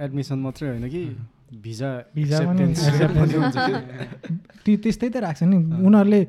[0.03, 1.03] एडमिसन मात्रै होइन कि?
[1.62, 2.64] भिजा भिजा पनि
[4.82, 6.20] त्यस्तै त राख्छ नि। उनीहरूले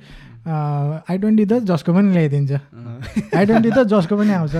[1.09, 2.51] ट्वेन्टी त जसको पनि ल्याइदिन्छ।
[3.33, 4.55] ट्वेन्टी त जसको पनि आउँछ।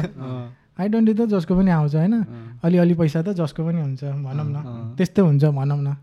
[0.77, 2.23] ट्वेन्टी त जसको पनि आउँछ होइन?
[2.63, 5.95] अलिअलि पैसा त जसको पनि हुन्छ भनौँ न। त्यस्तै हुन्छ भनौँ न।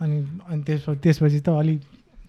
[0.00, 0.16] अनि
[0.48, 1.80] अनि त्यस त्यसपछि त अलिक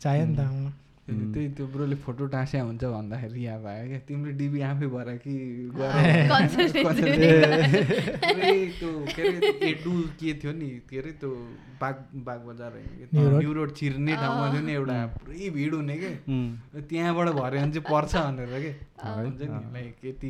[0.02, 0.70] चाहियो नि त आउनु।
[1.04, 5.34] त्यही त्यो ब्रोले फोटो टाँस्या हुन्छ भन्दाखेरि यहाँ भयो क्या। तिम्रो डिबी आफै भएर कि
[8.80, 10.70] त्यो के अरे एडु के थियो नि?
[10.88, 11.30] के अरे त्यो
[11.82, 11.96] बाग
[12.28, 12.74] बाग बजार
[13.14, 13.70] न्यु रोड?
[13.76, 16.12] छिर्ने ठाउँमा थियो नि एउटा। पुरै भिड हुने के?
[16.88, 18.72] त्यहाँबाट भर्यो भने चाहिँ पर्छ भनेर के?
[19.04, 20.30] हुन्छ नि लाइक यति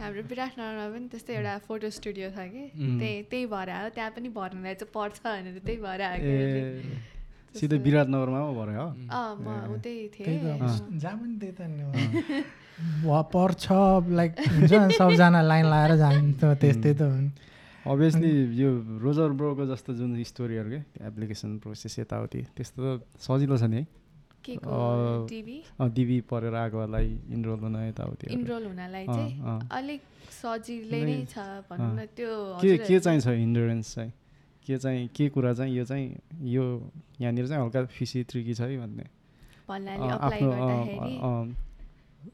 [0.00, 2.62] हाम्रो विराटनगरमा पनि त्यस्तै एउटा फोटो स्टुडियो छ कि.
[3.00, 6.98] त्यही त्यही भएर आयो। त्यहाँ पनि भर्नुलाई चाहिँ पर्छ भनेर त्यही भएर आएको ए
[7.54, 8.88] सिधै विराटनगरमा पो भरे हो?
[9.06, 9.46] अँ म
[9.78, 11.84] उतै त्यही थिएँ त जहाँ पनि त्यही त नि
[13.06, 13.64] वा पर्छ
[14.18, 17.30] लाइक हुन्छ सबजना लाइन लगाएर जान्छ त्यस्तै त हो नि
[17.86, 23.70] अभियसली यो रोजर ब्रोको जस्तो जुन स्टोरीहरू के एप्लिकेसन प्रोसेस यताउति त्यस्तो त सजिलो छ
[23.70, 23.86] नि है।
[24.52, 29.34] डिबी परेर आएकोलाई इनरोल हुन यताउति इनरोल हुनलाई चाहिँ।
[29.72, 30.00] अलिक
[30.42, 31.36] सजिलै नै छ।
[31.70, 32.30] भनौँ न त्यो
[32.60, 34.12] के के हजुरहरू चाहिँ छ हिन्डरेन्स चाहिँ?
[34.66, 36.06] के चाहिँ के कुरा चाहिँ यो चाहिँ
[36.56, 36.64] यो
[37.20, 39.04] यहाँनिर चाहिँ हल्का फिसी ट्रिकी छ है भन्ने।
[39.68, 41.44] भन्नाले अँ, अप्लाई आफ्नो अँ, गर्दाखेरि अँ,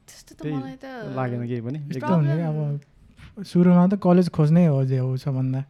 [0.07, 0.85] त्यस्तो त त्यही मलाई त
[1.15, 5.15] लागेन केही पनि। यस्तो एकदम। हुन्छ कि अब सुरुमा त कलेज खोज्नै हो जे हो
[5.17, 5.61] छ भन्दा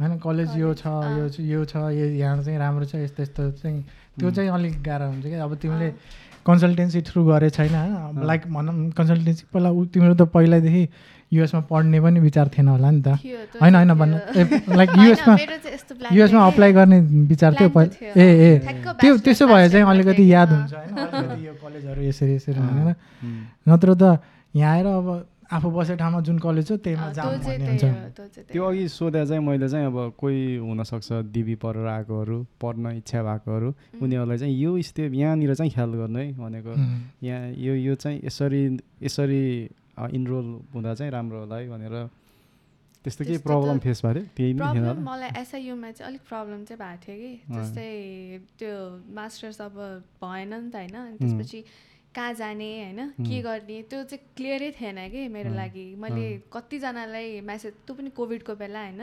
[0.00, 3.22] होइन कलेज यो छ कलेज, यो छ- यो छ यो यहाँ चाहिँ राम्रो छ यस्तो
[3.22, 3.80] यस्तो चाहिँ
[4.18, 5.88] त्यो चाहिँ अलिक गाह्रो हुन्छ क्या। अब तिमीले
[6.46, 10.82] कन्सल्टेन्सी थ्रु गरे छैन होइन अब लाइक भनौँ कन्सल्टेन्सी पहिला उ- तिम्रो त पहिल्यैदेखि
[11.32, 13.08] युएसमा पढ्ने पनि विचार थिएन होला नि त।
[13.56, 14.16] होइन होइन। भन्नु
[14.76, 16.98] लाइक युएसमा मेरो चाहिँ यस्तो plan युएसमा अप्लाई गर्ने
[17.30, 18.58] विचार थियो पहिला। ए ए।
[19.00, 21.44] त्यो त्यसो भए चाहिँ अलिकति याद। हुन्छ होइन?
[21.44, 22.94] यो कलेजहरू यसरी यसरी भनेर।
[23.68, 24.18] नत्र त
[24.54, 25.08] यहाँ आएर अब
[25.52, 27.26] आफू बसेको ठाउँमा जुन कलेज छ त्यहीमा त्यही
[27.62, 31.12] हुन्छ हो, त्यो चाहिँ त्यही त्यो हो। अघि सोधे चाहिँ मैले चाहिँ अब कोही हुनसक्छ
[31.28, 33.68] डिबी पढेर आएकोहरू पढ्न इच्छा भएकोहरू
[34.00, 36.72] उनीहरूलाई चाहिँ यो स्टेप यहाँनिर चाहिँ ख्याल गर्नु है भनेको
[37.28, 38.62] यहाँ यो यो चाहिँ यसरी
[39.02, 39.44] यसरी
[40.16, 41.94] इनरोल हुँदा चाहिँ राम्रो होला है भनेर
[43.04, 44.92] त्यस्तो केही प्रब्लम फेस भएको थियो त्यही नै?
[45.04, 47.88] मलाई एसआइयुमा चाहिँ अलिक प्रब्लम चाहिँ भएको थियो कि। जस्तै
[48.58, 48.74] त्यो
[49.14, 49.74] मास्टर्स अब
[50.22, 51.18] भएन नि त होइन.
[51.18, 51.64] त्यसपछि
[52.14, 53.08] कहाँ जाने होइन?
[53.24, 53.40] के.
[53.42, 53.82] गर्ने?
[53.90, 59.02] त्यो चाहिँ क्लियरै थिएन कि मेरो लागि। मैले कतिजनालाई म्यासेज त्यो पनि कोभिडको बेला होइन?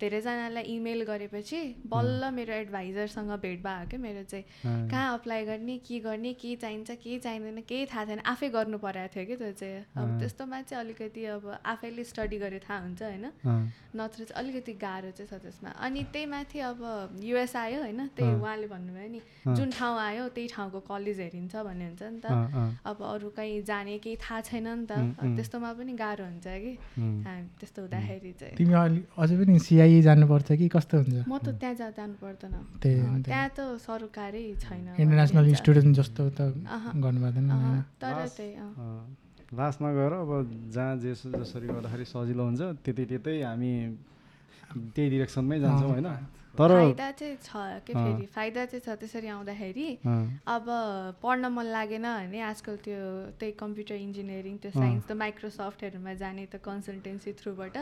[0.00, 4.44] धेरैजनालाई इमेल गरेपछि बल्ल मेरो एडभाइजरसँग भेट भयो क्या मेरो चाहिँ।
[4.90, 9.14] कहाँ अप्लाई गर्ने के गर्ने के चाहिन्छ के चाहिँदैन केही थाहा छैन। आफै गर्नु परेको
[9.14, 13.26] थियो कि त्यो चाहिँ। अब। त्यस्तोमा चाहिँ अलिकति अब आफैले स्टडी गरे थाहा हुन्छ होइन?
[13.96, 16.80] नत्र चाहिँ अलिकति गाह्रो चाहिँ छ त्यसमा। अनि त्यही माथि अब
[17.22, 18.06] युएस आयो होइन?
[18.16, 19.20] त्यही। उहाँले भन्नुभयो नि।
[19.54, 22.39] जुन ठाउँ आयो त्यही ठाउँको कलेज हेरिन्छ भन्ने हुन्छ नि त।
[22.90, 24.92] अब अरू कहीँ जाने केही थाहा छैन नि त.
[25.36, 26.72] त्यस्तोमा पनि गाह्रो हुन्छ कि?
[27.60, 30.66] त्यस्तो हुँदाखेरि चाहिँ। तिमी अलि अझै पनि सिआइए जानुपर्छ कि?
[30.74, 31.16] कस्तो हुन्छ?
[31.28, 36.40] म त त्यहाँ जा जानु पर्दैन। त्यही त। सरकारै छैन इन्टरनेसनल। स्टुडेन्ट जस्तो त।
[37.02, 37.50] गर्नु पर्दैन
[38.00, 38.52] तर त्यही
[39.50, 40.30] लास्टमा गएर अब
[40.70, 43.72] जहाँ जे जसरी गर्दाखेरि सजिलो हुन्छ त्यतै त्यतै हामी
[44.94, 46.08] त्यही डिरेक्सनमै जान्छौँ। होइन?
[46.58, 47.50] तर फाइदा चाहिँ छ
[47.86, 49.88] के। फेरि फाइदा चाहिँ छ त्यसरी आउँदाखेरि
[50.46, 50.66] अब
[51.22, 52.98] पढ्न मन लागेन भने आजकल त्यो
[53.40, 57.76] त्यही कम्प्युटर इन्जिनियरिङ त्यो। साइन्स त माइक्रोसफ्टहरूमा जाने त कन्सल्टेन्सी थ्रुबाट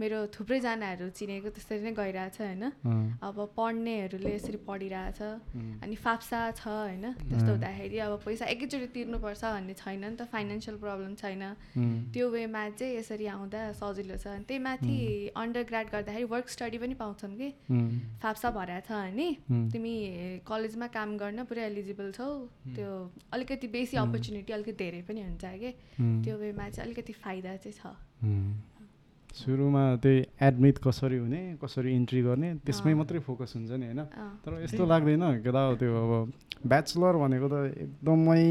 [0.00, 2.64] मेरो थुप्रैजनाहरू चिनेको त्यसरी नै गइरहेछ होइन
[3.22, 5.20] अब पढ्नेहरूले यसरी पढिरहेछ.
[5.80, 10.76] अनि फाप्सा छ होइन त्यस्तो। हुँदाखेरि अब पैसा एकैचोटि तिर्नुपर्छ भन्ने छैन नि त फाइनेन्सियल
[10.82, 11.42] प्रब्लम छैन.
[12.12, 14.98] त्यो वेमा चाहिँ यसरी आउँदा सजिलो छ अनि त्यही माथि
[15.36, 17.48] अन्डर ग्राड गर्दाखेरि वर्क स्टडी पनि पाउँछौँ कि.
[18.22, 18.92] फाप्सा भराएको छ
[19.50, 19.68] उम्.
[19.72, 19.94] तिमी
[20.46, 22.28] कलेजमा काम गर्न पुरै एलिजिबल छौ।
[22.76, 22.90] त्यो
[23.32, 25.70] अलिकति बेसी अपर्च्युनिटी अलिकति धेरै पनि हुन्छ कि.
[26.24, 27.82] त्यो वेमा चाहिँ अलिकति फाइदा चाहिँ छ.
[29.30, 34.02] सुरुमा त्यही एडमिट कसरी हुने कसरी इन्ट्री गर्ने त्यसमै। मात्रै फोकस हुन्छ नि होइन?
[34.42, 36.12] तर यस्तो लाग्दैन के त त्यो अब
[36.66, 38.42] ब्याचलर भनेको त एकदमै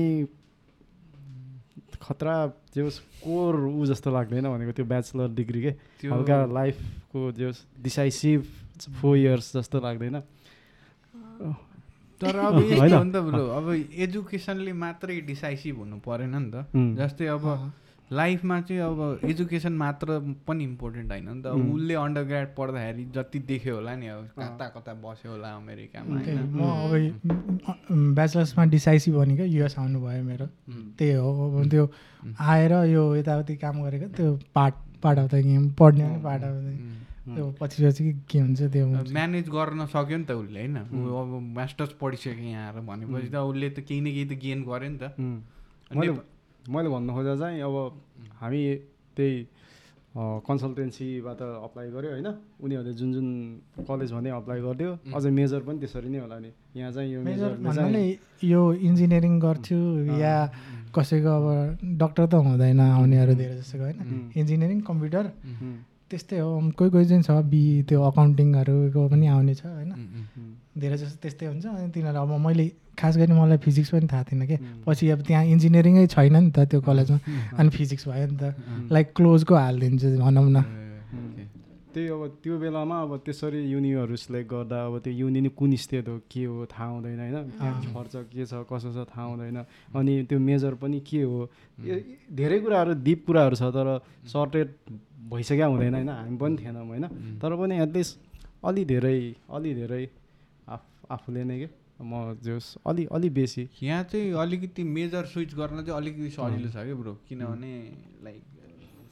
[1.99, 2.35] खतरा
[2.73, 5.71] जे होस् कोर ऊ जस्तो लाग्दैन भनेको त्यो ब्याचलर डिग्री के।
[6.07, 8.39] हल्का लाइफको जे होस् डिसाइसिभ
[8.87, 10.19] फोर इयर्स जस्तो लाग्दैन।
[12.21, 12.55] तर अब?
[12.61, 16.65] यस्तो हो नि त ब्रो अब एजुकेसनले मात्रै डिसाइसिभ हुनु परेन नि त.
[16.99, 17.71] जस्तै अब
[18.11, 21.47] लाइफमा चाहिँ अब एजुकेसन मात्र पनि इम्पोर्टेन्ट होइन नि त.
[21.47, 26.17] उसले अन्डर ग्राड पढ्दाखेरि जति देख्यो होला नि अब कता कता बस्यो होला अमेरिकामा
[26.57, 30.83] म अब ब्याचलर्समा डिसाइसिभ भनेको युएस आउनुभयो मेरो। उम्.
[30.97, 31.85] त्यही हो। अब त्यो
[32.39, 36.49] आएर यो यताउति काम गरेको त्यो part part of the game पढ्ने पनि पार्ट अफ
[36.49, 36.97] द उम्.
[37.35, 40.77] त्यो पछि पछि के हुन्छ त्यो। म्यानेज गर्न सक्यो नि त उसले होइन?
[40.89, 44.89] अब मास्टर्स पढिसक्यो यहाँ आएर भनेपछि त उसले त केही न केही त गेन गर्यो
[44.89, 45.13] नि त।
[45.93, 46.11] मैले
[46.69, 47.75] मैले भन्नु खोजा चाहिँ अब
[48.41, 48.61] हामी
[49.15, 49.35] त्यही
[50.19, 52.29] कन्सल्टेन्सीबाट अप्लाई गऱ्यो होइन?
[52.65, 53.27] उनीहरूले जुन जुन
[53.87, 57.49] कलेज भने अप्लाई गरिदियो अझै मेजर पनि त्यसरी नै होला नि। यहाँ चाहिँ यो मेजर
[58.43, 59.77] यो इन्जिनियरिङ गर्छु
[60.17, 60.35] या
[60.89, 61.45] कसैको अब
[62.01, 63.97] डक्टर त हुँदैन आउनेहरू धेरै जस्तोको होइन.
[64.33, 65.25] इन्जिनियरिङ कम्प्युटर
[66.09, 69.91] त्यस्तै हो। कोही कोही चाहिँ छ बी त्यो अकाउन्टिङहरूको पनि आउने छ होइन?
[70.73, 72.65] धेरै जस्तो त्यस्तै हुन्छ। अनि तिनीहरू अब मैले
[72.97, 74.57] खास गरी मलाई फिजिक्स पनि थाहा थिएन कि.
[74.85, 77.19] पछि अब त्यहाँ इन्जिनियरिङै छैन नि त त्यो कलेजमा।
[77.59, 78.43] अनि फिजिक्स भयो नि त।
[78.91, 80.59] लाइक क्लोजको हालिदिन्छ भनौँ न।
[81.89, 86.05] त्यही अब त्यो बेलामा अब त्यसरी युनिहरू सिलेक्ट गर्दा अब त्यो युनि नि कुन स्टेट
[86.07, 87.37] हो के हो थाहा हुँदैन होइन।
[87.93, 89.57] खर्च के छ कसो छ थाहा हुँदैन।
[89.97, 91.49] अनि त्यो मेजर पनि के हो?
[92.29, 93.87] धेरै कुराहरू डिप कुराहरू छ तर
[94.29, 94.69] सर्टेड
[95.29, 96.09] भइसक्यो हुँदैन होइन?
[96.09, 97.05] हामी पनि थिएनौँ होइन?
[97.41, 98.13] तर पनि एटलिस्ट
[98.65, 99.19] अलि धेरै
[99.49, 100.03] अलि धेरै
[100.67, 101.67] आफ आफूले नै के?
[102.01, 106.77] म जोस् अलि अलि बेसी। यहाँ चाहिँ अलिकति मेजर स्विच गर्न चाहिँ अलिकति सजिलो छ
[106.87, 107.73] क्या ब्रो किनभने
[108.23, 108.41] लाइक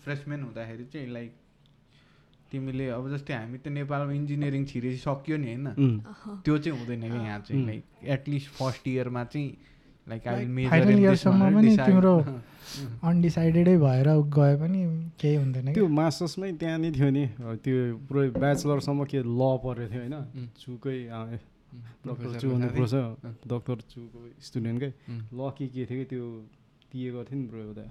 [0.03, 1.31] फ्रेसमेन हुँदाखेरि चाहिँ लाइक
[2.51, 5.67] तिमीले अब जस्तै हामी त नेपालमा इन्जिनियरिङ छिरेपछि सक्यो नि होइन?
[6.43, 7.65] त्यो चाहिँ हुँदैन क्या यहाँ चाहिँ.
[7.65, 7.83] लाइक
[8.15, 9.49] एटलिस्ट फर्स्ट इयरमा चाहिँ
[10.07, 10.21] लाइक
[11.85, 12.15] तिम्रो
[13.03, 14.07] अनडिसाइडेडै भएर
[14.37, 14.79] गए पनि
[15.19, 17.25] केही हुँदैन त्यो मास्टर्समै त्यहाँ नै थियो नि।
[17.63, 20.15] त्यो पुरै ब्याचलरसम्म के ल परेको थियो होइन।
[20.61, 20.97] चुकै
[22.07, 22.95] डक्टर चु भन्ने प्रो छ
[23.51, 24.91] डक्टर चुको स्टुडेन्टकै.
[25.33, 26.25] ल के के थियो कि त्यो
[26.91, 27.85] दिएको थियो नि ब्रो एउटा।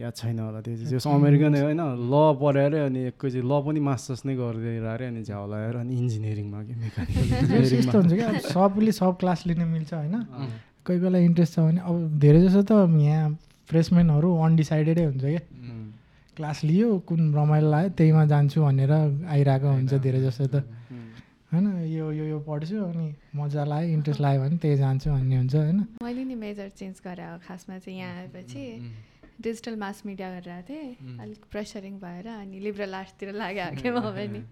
[0.00, 3.80] याद छैन होला त्यो चाहिँ। त्यो अमेरिकन होइन ल पढ्यो अरे अनि एकैचोटि ल पनि
[3.84, 8.36] मास्टर्स नै गरिदिएर अरे अनि झ्याउ लगाएर अनि इन्जिनियरिङमा कि मेकानिकल यस्तो हुन्छ कि अब
[8.48, 10.16] सबले सब क्लास लिन मिल्छ होइन।
[10.90, 13.30] कोही कोहीलाई इन्ट्रेस्ट छ भने अब धेरै जसो त यहाँ
[13.70, 15.42] फ्रेसमेनहरू अनडिसाइडेडै हुन्छ क्या।
[16.36, 18.92] क्लास लियो कुन रमाइलो लाग्यो त्यहीमा जान्छु भनेर
[19.30, 20.66] आइरहेको हुन्छ धेरै जस्तो त।
[21.52, 23.06] होइन यो यो यो पढ्छु अनि
[23.38, 27.38] मजा लाग्यो इन्ट्रेस्ट लाग्यो भने त्यही जान्छु भन्ने हुन्छ होइन। मैले नि मेजर चेन्ज गरेँ
[27.46, 28.62] खासमा चाहिँ यहाँ आएपछि
[29.46, 34.42] डिजिटल मास मिडिया गरिरहेको थिएँ। अलिक प्रेसरिङ भएर अनि लिबरल आर्ट्सतिर लाग्यो के म पनि।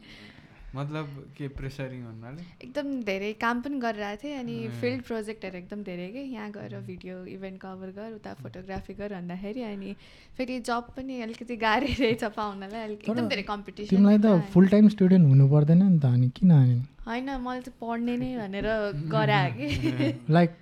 [0.77, 1.07] मतलब
[1.37, 6.23] के प्रेसरिङ भन्नाले एकदम धेरै काम पनि गरिरहेको थिएँ अनि फिल्ड प्रोजेक्टहरू एकदम धेरै के
[6.23, 9.95] यहाँ गएर भिडियो इभेन्ट कभर गर उता फोटोग्राफी गर भन्दाखेरि अनि
[10.37, 14.89] फेरि जब पनि अलिकति गाह्रै रहेछ पाउनलाई अलिक एकदम धेरै कम्पिटिसन तिमीलाई त फुल टाइम
[14.97, 16.79] स्टुडेन्ट हुनु पर्दैन नि त अनि किन अनि?
[17.09, 18.71] होइन मैले चाहिँ पढ्ने नै भनेर
[19.17, 20.57] गराएँ कि। लाइक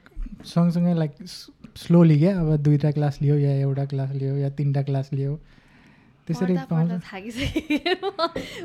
[0.54, 1.12] सँगसँगै लाइक
[1.76, 5.38] स्लोली क्या अब दुईवटा क्लास लियो या एउटा क्लास लियो या तिनवटा क्लास लियो।
[6.26, 6.54] त्यसरी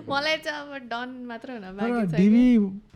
[0.09, 2.45] मलाई चाहिँ अब डन मात्र हुन तर बाँकी छ डिभी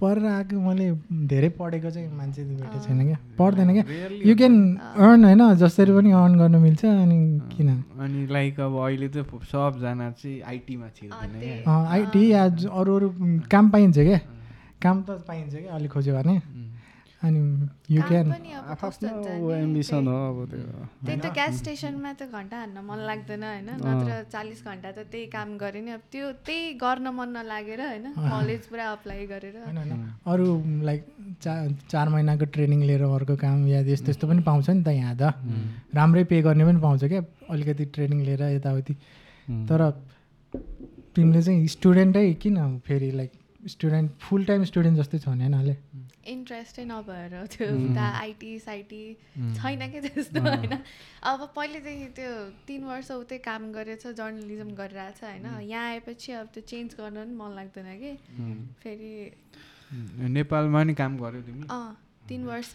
[0.02, 0.88] पढेर आएको मैले
[1.30, 3.84] धेरै पढेको चाहिँ मान्छे भेटेको छैन क्या। पढ्दैन क्या।
[4.26, 4.54] यु क्यान
[5.06, 7.20] अर्न होइन जसरी पनि अर्न गर्न मिल्छ अनि
[7.54, 7.70] किन?
[8.02, 9.18] अनि लाइक अब अहिले त
[9.52, 12.44] सबजना चाहिँ आइटीमा छिर्दैन आइटी या
[12.80, 13.08] अरू अरू
[13.52, 14.20] काम पाइन्छ क्या।
[14.82, 16.36] काम त पाइन्छ क्या अलिक खोज्यो भने।
[17.26, 17.40] अनि
[17.90, 18.28] यु क्यान
[18.76, 19.10] आफ्नो
[19.56, 20.62] एम्बिसन त्यही- हो अब त्यो
[21.06, 23.70] त्यही त ग्यास स्टेसनमा त घन्टा हान्न मन लाग्दैन होइन?
[23.82, 28.06] नत्र चालिस घन्टा त त्यही काम गरेँ नि। अब त्यो त्यही गर्न मन नलागेर होइन?
[28.32, 29.56] कलेज पुरा अप्लाई गरेर।
[30.26, 30.48] अरू
[30.84, 31.02] लाइक
[31.42, 31.54] चा
[31.92, 35.34] चार महिनाको ट्रेनिङ लिएर अर्को काम या यस्तो यस्तो पनि पाउँछ नि त यहाँ त।
[35.96, 38.94] राम्रै पे गर्ने पनि पाउँछ क्या अलिकति ट्रेनिङ लिएर यताउति।
[39.70, 39.80] तर
[41.16, 42.56] तिमीले चाहिँ स्टुडेन्टै किन
[42.86, 43.32] फेरि like
[43.68, 45.76] student full time student जस्तै छ नि अहिले?
[46.26, 49.02] इन्ट्रेस्टै नभएर त्यो उता आइटी साइटी
[49.58, 50.74] छैन क्या त्यस्तो होइन।
[51.24, 52.32] अब पहिलेदेखि त्यो
[52.68, 57.36] तिन वर्ष उतै काम गरेछ जर्नलिजम गरिरहेछ होइन। यहाँ आएपछि अब त्यो चेन्ज गर्न पनि
[57.36, 58.12] मन लाग्दैन कि।
[58.82, 59.14] फेरि
[60.30, 61.66] नेपालमा नि काम गर्यो तिमी?
[62.30, 62.72] तिन वर्ष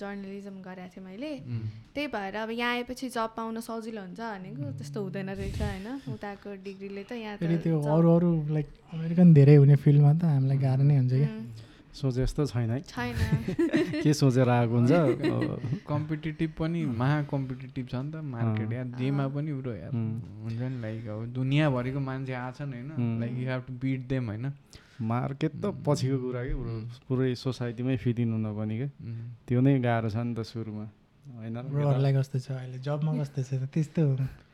[0.00, 1.32] जर्नलिजम गरेको थिएँ मैले।
[1.94, 5.88] त्यही भएर अब यहाँ आएपछि जब पाउन सजिलो हुन्छ भनेको त्यस्तो हुँदैन रहेछ होइन?
[6.14, 10.82] उताको डिग्रीले त यहाँ त्यो अरू अरू लाइक अमेरिकन धेरै हुने फिल्डमा त हामीलाई गाह्रो
[10.82, 11.30] नै हुन्छ क्या।
[11.92, 13.14] सोचे जस्तो छैन है। छैन।
[14.02, 14.92] के सोचेर आएको हुन्छ?
[15.92, 20.80] कम्पिटेटिभ पनि महा कम्पिटेटिभ छ नि त मार्केट यार। जेमा पनि उरो यार। हुन्छ नि
[20.82, 23.20] लाइक अब दुनियाँभरिको मान्छे आछन् होइन?
[23.20, 24.52] Like you have to beat them होइन?
[25.00, 26.74] मार्केट त पछिको कुरा कि पुरो
[27.08, 28.88] पुरै सोसाइटीमै फिट इन हुन पनि क्या
[29.48, 30.84] त्यो नै गाह्रो छ नि त सुरुमा
[31.38, 32.78] होइन कस्तो छ अहिले?
[32.78, 34.02] जबमा कस्तो छ त्यस्तो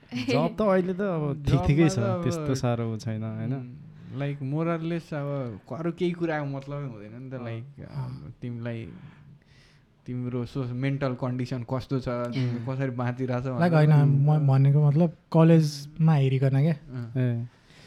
[0.31, 3.55] जब त अहिले त अब ठिक ठिकै छ त्यस्तो साह्रो छैन होइन?
[4.17, 5.29] लाइक मोरलेस अब
[5.71, 7.65] अरू केही कुराको मतलबै हुँदैन नि त लाइक
[8.41, 8.81] तिमीलाई
[10.07, 12.09] तिम्रो सो मेन्टल कन्डिसन कस्तो छ?
[12.65, 13.93] कसरी बाँचिरहेछ लाइक होइन
[14.25, 16.77] म भनेको मतलब कलेजमा हेरिकन क्या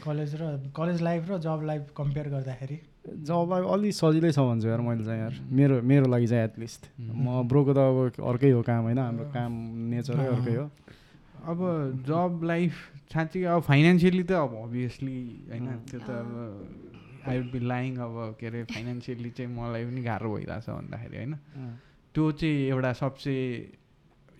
[0.04, 0.42] कलेज र
[0.76, 2.78] कलेज लाइफ र जब लाइफ कम्पेयर गर्दाखेरि?
[3.02, 7.42] जबलाई अलि सजिलै छ भन्छु यार मैले चाहिँ यार। मेरो मेरो लागि चाहिँ एटलिस्ट म
[7.50, 8.98] ब्रोको त अब अर्कै हो काम होइन?
[8.98, 9.52] हाम्रो काम
[9.90, 10.66] नेचरै अर्कै हो।
[11.42, 11.58] अब
[12.06, 12.72] जब लाइफ
[13.12, 15.18] साँच्चै अब फाइनेन्सियली त अब अभियसली
[15.50, 15.66] होइन?
[15.90, 16.30] त्यो त अब
[17.26, 21.34] आई वुड बी लाइङ अब के अरे फाइनेन्सियली चाहिँ मलाई पनि गाह्रो भइरहेछ भन्दाखेरि होइन?
[22.14, 23.34] त्यो चाहिँ एउटा सबसे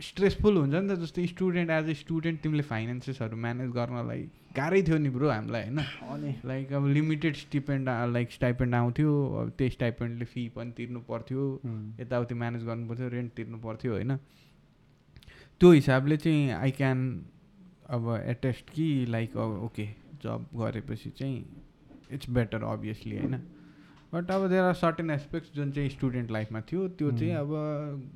[0.03, 4.23] स्ट्रेसफुल हुन्छ नि त जस्तै स्टुडेन्ट एज ए स्टुडेन्ट तिमीले फाइनेन्सेसहरू म्यानेज गर्नलाई
[4.57, 5.79] गाह्रै थियो नि ब्रो हामीलाई होइन?
[5.79, 6.35] अनि?
[6.45, 11.45] लाइक अब लिमिटेड स्टिपेन्ड लाइक स्टाइपेन्ड आउँथ्यो अब त्यही स्टाइपेन्डले फी पनि तिर्नु पर्थ्यो
[12.01, 14.17] यताउति म्यानेज गर्नु पर्थ्यो रेन्ट तिर्नु पर्थ्यो होइन?
[15.61, 17.09] त्यो हिसाबले चाहिँ आई क्यान
[17.89, 19.87] अब एटेस्ट कि लाइक ओके
[20.23, 21.45] जब गरेपछि चाहिँ
[22.11, 23.35] इट्स बेटर अभियसली होइन?
[24.13, 27.49] बट अब देयर आर सर्टेन एस्पेक्ट्स जुन चाहिँ स्टुडेन्ट लाइफमा थियो त्यो चाहिँ अब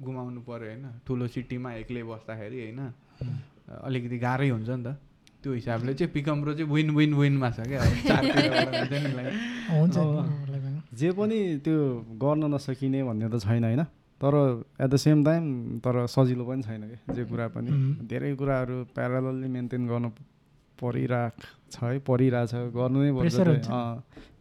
[0.05, 2.93] गुमाउनु पऱ्यो होइन। ठुलो सिटीमा एक्लै बस्दाखेरि होइन
[3.83, 4.87] अलिकति गाह्रै हुन्छ नि त।
[5.43, 7.81] त्यो हिसाबले चाहिँ पिकमरो चाहिँ विन विन विनमा छ क्या।
[11.01, 13.85] जे पनि त्यो गर्न नसकिने भन्ने त छैन होइन।
[14.21, 17.71] तर एट द सेम टाइम तर सजिलो पनि छैन कि जे कुरा पनि.
[18.09, 20.11] धेरै कुराहरू प्यारलली मेन्टेन गर्नु
[20.81, 23.37] परिरहेको छ है परिरहेछ गर्नु नै पर्छ।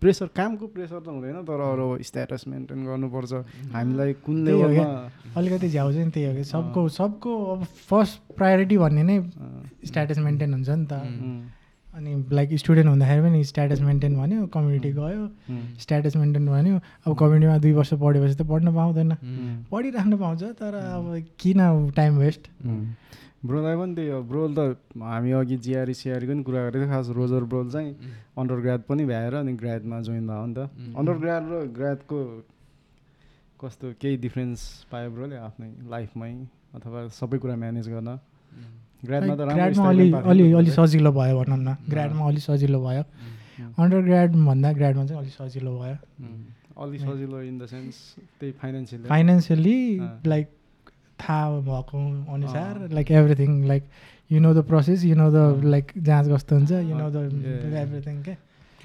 [0.02, 3.34] प्रेसर कामको प्रेसर त हुँदैन तर अरू स्ट्याटस मेन्टेन गर्नुपर्छ।
[3.74, 4.86] हामीलाई कुन लेभलमा
[5.34, 9.18] अलिकति झ्याउ चाहिँ त्यही हो कि सबको सबको अब फर्स्ट प्रायोरिटी भन्ने नै
[9.90, 10.94] स्ट्याटस मेन्टेन हुन्छ नि त।
[11.96, 15.22] अनि लाइक स्टुडेन्ट हुँदाखेरि पनि स्ट्याटस मेन्टेन भन्यो कम्युनिटी गयो
[15.80, 16.76] स्ट्याटस मेन्टेन भन्यो।
[17.08, 19.12] अब कम्युनिटीमा दुई वर्ष पढेपछि त पढ्न पाउँदैन।
[19.72, 21.06] पढिराख्नु पाउँछ तर अब
[21.40, 21.60] किन
[21.96, 22.44] टाइम वेस्ट
[23.50, 24.60] ब्रोलाई पनि त्यही हो ब्रोल त
[25.12, 27.92] हामी अघि जिआरी सिआरीको पनि कुरा गरेको थियो खास रोजर ब्रोल चाहिँ
[28.40, 30.60] अन्डर ग्राड पनि भ्याएर अनि ग्राडमा जोइन भयो नि त
[31.00, 32.20] अन्डर ग्राड र ग्राडको
[33.62, 34.60] कस्तो केही डिफ्रेन्स
[34.92, 36.32] पायो ब्रोले आफ्नै लाइफमै
[36.76, 38.10] अथवा सबै कुरा म्यानेज गर्न
[39.06, 43.04] ग्राडमा त राम्रो ग्राडमा अलि अलि अलि। सजिलो भयो भनौँ न ग्राडमा अलि सजिलो भयो
[43.80, 45.98] अन्डर ग्राड भन्दा ग्राडमा चाहिँ अलिक सजिलो भयो
[46.84, 47.96] अलि सजिलो इन द सेन्स
[48.40, 49.78] त्यही फाइनेन्सियली फाइनेन्सियली।
[50.34, 50.48] लाइक
[51.22, 51.98] थाहा भएको
[52.34, 53.84] अनुसार like everything like
[54.32, 57.18] you know the process you know the like जाँच कस्तो हुन्छ यु नो द.
[57.84, 58.34] एभ्रिथिङ के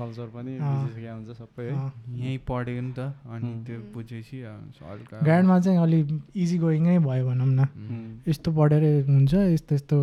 [0.01, 1.77] कल्चर पनि हुन्छ सबै है।
[2.17, 3.49] यहीँ पढ्यो नि त अनि.
[3.67, 4.57] त्यो बुझेपछि अँ,
[4.91, 6.01] हल्का ग्राडमा चाहिँ अलि
[6.43, 9.97] इजी गोइङ नै भयो भनौँ न। उम्, यस्तो पढेर हुन्छ यस्तो यस्तो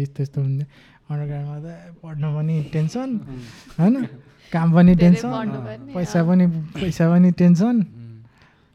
[0.00, 0.62] यस्तो यस्तो हुन्छ
[1.08, 1.68] अन्डरग्राउन्डमा त
[2.00, 3.08] पढ्नु पनि टेन्सन
[3.78, 3.94] होइन?
[4.52, 5.28] काम पनि टेन्सन
[5.92, 6.46] पैसा। पनि
[6.80, 7.76] पैसा पनि टेन्सन।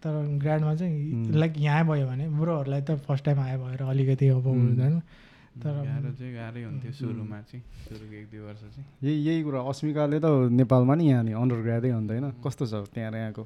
[0.04, 0.14] तर
[0.44, 1.32] ग्रान्डमा चाहिँ.
[1.32, 4.48] लाइक यहाँ भयो भने ब्रोहरूलाई त फर्स्ट टाइम आयो भएर अलिकति अब.
[4.48, 5.00] हुँदैन।
[5.64, 5.74] तर
[6.20, 10.28] चाहिँ गाह्रै हुन्थ्यो सुरुमा चाहिँ सुरुको एक दुई वर्ष चाहिँ। यही यही कुरा अस्मिकाले त
[10.60, 13.44] नेपालमा नि यहाँ नि अन्डर ग्राडै हुँदैन कस्तो छ त्यहाँ र यहाँको?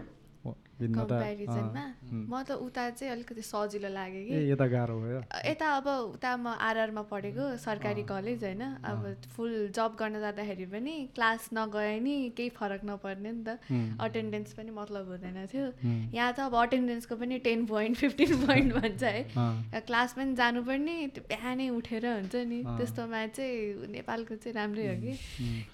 [0.77, 1.85] कम्पेरिजनमा.
[2.13, 2.33] म?
[2.45, 7.01] त उता चाहिँ अलिकति सजिलो लाग्यो कि। यता गाह्रो भयो। यता अब उता म आरआरमा
[7.09, 8.99] पढेको सरकारी कलेज होइन। अब
[9.33, 13.57] फुल जब गर्न जाँदाखेरि पनि क्लास नगए नि केही फरक नपर्ने नि त.
[13.99, 15.65] अटेन्डेन्स पनि मतलब हुँदैन थियो.
[16.13, 21.23] यहाँ त अब अटेन्डेन्सको पनि टेन पोइन्ट फिफ्टिन पोइन्ट भन्छ है। क्लास पनि जानुपर्ने त्यो
[21.25, 25.11] बिहानै उठेर हुन्छ नि। त्यस्तोमा चाहिँ नेपालको चाहिँ राम्रै हो कि.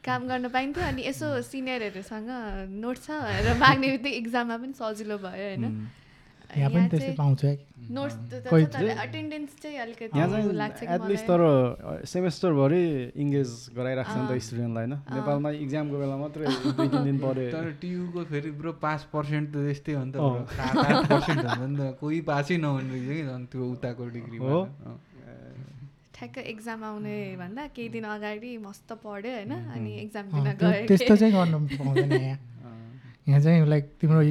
[0.06, 2.30] काम गर्न पाइन्थ्यो अनि यसो सिनियरहरूसँग
[2.72, 5.64] नोट छ भनेर माग्ने बित्तिकै इक्जाममा पनि सजिलो भयो होइन.
[6.54, 7.42] यहाँ पनि त्यस्तै पाउँछ
[10.86, 11.42] एटलिस्ट। तर
[12.06, 12.84] सेमेस्टरभरि
[13.24, 17.66] इङ्गेज गराइराख्छ नि त। स्टुडेन्टलाई होइन। नेपालमा इक्जामको बेला मात्रै दुई तिन दिन पऱ्यो तर
[17.82, 20.18] टियुको फेरि ब्रो पास पर्सेन्ट त त्यस्तै हो नि त
[21.10, 24.62] पर्सेन्ट हुन्छ नि त कोही पासै नहुने रहेछ कि झन् त्यो उताको डिग्रीमा हो?
[26.14, 31.14] ठ्याक्क एक्जाम आउने भन्दा केही दिन अगाडि मस्त पढ्यो होइन अनि एक्जाम दिन गयो त्यस्तो
[31.18, 32.38] चाहिँ गर्नु पाउँदैन यहाँ।
[33.28, 34.22] यहाँ चाहिँ लाइक तिम्रो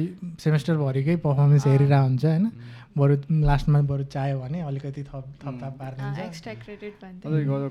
[0.43, 2.45] सेमेस्टरभरिकै पर्फर्मेन्स हेरिरहेको हुन्छ होइन।
[2.93, 3.13] बरु
[3.49, 6.29] लास्टमा बरु चाह्यो भने अलिकति थप थपथाप अझै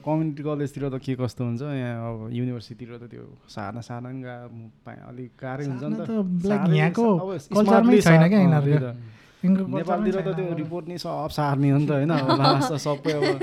[0.02, 1.62] कम्युनिटी कलेजतिर त के कस्तो हुन्छ?
[1.62, 3.22] यहाँ अब युनिभर्सिटीतिर त त्यो
[3.54, 6.10] साना साना अलिक गाह्रै हुन्छ नि त।
[6.74, 7.06] यहाँको
[8.02, 8.38] छैन क्या
[8.82, 8.94] अँ,
[9.42, 12.76] नेपालतिर त छैन त्यो। रिपोर्ट नि सब सार्ने हो नि त होइन अब लास्ट त
[12.78, 13.24] सबै अब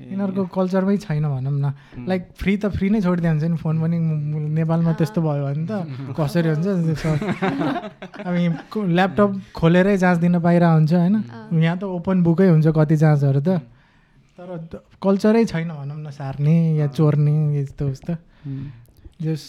[0.00, 1.72] यिनीहरूको कल्चरमै छैन भनौँ न.
[2.08, 3.96] लाइक फ्री त फ्री नै छोडिदियो हुन्छ नि फोन पनि
[4.56, 5.72] नेपालमा त्यस्तो भयो भने त
[6.18, 6.66] कसरी हुन्छ
[8.24, 8.34] अब
[8.88, 11.16] ल्यापटप खोलेरै जाँच दिन पाइरहेको हुन्छ होइन।
[11.60, 13.60] यहाँ त ओपन बुकै हुन्छ कति जाँचहरू त
[14.38, 18.14] तर कल्चरै छैन भनौँ न सार्ने या चोर्ने यस्तो उस्तो.
[19.20, 19.42] जस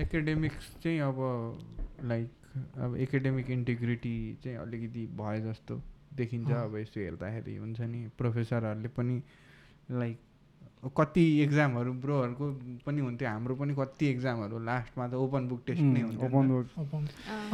[0.00, 1.18] एकाडेमिक्स चाहिँ अब
[2.08, 5.74] लाइक अब एकाडेमिक इन्टिग्रिटी चाहिँ अलिकति भए जस्तो
[6.16, 9.16] देखिन्छ। अब यसो हेर्दाखेरि हुन्छ नि प्रोफेसरहरूले पनि
[9.90, 10.18] लाइक
[10.96, 12.46] कति एक्जामहरू ब्रोहरूको
[12.86, 16.66] पनि हुन्थ्यो हाम्रो पनि कति एक्जामहरू लास्टमा त ओपन बुक टेस्ट नै हुन्थ्यो ओपन। बुक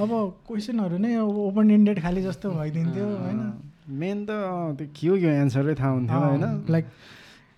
[0.02, 0.10] अब
[0.46, 3.40] क्वेसनहरू नै अब ओपन इन्डेड खालि जस्तो भइदिन्थ्यो होइन?
[4.02, 4.30] मेन त
[4.76, 6.44] त्यो के हो के एन्सरै थाहा हुन्थ्यो होइन?
[6.70, 6.86] लाइक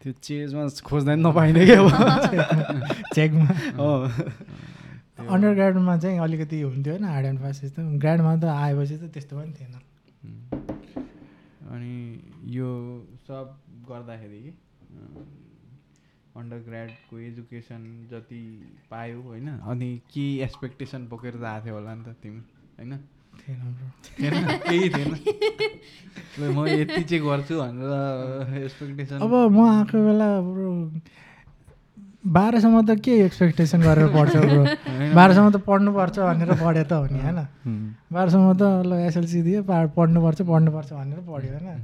[0.03, 1.89] त्यो चेजमा खोज्दा नि नपाइने क्या अब
[3.15, 3.47] चेकमा।
[5.29, 9.37] अन्डर ग्राडमा चाहिँ अलिकति हुन्थ्यो होइन हार्ड एन्ड फास्ट यस्तो। ग्राडमा त आएपछि त त्यस्तो
[9.37, 9.75] पनि थिएन.
[11.73, 11.95] अनि
[12.55, 12.69] यो
[13.29, 13.57] सब
[13.89, 14.53] गर्दाखेरि कि
[16.37, 18.43] अन्डर ग्रेडको एजुकेसन जति
[18.91, 22.41] पायो होइन अनि के एक्सपेक्टेसन बोकेर त आएको थियो होला नि त तिमी
[22.79, 22.93] होइन?
[23.41, 23.61] थिएन।
[24.17, 24.35] थिएन?
[24.69, 25.13] केही थिएन?
[26.53, 30.71] म यति चाहिँ गर्छु भनेर एक्सपेक्टेसन अब म आएको बेला ब्रो
[32.23, 34.63] बाह्रसम्म त के एक्सपेक्टेसन गरेर पढ्छ ब्रो?
[35.19, 37.39] बाह्रसम्म त पढ्नुपर्छ भनेर पढ्यो त हो नि होइन.
[38.13, 41.83] बाह्रसम्म त ल एसएलसी दियो पा पढ्नुपर्छ पढ्नुपर्छ भनेर पढ्यो होइन.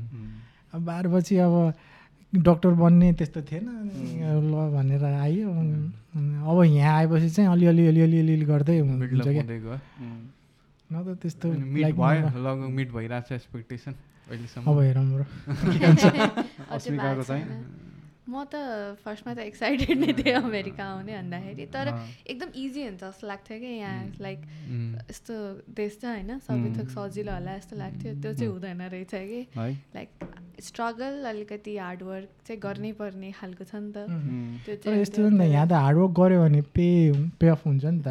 [0.75, 1.55] अब बाह्रपछि अब
[2.33, 3.67] डक्टर बन्ने त्यस्तो थिएन।
[4.47, 9.43] ल भनेर आयो। अब यहाँ आएपछि चाहिँ अलिअलि अलिअलि अलिअलि गर्दै हुन्छ क्या.
[10.91, 13.93] न त त्यस्तो मिट भइरहेको छ एक्सपेक्टेसन
[14.31, 15.25] अहिलेसम्म। अब हेरौँ ब्रो।
[16.79, 17.88] चाहिँ?
[18.29, 18.55] म त
[19.05, 21.87] फर्स्टमा त एक्साइटेड नै थिएँ अमेरिका आउने भन्दाखेरि तर।
[22.29, 24.41] एकदम इजी हुन्छ जस्तो लाग्थ्यो कि यहाँ लाइक.
[25.11, 25.35] यस्तो
[25.73, 26.89] देश छ होइन सबै थोक.
[26.93, 29.41] सजिलो होला जस्तो लाग्थ्यो। त्यो चाहिँ हुँदैन रहेछ कि।
[29.97, 30.09] लाइक
[30.69, 33.99] स्ट्रगल अलिकति हार्डवर्क चाहिँ गर्नै पर्ने खालको छ नि त.
[34.65, 36.89] त्यो तर चाहिँ यस्तो नि त यहाँ त हार्डवर्क गऱ्यो भने पे
[37.41, 38.09] पे अफ हुन्छ नि त।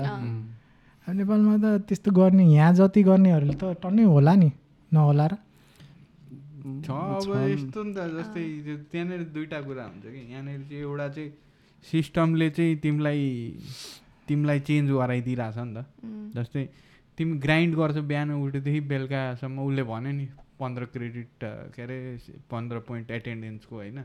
[1.07, 4.49] नेपालमा त त्यस्तो गर्ने यहाँ जति गर्नेहरूले त टन्नै होला नि
[4.91, 5.33] नहोला र
[6.85, 11.07] छ अब। यस्तो नि त जस्तै त्यो त्यहाँनिर दुइटा कुरा हुन्छ कि यहाँनिर चाहिँ एउटा
[11.15, 11.29] चाहिँ
[11.83, 13.21] सिस्टमले चाहिँ तिमीलाई
[14.27, 15.85] तिमीलाई चेन्ज गराइदिइरहेछ नि त।
[16.37, 16.63] जस्तै
[17.17, 20.27] तिमी ग्राइन्ड गर्छौ बिहान उठेदेखि बेलुकासम्म उसले भन्यो नि
[20.57, 21.97] पन्ध्र क्रेडिट के अरे
[22.49, 23.99] पन्ध्र पोइन्ट एटेन्डेन्सको होइन।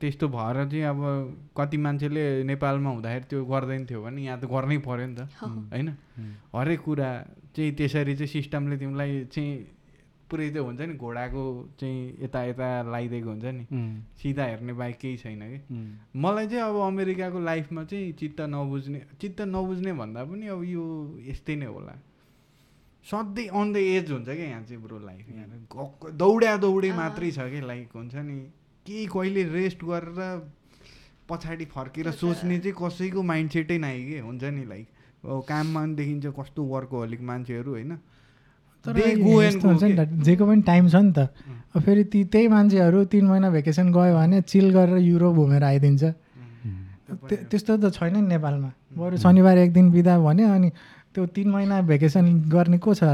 [0.00, 1.00] त्यस्तो भएर चाहिँ अब
[1.56, 5.28] कति मान्छेले नेपालमा हुँदाखेरि त्यो गर्दैन थियो भने यहाँ त गर्नै पऱ्यो नि त।
[5.72, 5.88] होइन.
[6.52, 7.10] हरेक कुरा
[7.56, 9.52] चाहिँ त्यसरी चाहिँ सिस्टमले तिमीलाई चाहिँ
[10.30, 11.42] पुरै त्यो हुन्छ नि घोडाको
[11.80, 13.64] चाहिँ यता यता लगाइदिएको हुन्छ नि.
[14.18, 15.58] सिधा हेर्ने बाहेक केही छैन कि.
[16.18, 20.84] मलाई चाहिँ अब अमेरिकाको लाइफमा चाहिँ चित्त नबुझ्ने चित्त नबुझ्ने भन्दा पनि अब यो
[21.30, 21.94] यस्तै नै होला।
[23.06, 25.46] सधैँ अन द एज हुन्छ क्या यहाँ चाहिँ ब्रो लाइफ। यहाँ
[26.10, 28.38] दौड्या दौडी। मात्रै छ कि लाइक हुन्छ नि।
[28.86, 30.18] केही कहिले रेस्ट गरेर
[31.28, 34.86] पछाडि फर्केर सोच्ने चाहिँ कसैको माइन्ड सेटै नै कि हुन्छ नि लाइक।
[35.24, 38.74] अब काममा पनि देखिन्छ कस्तो वर्कहोलिक मान्छेहरू होइन तर They go and
[39.42, 41.18] यस्तो हुन्छ नि त जेको पनि टाइम छ नि त।
[41.76, 46.04] अब फेरि ती त्यही मान्छेहरू तिन महिना भेकेसन गयो भने चिल गरेर युरोप घुमेर आइदिन्छ।
[46.04, 50.70] त्य- त्यस्तो त छैन नि नेपालमा। बरु शनिबार एक दिन बिदा भन्यो अनि
[51.14, 53.04] त्यो तिन महिना भेकेसन गर्ने को छ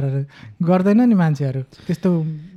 [0.63, 2.11] गर्दैन नि मान्छेहरू। त्यस्तो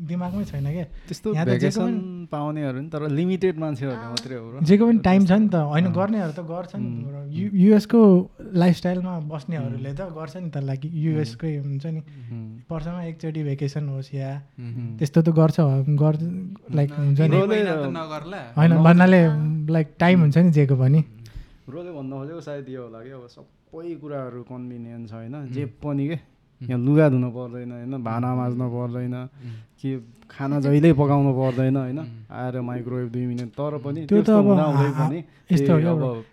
[0.05, 1.87] दिमागमै छैन क्या त्यस्तो
[2.31, 5.85] पाउनेहरू नि तर लिमिटेड मान्छेहरूले मात्रै हो र जेको पनि टाइम छ नि त। होइन
[5.97, 6.89] गर्नेहरू त गर्छ नि
[7.37, 8.01] यु युएसको
[8.61, 12.01] लाइफस्टाइलमा बस्नेहरूले त गर्छ नि त लाइक युएसकै हुन्छ नि.
[12.69, 14.29] वर्षमा एकचोटि भेकेसन होस् या.
[14.99, 15.57] त्यस्तो त गर्छ।
[16.01, 16.15] गर
[16.75, 17.37] लाइक हुन्छ नि।
[18.57, 19.21] होइन भन्नाले
[19.73, 20.99] लाइक टाइम हुन्छ नि जेको पनि।
[21.65, 26.17] रोले भन्न खोजेको सायद यो होला कि अब सबै कुराहरू कन्भिनियन्स होइन। जे पनि के।
[26.61, 27.93] यहाँ लुगा धुनु पर्दैन होइन?
[28.03, 29.15] भाँडा माझ्नु पर्दैन
[29.79, 29.89] कि
[30.31, 31.99] खाना जहिल्यै पकाउनु पर्दैन होइन?
[32.31, 34.47] आएर माइक्रोवेभ दुई मिनट तर पनि त्यो त अब
[35.51, 35.73] यस्तो।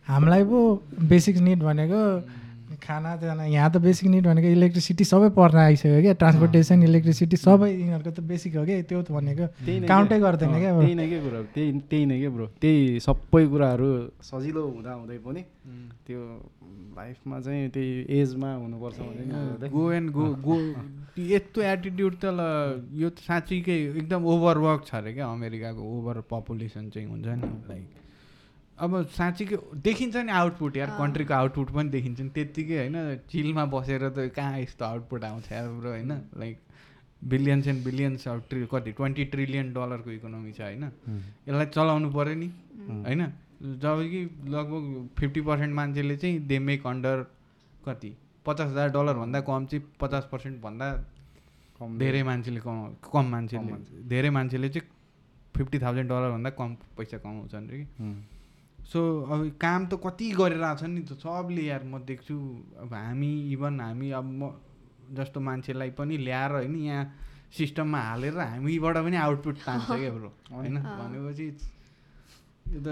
[0.08, 0.58] हामीलाई पो
[1.10, 2.02] बेसिक निड भनेको
[2.82, 6.12] खाना जाना यहाँ त बेसिक निड भनेको इलेक्ट्रिसिटी सबै पर्न आइसक्यो क्या?
[6.22, 8.80] ट्रान्सपोर्टेसन इलेक्ट्रिसिटी सबै यिनीहरूको त बेसिक हो क्या?
[8.82, 9.46] त्यो त भनेको
[9.88, 10.72] काउन्टै के- गर्दैन क्या?
[10.80, 11.42] त्यही नै के ब्रो?
[11.54, 12.46] त्यही त्यही नै के ब्रो?
[12.60, 13.90] त्यही सबै कुराहरू
[14.22, 15.42] सजिलो हुँदा हुँदै पनि
[16.06, 16.20] त्यो
[16.96, 17.90] लाइफमा चाहिँ त्यही
[18.20, 18.98] एजमा हुनुपर्छ।
[19.72, 20.56] गो एन्ड गो गो
[21.32, 22.40] यस्तो एटिट्युड त ल
[22.94, 25.26] यो त साँच्चीकै एकदम ओभरवर्क छ अरे क्या?
[25.28, 27.86] अमेरिकाको ओभर पपुलेसन चाहिँ हुन्छ नि लाइक
[28.82, 32.96] अब साँच्चीकै देखिन्छ नि आउटपुट यार। कन्ट्रीको आउटपुट पनि देखिन्छ नि त्यत्तिकै होइन
[33.30, 36.58] चिलमा बसेर त कहाँ यस्तो आउटपुट आउँछ यार ब्रो होइन लाइक
[37.22, 40.84] बिलियन्स एन्ड बिलियन्स अब ट्रि कति ट्वेन्टी ट्रिलियन डलरको इकोनोमी छ होइन.
[41.48, 42.48] यसलाई चलाउनु पऱ्यो नि
[43.06, 43.22] होइन
[43.78, 44.84] जब कि लगभग
[45.18, 47.24] फिफ्टी पर्सेन्ट मान्छेले चाहिँ दे मेक अन्डर
[47.86, 48.12] कति
[48.46, 50.88] पचास हजार डलरभन्दा कम चाहिँ पचास पर्सेन्टभन्दा
[51.78, 52.76] कम धेरै मान्छेले कम
[53.06, 54.88] कम मान्छेले मान्छे। धेरै मान्छेले चाहिँ
[55.54, 57.86] फिफ्टी थाउजन्ड डलरभन्दा कम पैसा कमाउँछन् अरे कि.
[58.84, 62.34] सो अब काम त कति गरेर आएको छ नि त सबले यार म देख्छु
[62.78, 64.50] अब हामी इभन हामी अब म
[65.12, 67.04] जस्तो मान्छेलाई पनि ल्याएर होइन यहाँ
[67.52, 71.46] सिस्टममा हालेर हामीबाट पनि आउटपुट तान्छ क्या ब्रो होइन। भनेपछि
[72.66, 72.88] यो त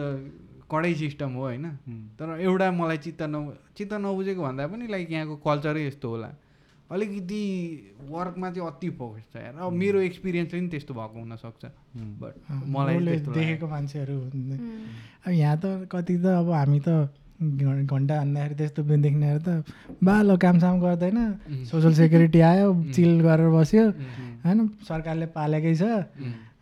[0.70, 1.66] कडै सिस्टम हो होइन.
[2.18, 6.30] तर एउटा मलाई चित्त न चित्त नबुझेको भन्दा पनि लाइक यहाँको कल्चरै यस्तो होला
[6.90, 7.42] अलिकति
[8.10, 11.64] वर्कमा चाहिँ अति फोकस छ यार अब मेरो एक्सपिरियन्स पनि त्यस्तो भएको हुनसक्छ.
[12.22, 12.34] बट
[12.66, 12.98] मलाई
[13.30, 14.18] देखेको। मान्छेहरू.
[15.26, 17.08] अब यहाँ त कति त अब हामी त
[17.40, 19.64] घन्टा हान्दाखेरि त्यस्तो देख्नेहरू त
[20.02, 21.18] बालो कामसाम गर्दैन.
[21.70, 23.84] सोसियल सेक्युरिटी आयो चिल गरेर बस्यो.
[24.44, 24.58] होइन
[24.88, 25.82] सरकारले पालेकै छ.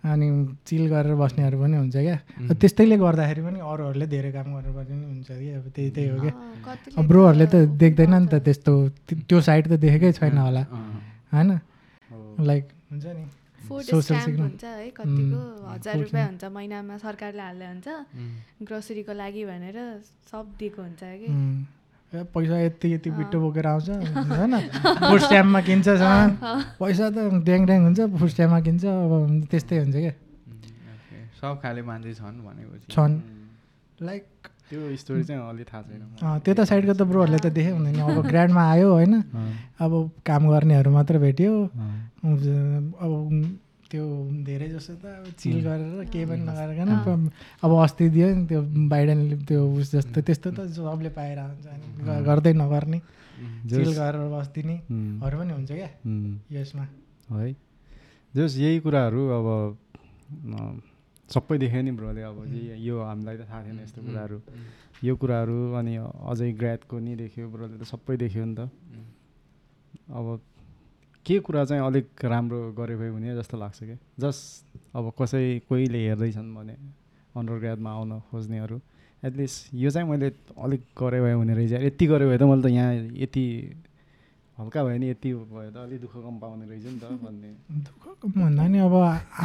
[0.04, 0.26] अनि
[0.66, 2.16] चिल गरेर बस्नेहरू पनि हुन्छ क्या.
[2.54, 7.02] त्यस्तैले गर्दाखेरि पनि अरूहरूले धेरै काम गर्नुपर्ने पनि हुन्छ कि अब त्यही त्यही हो क्या
[7.02, 8.72] ब्रोहरूले त देख्दैन नि त। त्यस्तो
[9.28, 10.62] त्यो- साइड त देखेकै छैन होला।
[11.34, 11.50] होइन।
[12.46, 13.24] लाइक हुन्छ नि
[13.68, 17.88] हुन्छ है कतिको हजार रुपियाँ हुन्छ महिनामा सरकारले हाल्दै हुन्छ.
[18.64, 19.76] ग्रोसरीको लागि भनेर
[20.30, 21.28] सब दिएको हुन्छ कि
[22.12, 23.88] पैसा यति यति बिट्टो बोकेर आउँछ।
[24.32, 24.54] होइन?
[25.08, 26.28] फुड स्ट्याम्पमा किन्छ सामान।
[26.80, 29.12] पैसा त ड्याङ ड्याङ हुन्छ फुड स्ट्याम्पमा किन्छ अब
[29.50, 30.12] त्यस्तै हुन्छ क्या।
[31.40, 33.14] सब खाले मान्छे छन् भनेपछि। छन्.
[34.00, 34.24] लाइक
[34.70, 38.26] त्यो स्टोरी चाहिँ अलि थाहा छैन अँ, त्यता साइडको त ब्रोहरूले त देखे हुँदैन। अब
[38.26, 39.14] ग्रान्डमा आयो होइन?
[39.80, 39.92] अब
[40.26, 41.52] काम गर्नेहरू मात्र भेट्यो.
[42.24, 43.12] अब
[43.90, 44.04] त्यो
[44.44, 46.90] धेरै जस्तो त अब चिल गरेर केही पनि नगरिकन
[47.64, 51.86] अब अस्ति दियो नि त्यो बाइडेनले त्यो उस जस्तो त्यस्तो त सबले पाएर हुन्छ अनि
[52.24, 52.98] गर्दै नगर्ने।
[53.64, 54.76] चिल जस- गरेर बस्दिने.
[55.22, 55.90] हरू पनि हुन्छ क्या.
[56.52, 56.84] यसमा।
[57.32, 57.52] है।
[58.34, 59.46] जस यही कुराहरू अब
[61.30, 64.38] सबै देख्यो नि ब्रोले अब जे- यो हामीलाई त थाहा थिएन यस्तो कुराहरू।
[65.04, 65.94] यो कुराहरू अनि
[66.28, 68.60] अझै ग्राडको नि देख्यो ब्रोले त सबै देख्यो नि त।
[70.08, 70.26] अब
[71.28, 74.38] के कुरा चाहिँ अलिक राम्रो गरे भयो भने जस्तो लाग्छ क्या जस
[74.96, 76.74] अब कसै कोहीले हेर्दैछन् भने
[77.36, 78.80] अन्डर ग्राडमा आउन खोज्नेहरू
[79.22, 80.28] एटलिस्ट यो चाहिँ मैले
[80.64, 82.94] अलिक गरे भयो भने रहेछ यति गरे भए त मैले त यहाँ
[83.24, 83.44] यति
[84.58, 87.48] हल्का भयो नि यति भयो त अलिक दुःख कम पाउने रहेछ नि त भन्ने।
[87.86, 88.94] दुःख भन्दा नि अब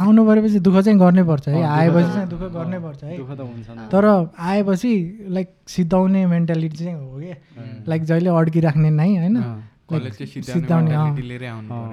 [0.02, 3.30] आउनु परेपछि दुःख चाहिँ गर्नै पर्छ है आएपछि चाहिँ दुःख अँ, गर्नै पर्छ है। दुःख
[3.30, 4.04] त हुन्छ तर
[4.50, 4.92] आएपछि
[5.36, 7.32] लाइक सिद्धाउने मेन्टालिटी चाहिँ हो कि?
[7.88, 9.36] लाइक जहिले अड्किराख्ने नै होइन?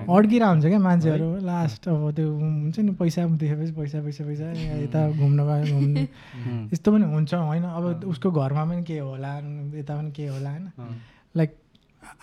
[0.09, 4.45] अड्किरह हुन्छ क्या मान्छेहरू। लास्ट अब त्यो हुन्छ नि पैसा देखेपछि पैसा पैसा पैसा
[4.79, 6.69] यता घुम्न गयो घुम्ने। उम्.
[6.73, 9.37] यस्तो पनि हुन्छ होइन। अब उसको घरमा पनि के होला
[9.75, 10.71] यता पनि के होला होइन.
[11.37, 11.55] लाइक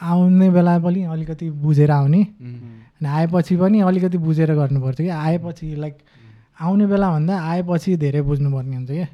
[0.02, 2.22] आउने बेला पनि अलिकति बुझेर आउने.
[2.24, 5.98] अनि आएपछि पनि अलिकति बुझेर गर्नुपर्छ कि। आएपछि लाइक
[6.60, 9.08] आउने बेला भन्दा आएपछि धेरै बुझ्नुपर्ने हुन्छ क्या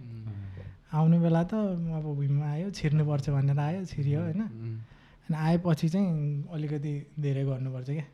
[0.94, 4.43] आउने बेला त अब भुइँमा आयो छिर्नुपर्छ भनेर आयो छिर्यो होइन.
[5.25, 8.07] अनि आएपछि चाहिँ अलिकति धेरै गर्नुपर्छ क्या.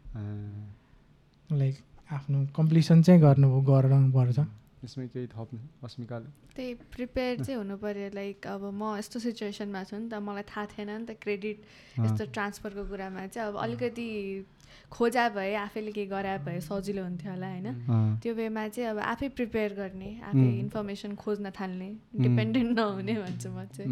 [1.59, 1.77] लाइक
[2.13, 4.39] आफ्नो कम्प्लिसन चाहिँ गर्नु गर्नुपर्छ
[4.85, 9.97] यसमै केही थप्नु अस्मिकाले त्यही प्रिपेयर चाहिँ हुनु पऱ्यो लाइक अब म यस्तो सिचुएसनमा छु
[9.97, 11.59] नि त मलाई थाहा थिएन नि त क्रेडिट.
[12.01, 14.07] यस्तो ट्रान्सफरको कुरामा चाहिँ अब अलिकति
[14.91, 17.69] खोजा भए आफैले केही गराए भए सजिलो हुन्थ्यो होला होइन?
[18.23, 21.89] त्यो वेमा चाहिँ अब आफै प्रिपेयर गर्ने आफै इन्फर्मेसन खोज्न थाल्ने
[22.21, 23.89] डिपेन्डेन्ट नहुने भन्छु म चाहिँ।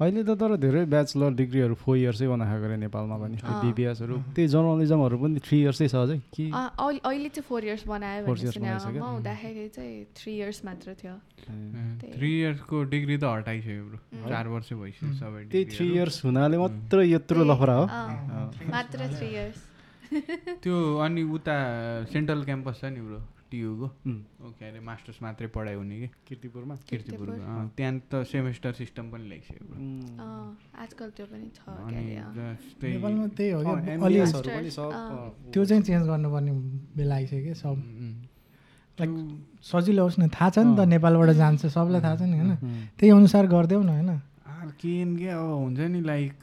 [0.00, 5.16] अहिले त तर धेरै ब्याचलर डिग्रीहरू फोर इयर्सै बनाएको अरे नेपालमा पनि। बिबिएसहरू। त्यही जर्नलिजमहरू
[5.22, 6.18] पनि थ्री इयर्सै छ अझै?
[6.34, 6.68] कि अँ,
[7.04, 8.26] अहिले चाहिँ फोर इयर्स बनायो?
[8.26, 11.14] म हुँदाखेरि चाहिँ थ्री इयर्स मात्र थियो।
[11.44, 13.98] थ्री इयर्सको डिग्री त हटाइसक्यो ब्रो।
[14.28, 17.86] चार वर्ष भइसक्यो सबै त्यही थ्री। इयर्स हुनाले मात्र यत्रो लफरा हो।
[18.74, 19.58] मात्र थ्री इयर्स।
[20.62, 20.74] त्यो
[21.04, 21.56] अनि उता
[22.12, 23.20] सेन्ट्रल क्याम्पस छ नि ब्रो
[23.50, 24.20] टियुको। उम्,
[24.58, 26.08] के अरे मास्टर्स मात्रै पढाइ हुने कि?
[26.28, 26.74] किर्तिपुरमा?
[26.90, 33.26] किर्तिपुरको किर्तिपुर। अँ, त्यहाँ त सेमेस्टर सिस्टम पनि अँ, आजकल त्यो पनि छ के नेपालमा
[33.36, 33.58] त्यही हो
[35.52, 36.52] त्यो चाहिँ चेन्ज गर्नुपर्ने
[36.96, 37.76] बेला आइसक्यो क्या सब
[38.98, 39.10] लाइक
[39.70, 42.52] सजिलो होस् न थाहा छ नि त। नेपालबाट जान्छ सबलाई थाहा छ नि होइन?
[42.98, 44.10] त्यही अनुसार गरिदेऊ न होइन?
[44.80, 46.36] के के अब हुन्छ नि लाइक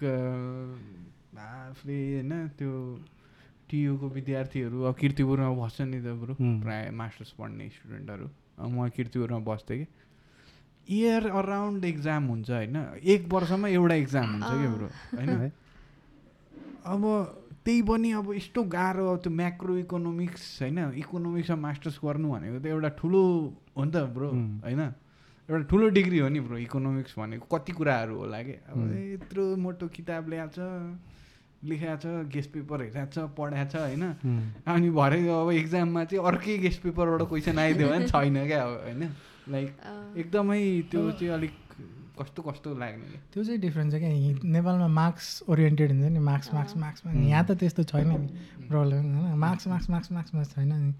[1.35, 2.71] आफूले होइन त्यो
[3.72, 6.34] टियुको विद्यार्थीहरू अब किर्तिपुरमा बस्छ नि त ब्रो.
[6.35, 8.27] प्रायः मास्टर्स पढ्ने स्टुडेन्टहरू
[8.68, 9.88] म किर्तिपुरमा बस्थेँ कि
[10.88, 14.88] इयर अराउन्ड एक्जाम हुन्छ होइन एक वर्षमा एउटा एक्जाम हुन्छ कि ब्रो
[15.18, 15.49] होइन है?
[16.85, 17.03] अब
[17.65, 22.65] त्यही पनि अब यस्तो गाह्रो अब त्यो म्याक्रो इकोनोमिक्स होइन इकोनोमिक्समा मास्टर्स गर्नु भनेको त
[22.65, 23.23] एउटा ठुलो
[23.77, 24.30] हो नि त ब्रो.
[24.65, 24.81] होइन
[25.49, 28.77] एउटा ठुलो डिग्री हो नि ब्रो इकोनोमिक्स भनेको कति कुराहरू होला कि अब.
[29.14, 30.60] यत्रो मोटो किताब ल्याएको छ
[31.63, 34.03] लेखाएको छ गेस्ट पेपर हेरेको छ पढाएको छ होइन?
[34.65, 39.01] अनि भरे अब एक्जाममा चाहिँ अर्कै गेस्ट पेपरबाट क्वेसन आइदियो भने छैन क्या अब होइन?
[39.49, 39.67] लाइक
[40.17, 40.61] एकदमै
[40.91, 41.53] त्यो चाहिँ अलिक
[42.19, 44.09] कस्तो कस्तो लाग्ने क्या। त्यो चाहिँ डिफ्रेन्स छ क्या
[44.55, 49.35] नेपालमा मार्क्स ओरिएन्टेड हुन्छ नि मार्क्स मार्क्स मार्क्समा यहाँ त त्यस्तो छैन नि प्रब्लम होइन?
[49.38, 50.93] मार्क्स मार्क्स मार्क्स मार्क्समा छैन नि।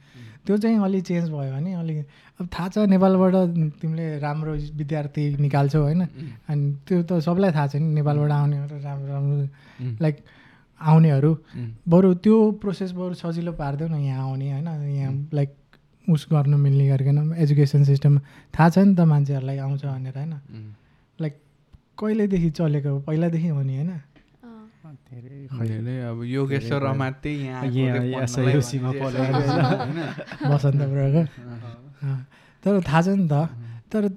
[0.46, 1.98] त्यो चाहिँ अलि चेन्ज भयो भने अलिक
[2.40, 3.36] अब थाहा छ नेपालबाट
[3.82, 6.02] तिमीले राम्रो विद्यार्थी निकाल्छौ होइन?
[6.50, 10.16] अनि त्यो त सबलाई थाहा छ नि नेपालबाट आउनेहरू राम्रो राम्रो। लाइक
[10.82, 11.32] आउनेहरू।
[11.88, 14.68] बरु त्यो प्रोसेस बरु सजिलो पारिदेऊ न यहाँ आउने होइन?
[14.98, 15.50] यहाँ लाइक
[16.10, 18.18] उस गर्नु मिल्ने गरिकन एजुकेसन सिस्टम
[18.54, 20.34] थाहा छ नि त मान्छेहरूलाई आउँछ भनेर होइन?
[21.20, 21.34] लाइक
[22.00, 23.00] कहिलेदेखि चलेको हो?
[23.06, 23.92] पहिलादेखि हो नि होइन?
[23.92, 27.30] अँ, धेरै अहिले अब योगेश्वर। अमात्य?
[30.50, 30.82] बसन्त
[32.64, 33.34] तर थाहा छ नि त।
[33.94, 34.08] तर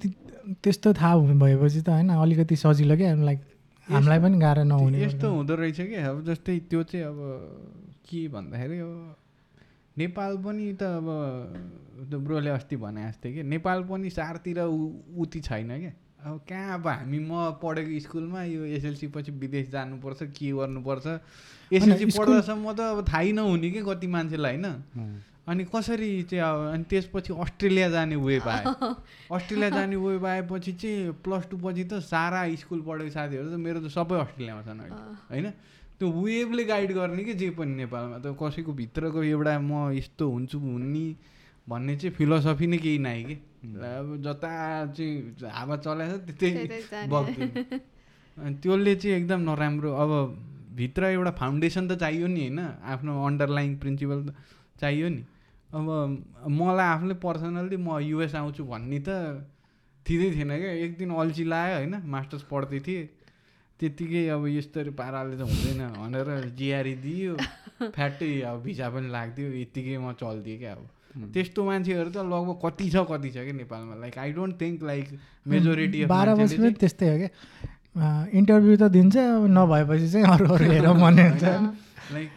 [0.62, 2.08] त्यस्तो थाहा हुनु भएपछि त होइन?
[2.08, 3.40] अलिकति सजिलो क्या लाइक
[3.90, 5.94] हामीलाई पनि गाह्रो नहुने यस्तो हुँदो रहेछ कि?
[5.94, 7.18] अब जस्तै त्यो चाहिँ अब
[8.08, 9.16] के भन्दाखेरि अब
[9.96, 11.06] नेपाल पनि त अब
[12.10, 13.42] त्यो ब्रोले अस्ति भने जस्तै कि?
[13.44, 15.92] नेपाल पनि सारतिर उति छैन क्या
[16.24, 21.06] अब कहाँ अब हामी म पढेको स्कुलमा यो एसएलसी पछि विदेश जानुपर्छ के गर्नुपर्छ?
[21.72, 25.20] एसएलसी पढ्दासम्म त अब थाहै नहुने कि कति मान्छेलाई होइन?
[25.46, 28.64] अनि कसरी चाहिँ अब अनि त्यसपछि अस्ट्रेलिया जाने वे पाएँ
[29.36, 33.80] अस्ट्रेलिया जाने वे पाएपछि चाहिँ प्लस टू पछि त सारा स्कुल पढेको साथीहरू त मेरो
[33.80, 34.96] त सबै अस्ट्रेलियामा छन् अहिले
[35.30, 35.50] होइन?
[36.00, 40.58] त्यो वेभले गाइड गर्ने कि जे पनि नेपालमा त कसैको भित्रको एउटा म यस्तो हुन्छु
[40.58, 41.06] हुन्नी
[41.68, 43.36] भन्ने चाहिँ फिलोसफी नै केही नै कि।
[43.84, 44.50] अब जता
[44.96, 47.50] चाहिँ हावा चलाएको छ त्यतै। बग्दैन
[48.36, 50.10] अनि त्यसले चाहिँ एकदम नराम्रो अब
[50.74, 52.60] भित्र एउटा फाउन्डेसन त चाहियो नि होइन?
[52.82, 54.34] आफ्नो अन्डरलाइङ प्रिन्सिपल त
[54.80, 55.22] चाहियो नि।
[55.74, 55.86] अब
[56.54, 59.10] मलाई आफूले पर्सनल्ली म युएस आउँछु भन्ने त
[60.06, 63.04] थिँदै थिएन क्या। एक दिन अल्छी लायो होइन मास्टर्स पढ्दै थिएँ।
[63.80, 67.32] त्यत्तिकै अब यस्तो पाराले त हुँदैन भनेर जिआरई दियो।
[67.96, 70.86] फ्याट्टै अब भिसा पनि लाग्थ्यो यत्तिकै म चल्थेँ क्या अब।
[71.34, 73.94] त्यस्तो मान्छेहरू त लगभग कति छ कति छ क्या नेपालमा?
[73.98, 75.06] Like I don't think like
[75.46, 77.30] majority बाह्र वर्ष त्यस्तै हो क्या।
[78.30, 81.44] इन्टरभ्यू त दिन्छ अब नभएपछि चाहिँ अरू अरू हेरौँ भन्ने हुन्छ।
[82.14, 82.30] लाइक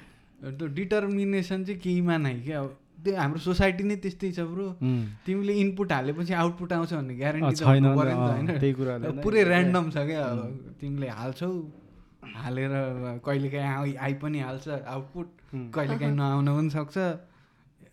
[0.57, 2.69] त्यो डिटर्मिनेसन चाहिँ केहीमा नै क्या। अब
[3.03, 4.67] त्यो हाम्रो सोसाइटी नै त्यस्तै छ ब्रो।
[5.25, 7.83] तिमीले इनपुट हालेपछि आउटपुट आउँछ भन्ने ग्यारेन्टी त छैन
[8.59, 8.73] त्यही
[9.15, 10.23] नै- पुरै ऱ्यान्डम छ क्या।
[10.81, 11.49] तिमीले हाल्छौ
[12.41, 12.71] हालेर
[13.25, 15.27] कहिलेकाहीँ आइ आइ पनि हाल्छ आउटपुट
[15.75, 16.97] कहिलेकाहीँ नआउन पनि सक्छ।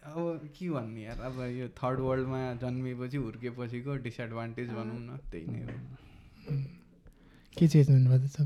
[0.05, 5.61] अब के भन्ने यार अब यो थर्ड वर्ल्डमा जन्मिएपछि हुर्केपछिको डिसएडभान्टेज भनौँ न त्यही नै
[5.65, 6.57] हो।
[7.57, 8.37] के चेन्ज हुनुपर्छ?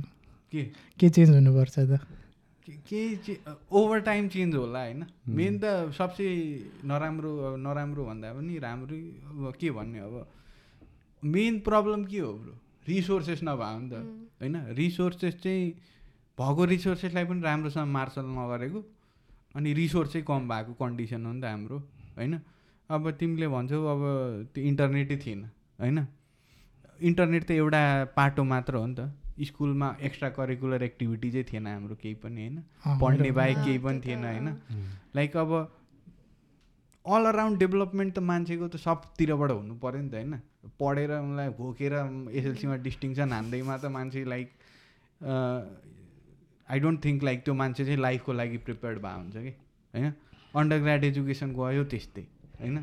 [0.53, 0.63] के?
[1.01, 2.01] के चेन्ज हुनुपर्छ त?
[2.69, 5.05] केही चाहिँ ओभर टाइम चेन्ज होला होइन?
[5.29, 6.27] मेन त सबसे
[6.85, 10.27] नराम्रो नराम्रो भन्दा पनि राम्रै अब के भन्ने अब
[11.25, 12.55] मेन प्रब्लम के हो ब्रो
[12.89, 13.95] रिसोर्सेस नभए नि त
[14.41, 14.57] होइन?
[14.75, 15.71] रिसोर्सेस चाहिँ
[16.39, 18.85] भएको रिसोर्सेसलाई पनि राम्रोसँग मार्सल नगरेको
[19.55, 21.79] अनि रिसोर्स चाहिँ कम भएको कन्डिसन हो नि त हाम्रो
[22.17, 22.41] होइन?
[22.91, 24.03] अब तिमीले भन्छौ अब
[24.55, 25.45] त्यो इन्टरनेटै थिएन
[25.81, 26.07] होइन?
[27.01, 29.11] इन्टरनेट त एउटा पाटो मात्र हो नि त।
[29.45, 32.63] स्कुलमा एक्स्ट्रा करिकुलर एक्टिभिटी चाहिँ थिएन हाम्रो केही पनि होइन?
[33.01, 34.49] पढ्ने बाहेक केही पनि थिएन होइन।
[35.17, 35.53] लाइक अब
[37.07, 40.35] अल अराउन्ड डेभलपमेन्ट त मान्छेको त सबतिरबाट हुनु पऱ्यो नि त होइन?
[40.81, 41.93] पढेर उनलाई घोकेर
[42.33, 44.49] एसएलसीमा डिस्टिङसन हान्दैमा त मान्छे like
[46.69, 49.53] I don't think like त्यो मान्छे चाहिँ लाइफको लागि प्रिपेयर्ड भए हुन्छ कि
[49.95, 50.13] होइन?
[50.57, 52.27] अन्डर ग्राड एजुकेसन गयो त्यस्तै
[52.61, 52.77] होइन?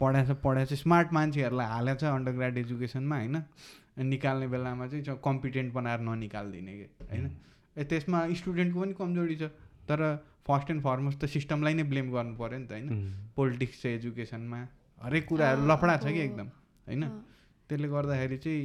[0.00, 3.36] पढाएछ पढाएछ स्मार्ट मान्छेहरूलाई हालेछ अन्डर ग्राड एजुकेसनमा होइन?
[3.98, 7.30] निकाल्ने बेलामा चाहिँ कम्पिटेन्ट बनाएर ननिकालिदिने कि होइन?
[7.76, 9.50] ए त्यसमा स्टुडेन्टको पनि कमजोरी छ
[9.88, 10.00] तर
[10.48, 12.86] फर्स्ट एन्ड फरमोस्ट त सिस्टमलाई नै ब्लेम गर्नु पऱ्यो नि त होइन?
[13.36, 14.60] पोलिटिक्स छ एजुकेसनमा
[15.00, 16.48] हरेक कुराहरू लफडा छ कि एकदम
[16.88, 17.02] होइन?
[17.68, 18.64] त्यसले गर्दाखेरि चाहिँ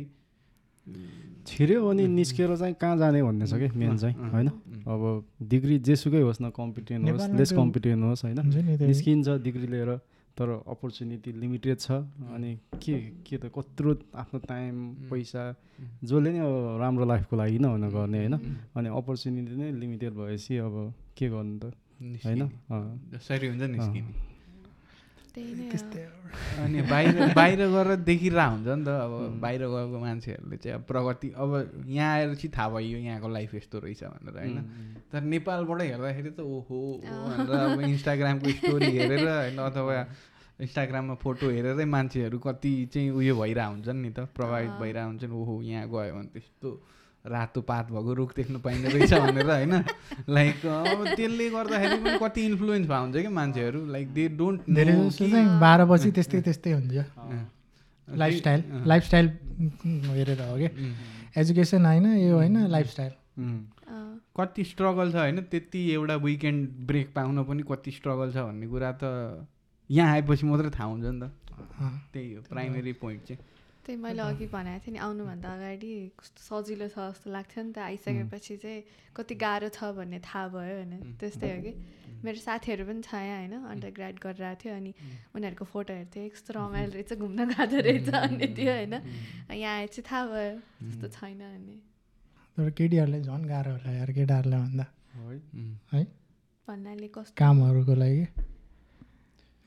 [1.48, 4.48] छिर्यो अनि निस्केर चाहिँ कहाँ जाने भन्ने छ कि मेन चाहिँ होइन?
[4.88, 5.02] अब
[5.52, 8.40] डिग्री जेसुकै होस् न कम्पिटेन्ट होस् लेस कम्पिटेन्ट होस् होइन?
[8.82, 9.92] निस्किन्छ डिग्री लिएर।
[10.38, 11.92] तर अपर्च्युनिटी लिमिटेड छ।
[12.34, 12.52] अनि
[12.82, 14.76] के के त कत्रो आफ्नो टाइम
[15.10, 15.44] पैसा
[16.04, 18.36] जसले नै अब राम्रो लाइफको लागि नै हुन गर्ने होइन।
[18.76, 21.74] अनि अपर्च्युनिटी नै लिमिटेड भएपछि अब के गर्नु त?
[22.26, 22.42] होइन?
[23.48, 24.33] हुन्छ नै।
[25.34, 30.76] त्यस्तै हो। अनि बाहिर बाहिर गएर देखिरहेको हुन्छ नि त अब बाहिर गएको मान्छेहरूले चाहिँ
[30.78, 31.50] अब प्रगति अब
[31.90, 34.58] यहाँ आएर चाहिँ थाहा भयो यहाँको लाइफ यस्तो रहेछ भनेर होइन?
[35.12, 39.94] तर नेपालबाट हेर्दाखेरि त ओहो भनेर अब इन्स्टाग्रामको स्टोरी हेरेर होइन अथवा
[40.62, 45.62] इन्स्टाग्राममा फोटो हेरेरै मान्छेहरू कति चाहिँ उयो भइरहेको हुन्छन् नि त प्रभावित। भइरहेको हुन्छन् ओहो
[45.62, 46.70] यहाँ गयो भने त्यस्तो
[47.26, 49.74] रातो पात भएको रुख देख्नु पाइने रहेछ भनेर होइन?
[50.30, 53.86] लाइक अब त्यसले गर्दाखेरि पनि कति इन्फ्लुएन्स भएको हुन्छ कि मान्छेहरू?
[53.88, 54.62] लाइक दे डोन्ट
[55.62, 57.06] बाह्र बजी त्यस्तै त्यस्तै हुन्छ।
[58.08, 59.28] लाइफस्टाइल लाइफस्टाइल
[60.12, 60.70] हेरेर हो कि?
[61.38, 63.12] एजुकेसन होइन यो होइन लाइफस्टाइल
[64.38, 65.42] कति स्ट्रगल छ होइन?
[65.48, 69.48] त्यति एउटा विकेन्ड ब्रेक पाउन पनि कति स्ट्रगल छ भन्ने कुरा त
[69.90, 71.32] यहाँ आएपछि मात्रै थाहा हुन्छ नि त।
[72.14, 73.40] त्यही हो प्राइमेरी पोइन्ट चाहिँ।
[73.84, 77.78] त्यही मैले अघि भनेको थिएँ नि आउनुभन्दा अगाडि कस्तो सजिलो छ जस्तो लाग्थ्यो नि त
[77.84, 78.80] आइसकेपछि चाहिँ
[79.12, 81.72] कति गाह्रो छ भन्ने थाहा भयो होइन त्यस्तै हो कि?
[82.24, 84.92] मेरो साथीहरू पनि छ यहाँ होइन अन्डर ग्राड गरिरहेको थियो अनि
[85.36, 88.94] उनीहरूको फोटो हेर्थेँ कस्तो रमाइलो रहेछ घुम्न गएको रहेछ भन्ने थियो होइन।
[89.52, 91.76] यहाँ आए चाहिँ थाहा भयो त्यस्तो छैन भन्ने।
[92.58, 94.86] तर केटीहरूलाई झन् गाह्रो होला यार केटाहरूलाई भन्दा।
[95.94, 96.04] है।
[96.68, 97.36] भन्नाले कस्तो?
[97.36, 98.53] कामहरूको लागि।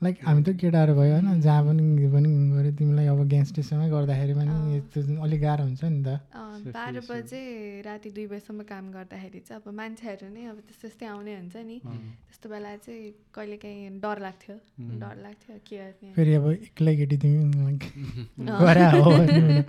[0.01, 1.83] लाइक हामी त केटाहरू भयो होइन जहाँ पनि
[2.13, 6.69] पनि गऱ्यो तिमीलाई अब ग्यास स्टेसनमै गर्दाखेरि पनि यस्तो अलिक गाह्रो हुन्छ नि त। अँ,
[6.69, 7.41] बाह्र बजे
[7.81, 11.77] राति दुई बजीसम्म काम गर्दाखेरि चाहिँ अब मान्छेहरू नै अब त्यस्तो त्यस्तै आउने हुन्छ नि।
[11.81, 14.55] त्यस्तो बेला चाहिँ कहिलेकाहीँ डर लाग्थ्यो।
[15.01, 17.87] डर लाग्थ्यो के गर्ने फेरि अब एक्लै केटी तिमी like
[18.61, 19.65] गरे हो होइन.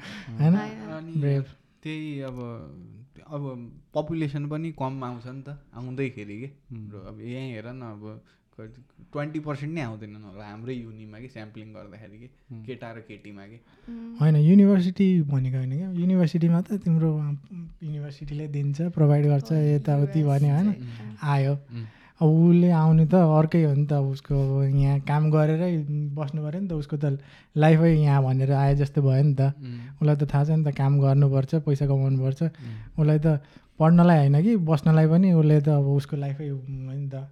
[1.82, 2.38] त्यही अब
[3.28, 3.42] अब
[3.94, 6.48] पपुलेसन पनि कम आउँछ नि त आउँदैखेरि के?
[7.02, 8.02] अब यहीँ हेर न अब
[8.58, 12.28] ट्वेन्टी पर्सेन्ट नै आउँदैनन् होला हाम्रै युनिमा कि स्याम्पलिङ गर्दाखेरि कि
[12.66, 13.58] केटा र केटीमा कि।
[13.88, 17.10] उम्, होइन युनिभर्सिटी भनेको होइन क्या युनिभर्सिटीमा त तिम्रो
[17.82, 20.68] युनिभर्सिटीले दिन्छ प्रोभाइड गर्छ यताउति भन्यो होइन।
[21.22, 21.54] आयो।
[22.18, 25.72] अब उसले आउने त अर्कै हो नि त उसको अब यहाँ काम गरेरै
[26.18, 27.22] बस्नु पऱ्यो नि त उसको त
[27.56, 29.54] लाइफै यहाँ भनेर आए जस्तो भयो नि त।
[30.02, 32.42] उसलाई त थाहा छ नि त काम गर्नुपर्छ पैसा कमाउनुपर्छ।
[32.98, 33.38] उसलाई त
[33.78, 37.30] पढ्नलाई होइन कि बस्नलाई पनि उसले त अब उसको लाइफै हो नि त।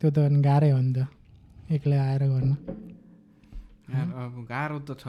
[0.00, 0.98] त्यो त अनि गाह्रै हो नि त।
[1.68, 2.54] एक्लै आएर गर्नु।
[3.88, 5.04] यार, अब गाह्रो त छ।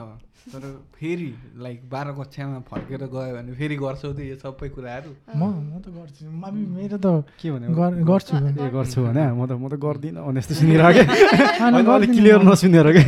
[0.50, 0.62] तर
[0.96, 5.10] फेरि लाइक बाह्र कक्षामा फर्केर गयो भने फेरि गर्छौ त यो सबै कुराहरू?
[5.30, 6.44] म म त गर्छु। म
[6.74, 7.06] मेरो त
[7.36, 11.02] के भने गर- गर्छु ए गर्छु भने म त म त गर्दिनँ भने जस्तो सुनिरहेको
[11.62, 13.02] होइन, अलिक क्लियर म। नसुनेर के?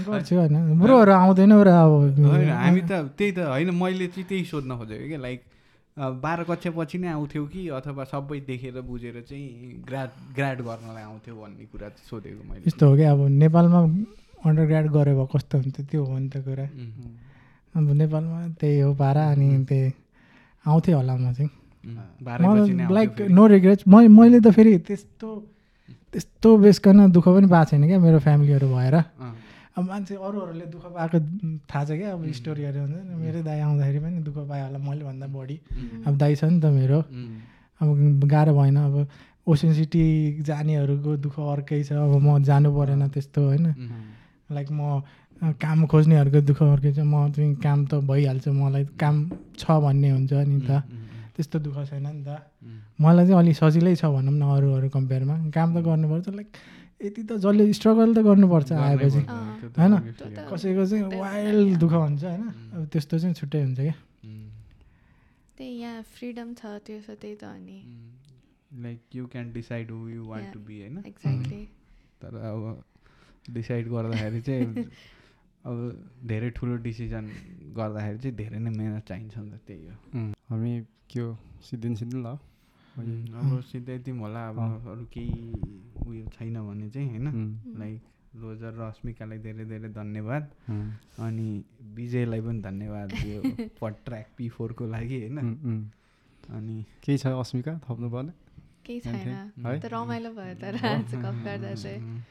[0.00, 1.92] गर्छु होइन। ब्रोहरू आउँदैन र अब।
[2.22, 5.40] होइन हामी त त्यही त होइन मैले चाहिँ त्यही सोध्न खोजेको क्या लाइक
[6.00, 11.34] बाह्र कक्षा पछि नै आउँथ्यो कि अथवा सबै देखेर बुझेर चाहिँ ग्राड ग्राड गर्नलाई आउँथ्यो
[11.36, 13.80] भन्ने कुरा चाहिँ सोधेको मैले। यस्तो हो क्या अब नेपालमा
[14.48, 16.66] अन्डर ग्राड गऱ्यो भए कस्तो हुन्थ्यो त्यो हो नि त कुरा।
[17.76, 19.92] अब नेपालमा त्यही हो पारा अनि त्यही
[20.64, 21.50] आउँथेँ होला म चाहिँ।
[21.84, 25.28] लाइक आउँथ्यो। नो रिग्रेट्स म मैले त फेरि त्यस्तो
[26.12, 28.96] त्यस्तो बेसकन दुःख पनि पाएको छैन क्या मेरो फ्यामिलीहरू भएर।
[29.76, 31.18] अब मान्छे अरूहरूले दुःख पाएको
[31.70, 35.04] थाहा छ क्या अब स्टोरीहरू हुन्छ नि मेरै दाइ आउँदाखेरि पनि दुःख पायो होला मैले
[35.04, 35.56] भन्दा बढी।
[36.06, 36.98] अब दाइ छ नि त मेरो।
[37.80, 37.88] अब
[38.26, 38.96] गाह्रो भएन अब
[39.46, 40.02] ओसन सिटी
[40.42, 43.66] जानेहरूको दुःख अर्कै छ अब म जानु परेन त्यस्तो होइन।
[44.50, 45.02] लाइक म
[45.56, 49.16] काम खोज्नेहरूको दुःख अर्कै छ म चाहिँ काम त भइहाल्छ मलाई काम
[49.56, 50.82] छ भन्ने हुन्छ नि त।
[51.34, 52.42] त्यस्तो दुःख छैन नि त।
[53.00, 56.48] मलाई चाहिँ अलिक सजिलै छ भनौँ न अरूहरू कम्पेयरमा काम त गर्नुपर्छ लाइक
[57.00, 59.92] यति त जसले स्ट्रगल त गर्नुपर्छ गर्नै आएपछि। त्यो होइन?
[60.12, 62.42] त्यो कसैको चाहिँ वाइल्ड दुःख हुन्छ होइन?
[62.74, 63.94] अब त्यस्तो चाहिँ छुट्टै हुन्छ क्या।
[65.56, 67.78] त्यही यहाँ फ्रिडम छ त्यो छ त्यही त अनि।
[68.82, 70.52] Like you can decide who you want.
[70.52, 70.98] To be होइन?
[71.06, 71.62] एक्ज्याक्टली
[72.22, 72.84] तर अब
[73.50, 74.84] डिसाइड गर्दाखेरि चाहिँ
[75.68, 75.76] अब
[76.26, 77.24] धेरै ठुलो डिसिजन
[77.76, 79.94] गर्दाखेरि चाहिँ धेरै नै मिहिनेत चाहिन्छ नि त त्यही हो।
[80.50, 80.72] हामी
[81.10, 81.36] के हो?
[81.62, 82.36] सिद्धिन सिद्धिन ल।
[83.00, 84.58] अब सिधै तिमी होला अब।
[84.88, 85.52] अरू केही
[86.06, 87.26] उयो छैन भने चाहिँ होइन।
[87.78, 88.00] लाइक
[88.36, 90.50] रोजर र अस्मिकालाई धेरै धेरै धन्यवाद।
[91.18, 91.64] अनि
[91.94, 93.40] विजयलाई पनि धन्यवाद यो
[94.04, 95.38] ट्र्याक पी फोरको लागि होइन।
[96.48, 98.32] अनि केही छ अस्मिका थप्नु पर्ने?
[98.86, 99.00] केही?
[99.00, 99.28] छैन।
[99.66, 99.80] है?
[99.80, 100.74] त रमाइलो भयो तर
[101.22, 102.22] गफ गर्दा चाहिँ।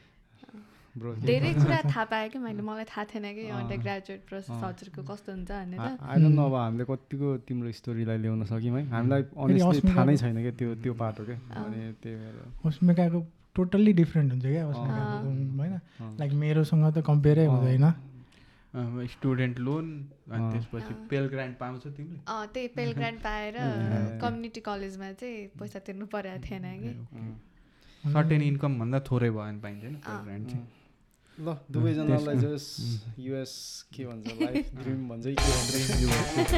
[0.90, 5.32] धेरै कुरा थाहा पाएँ कि मैले मलाई थाहा थिएन कि। अन्डर ग्रेजुएट प्रोसेस हजुरको कस्तो
[5.32, 9.80] हुन्छ भनेर। आई डोन्ट नो अब हामीले कतिको तिम्रो स्टोरीलाई ल्याउन सक्यौँ है। हामीलाई अनेस्टली
[9.86, 12.36] थाहा नै छैन क्या त्यो त्यो पाटो क्या अनि त्यही भएर।
[12.66, 13.18] अस्मिकाको
[13.56, 15.28] टोटल्ली डिफ्रेन्ट हुन्छ क्या अस्मिकाको
[15.60, 15.74] होइन।
[16.20, 17.86] लाइक मेरोसँग त कम्पेयरै हुँदैन।
[19.14, 19.86] स्टुडेन्ट लोन
[20.30, 22.18] अनि। त्यसपछि पेल ग्रान्ड पाउँछ तिमीले?
[22.26, 23.54] अँ त्यही पेल ग्रान्ड पाएर।
[24.22, 26.92] कम्युनिटी कलेजमा चाहिँ पैसा तिर्नु परेको थिएन कि।
[28.04, 30.66] सर्टेन इन्कम भन्दा थोरै भयो भने पाइन्छ नि पेल अँ। ग्रान्ड चाहिँ।
[31.38, 32.64] ल दुवैजनालाई जस
[33.18, 36.56] युएस के भन्छ लाइफ ड्रिम भन्छ कि के भन्छ you have to be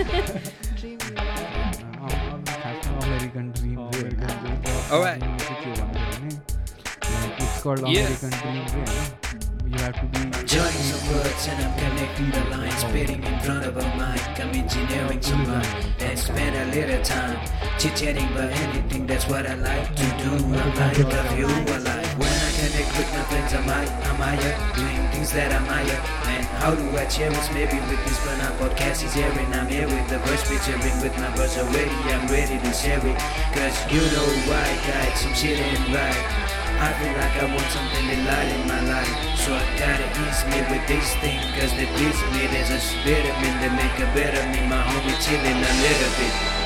[10.52, 14.50] Joining some words and I'm connecting the lines Spitting in front of a mic I'm
[14.60, 15.64] engineering some rhyme
[16.08, 17.38] And spend a little time
[17.78, 20.32] Chit-chatting about anything That's what I like to do
[20.62, 20.98] I like
[21.38, 21.48] you I
[21.88, 25.66] like When I connect with my friends I'm high I'm higher Doing things that I'm
[25.66, 25.98] higher
[26.30, 29.50] And how do I cherish Maybe with this but our podcast is airing?
[29.50, 31.96] I'm here with the verse featuring With my verse already.
[32.14, 33.18] I'm ready to share it.
[33.50, 36.22] Cause you know why Got some shit ain't right.
[36.78, 39.10] I feel like I want something to light in my life.
[39.42, 42.46] So I gotta ease me with this thing Cause they please me.
[42.46, 44.62] There's a spirit in me that make a better me.
[44.70, 46.61] My homie chillin' a little bit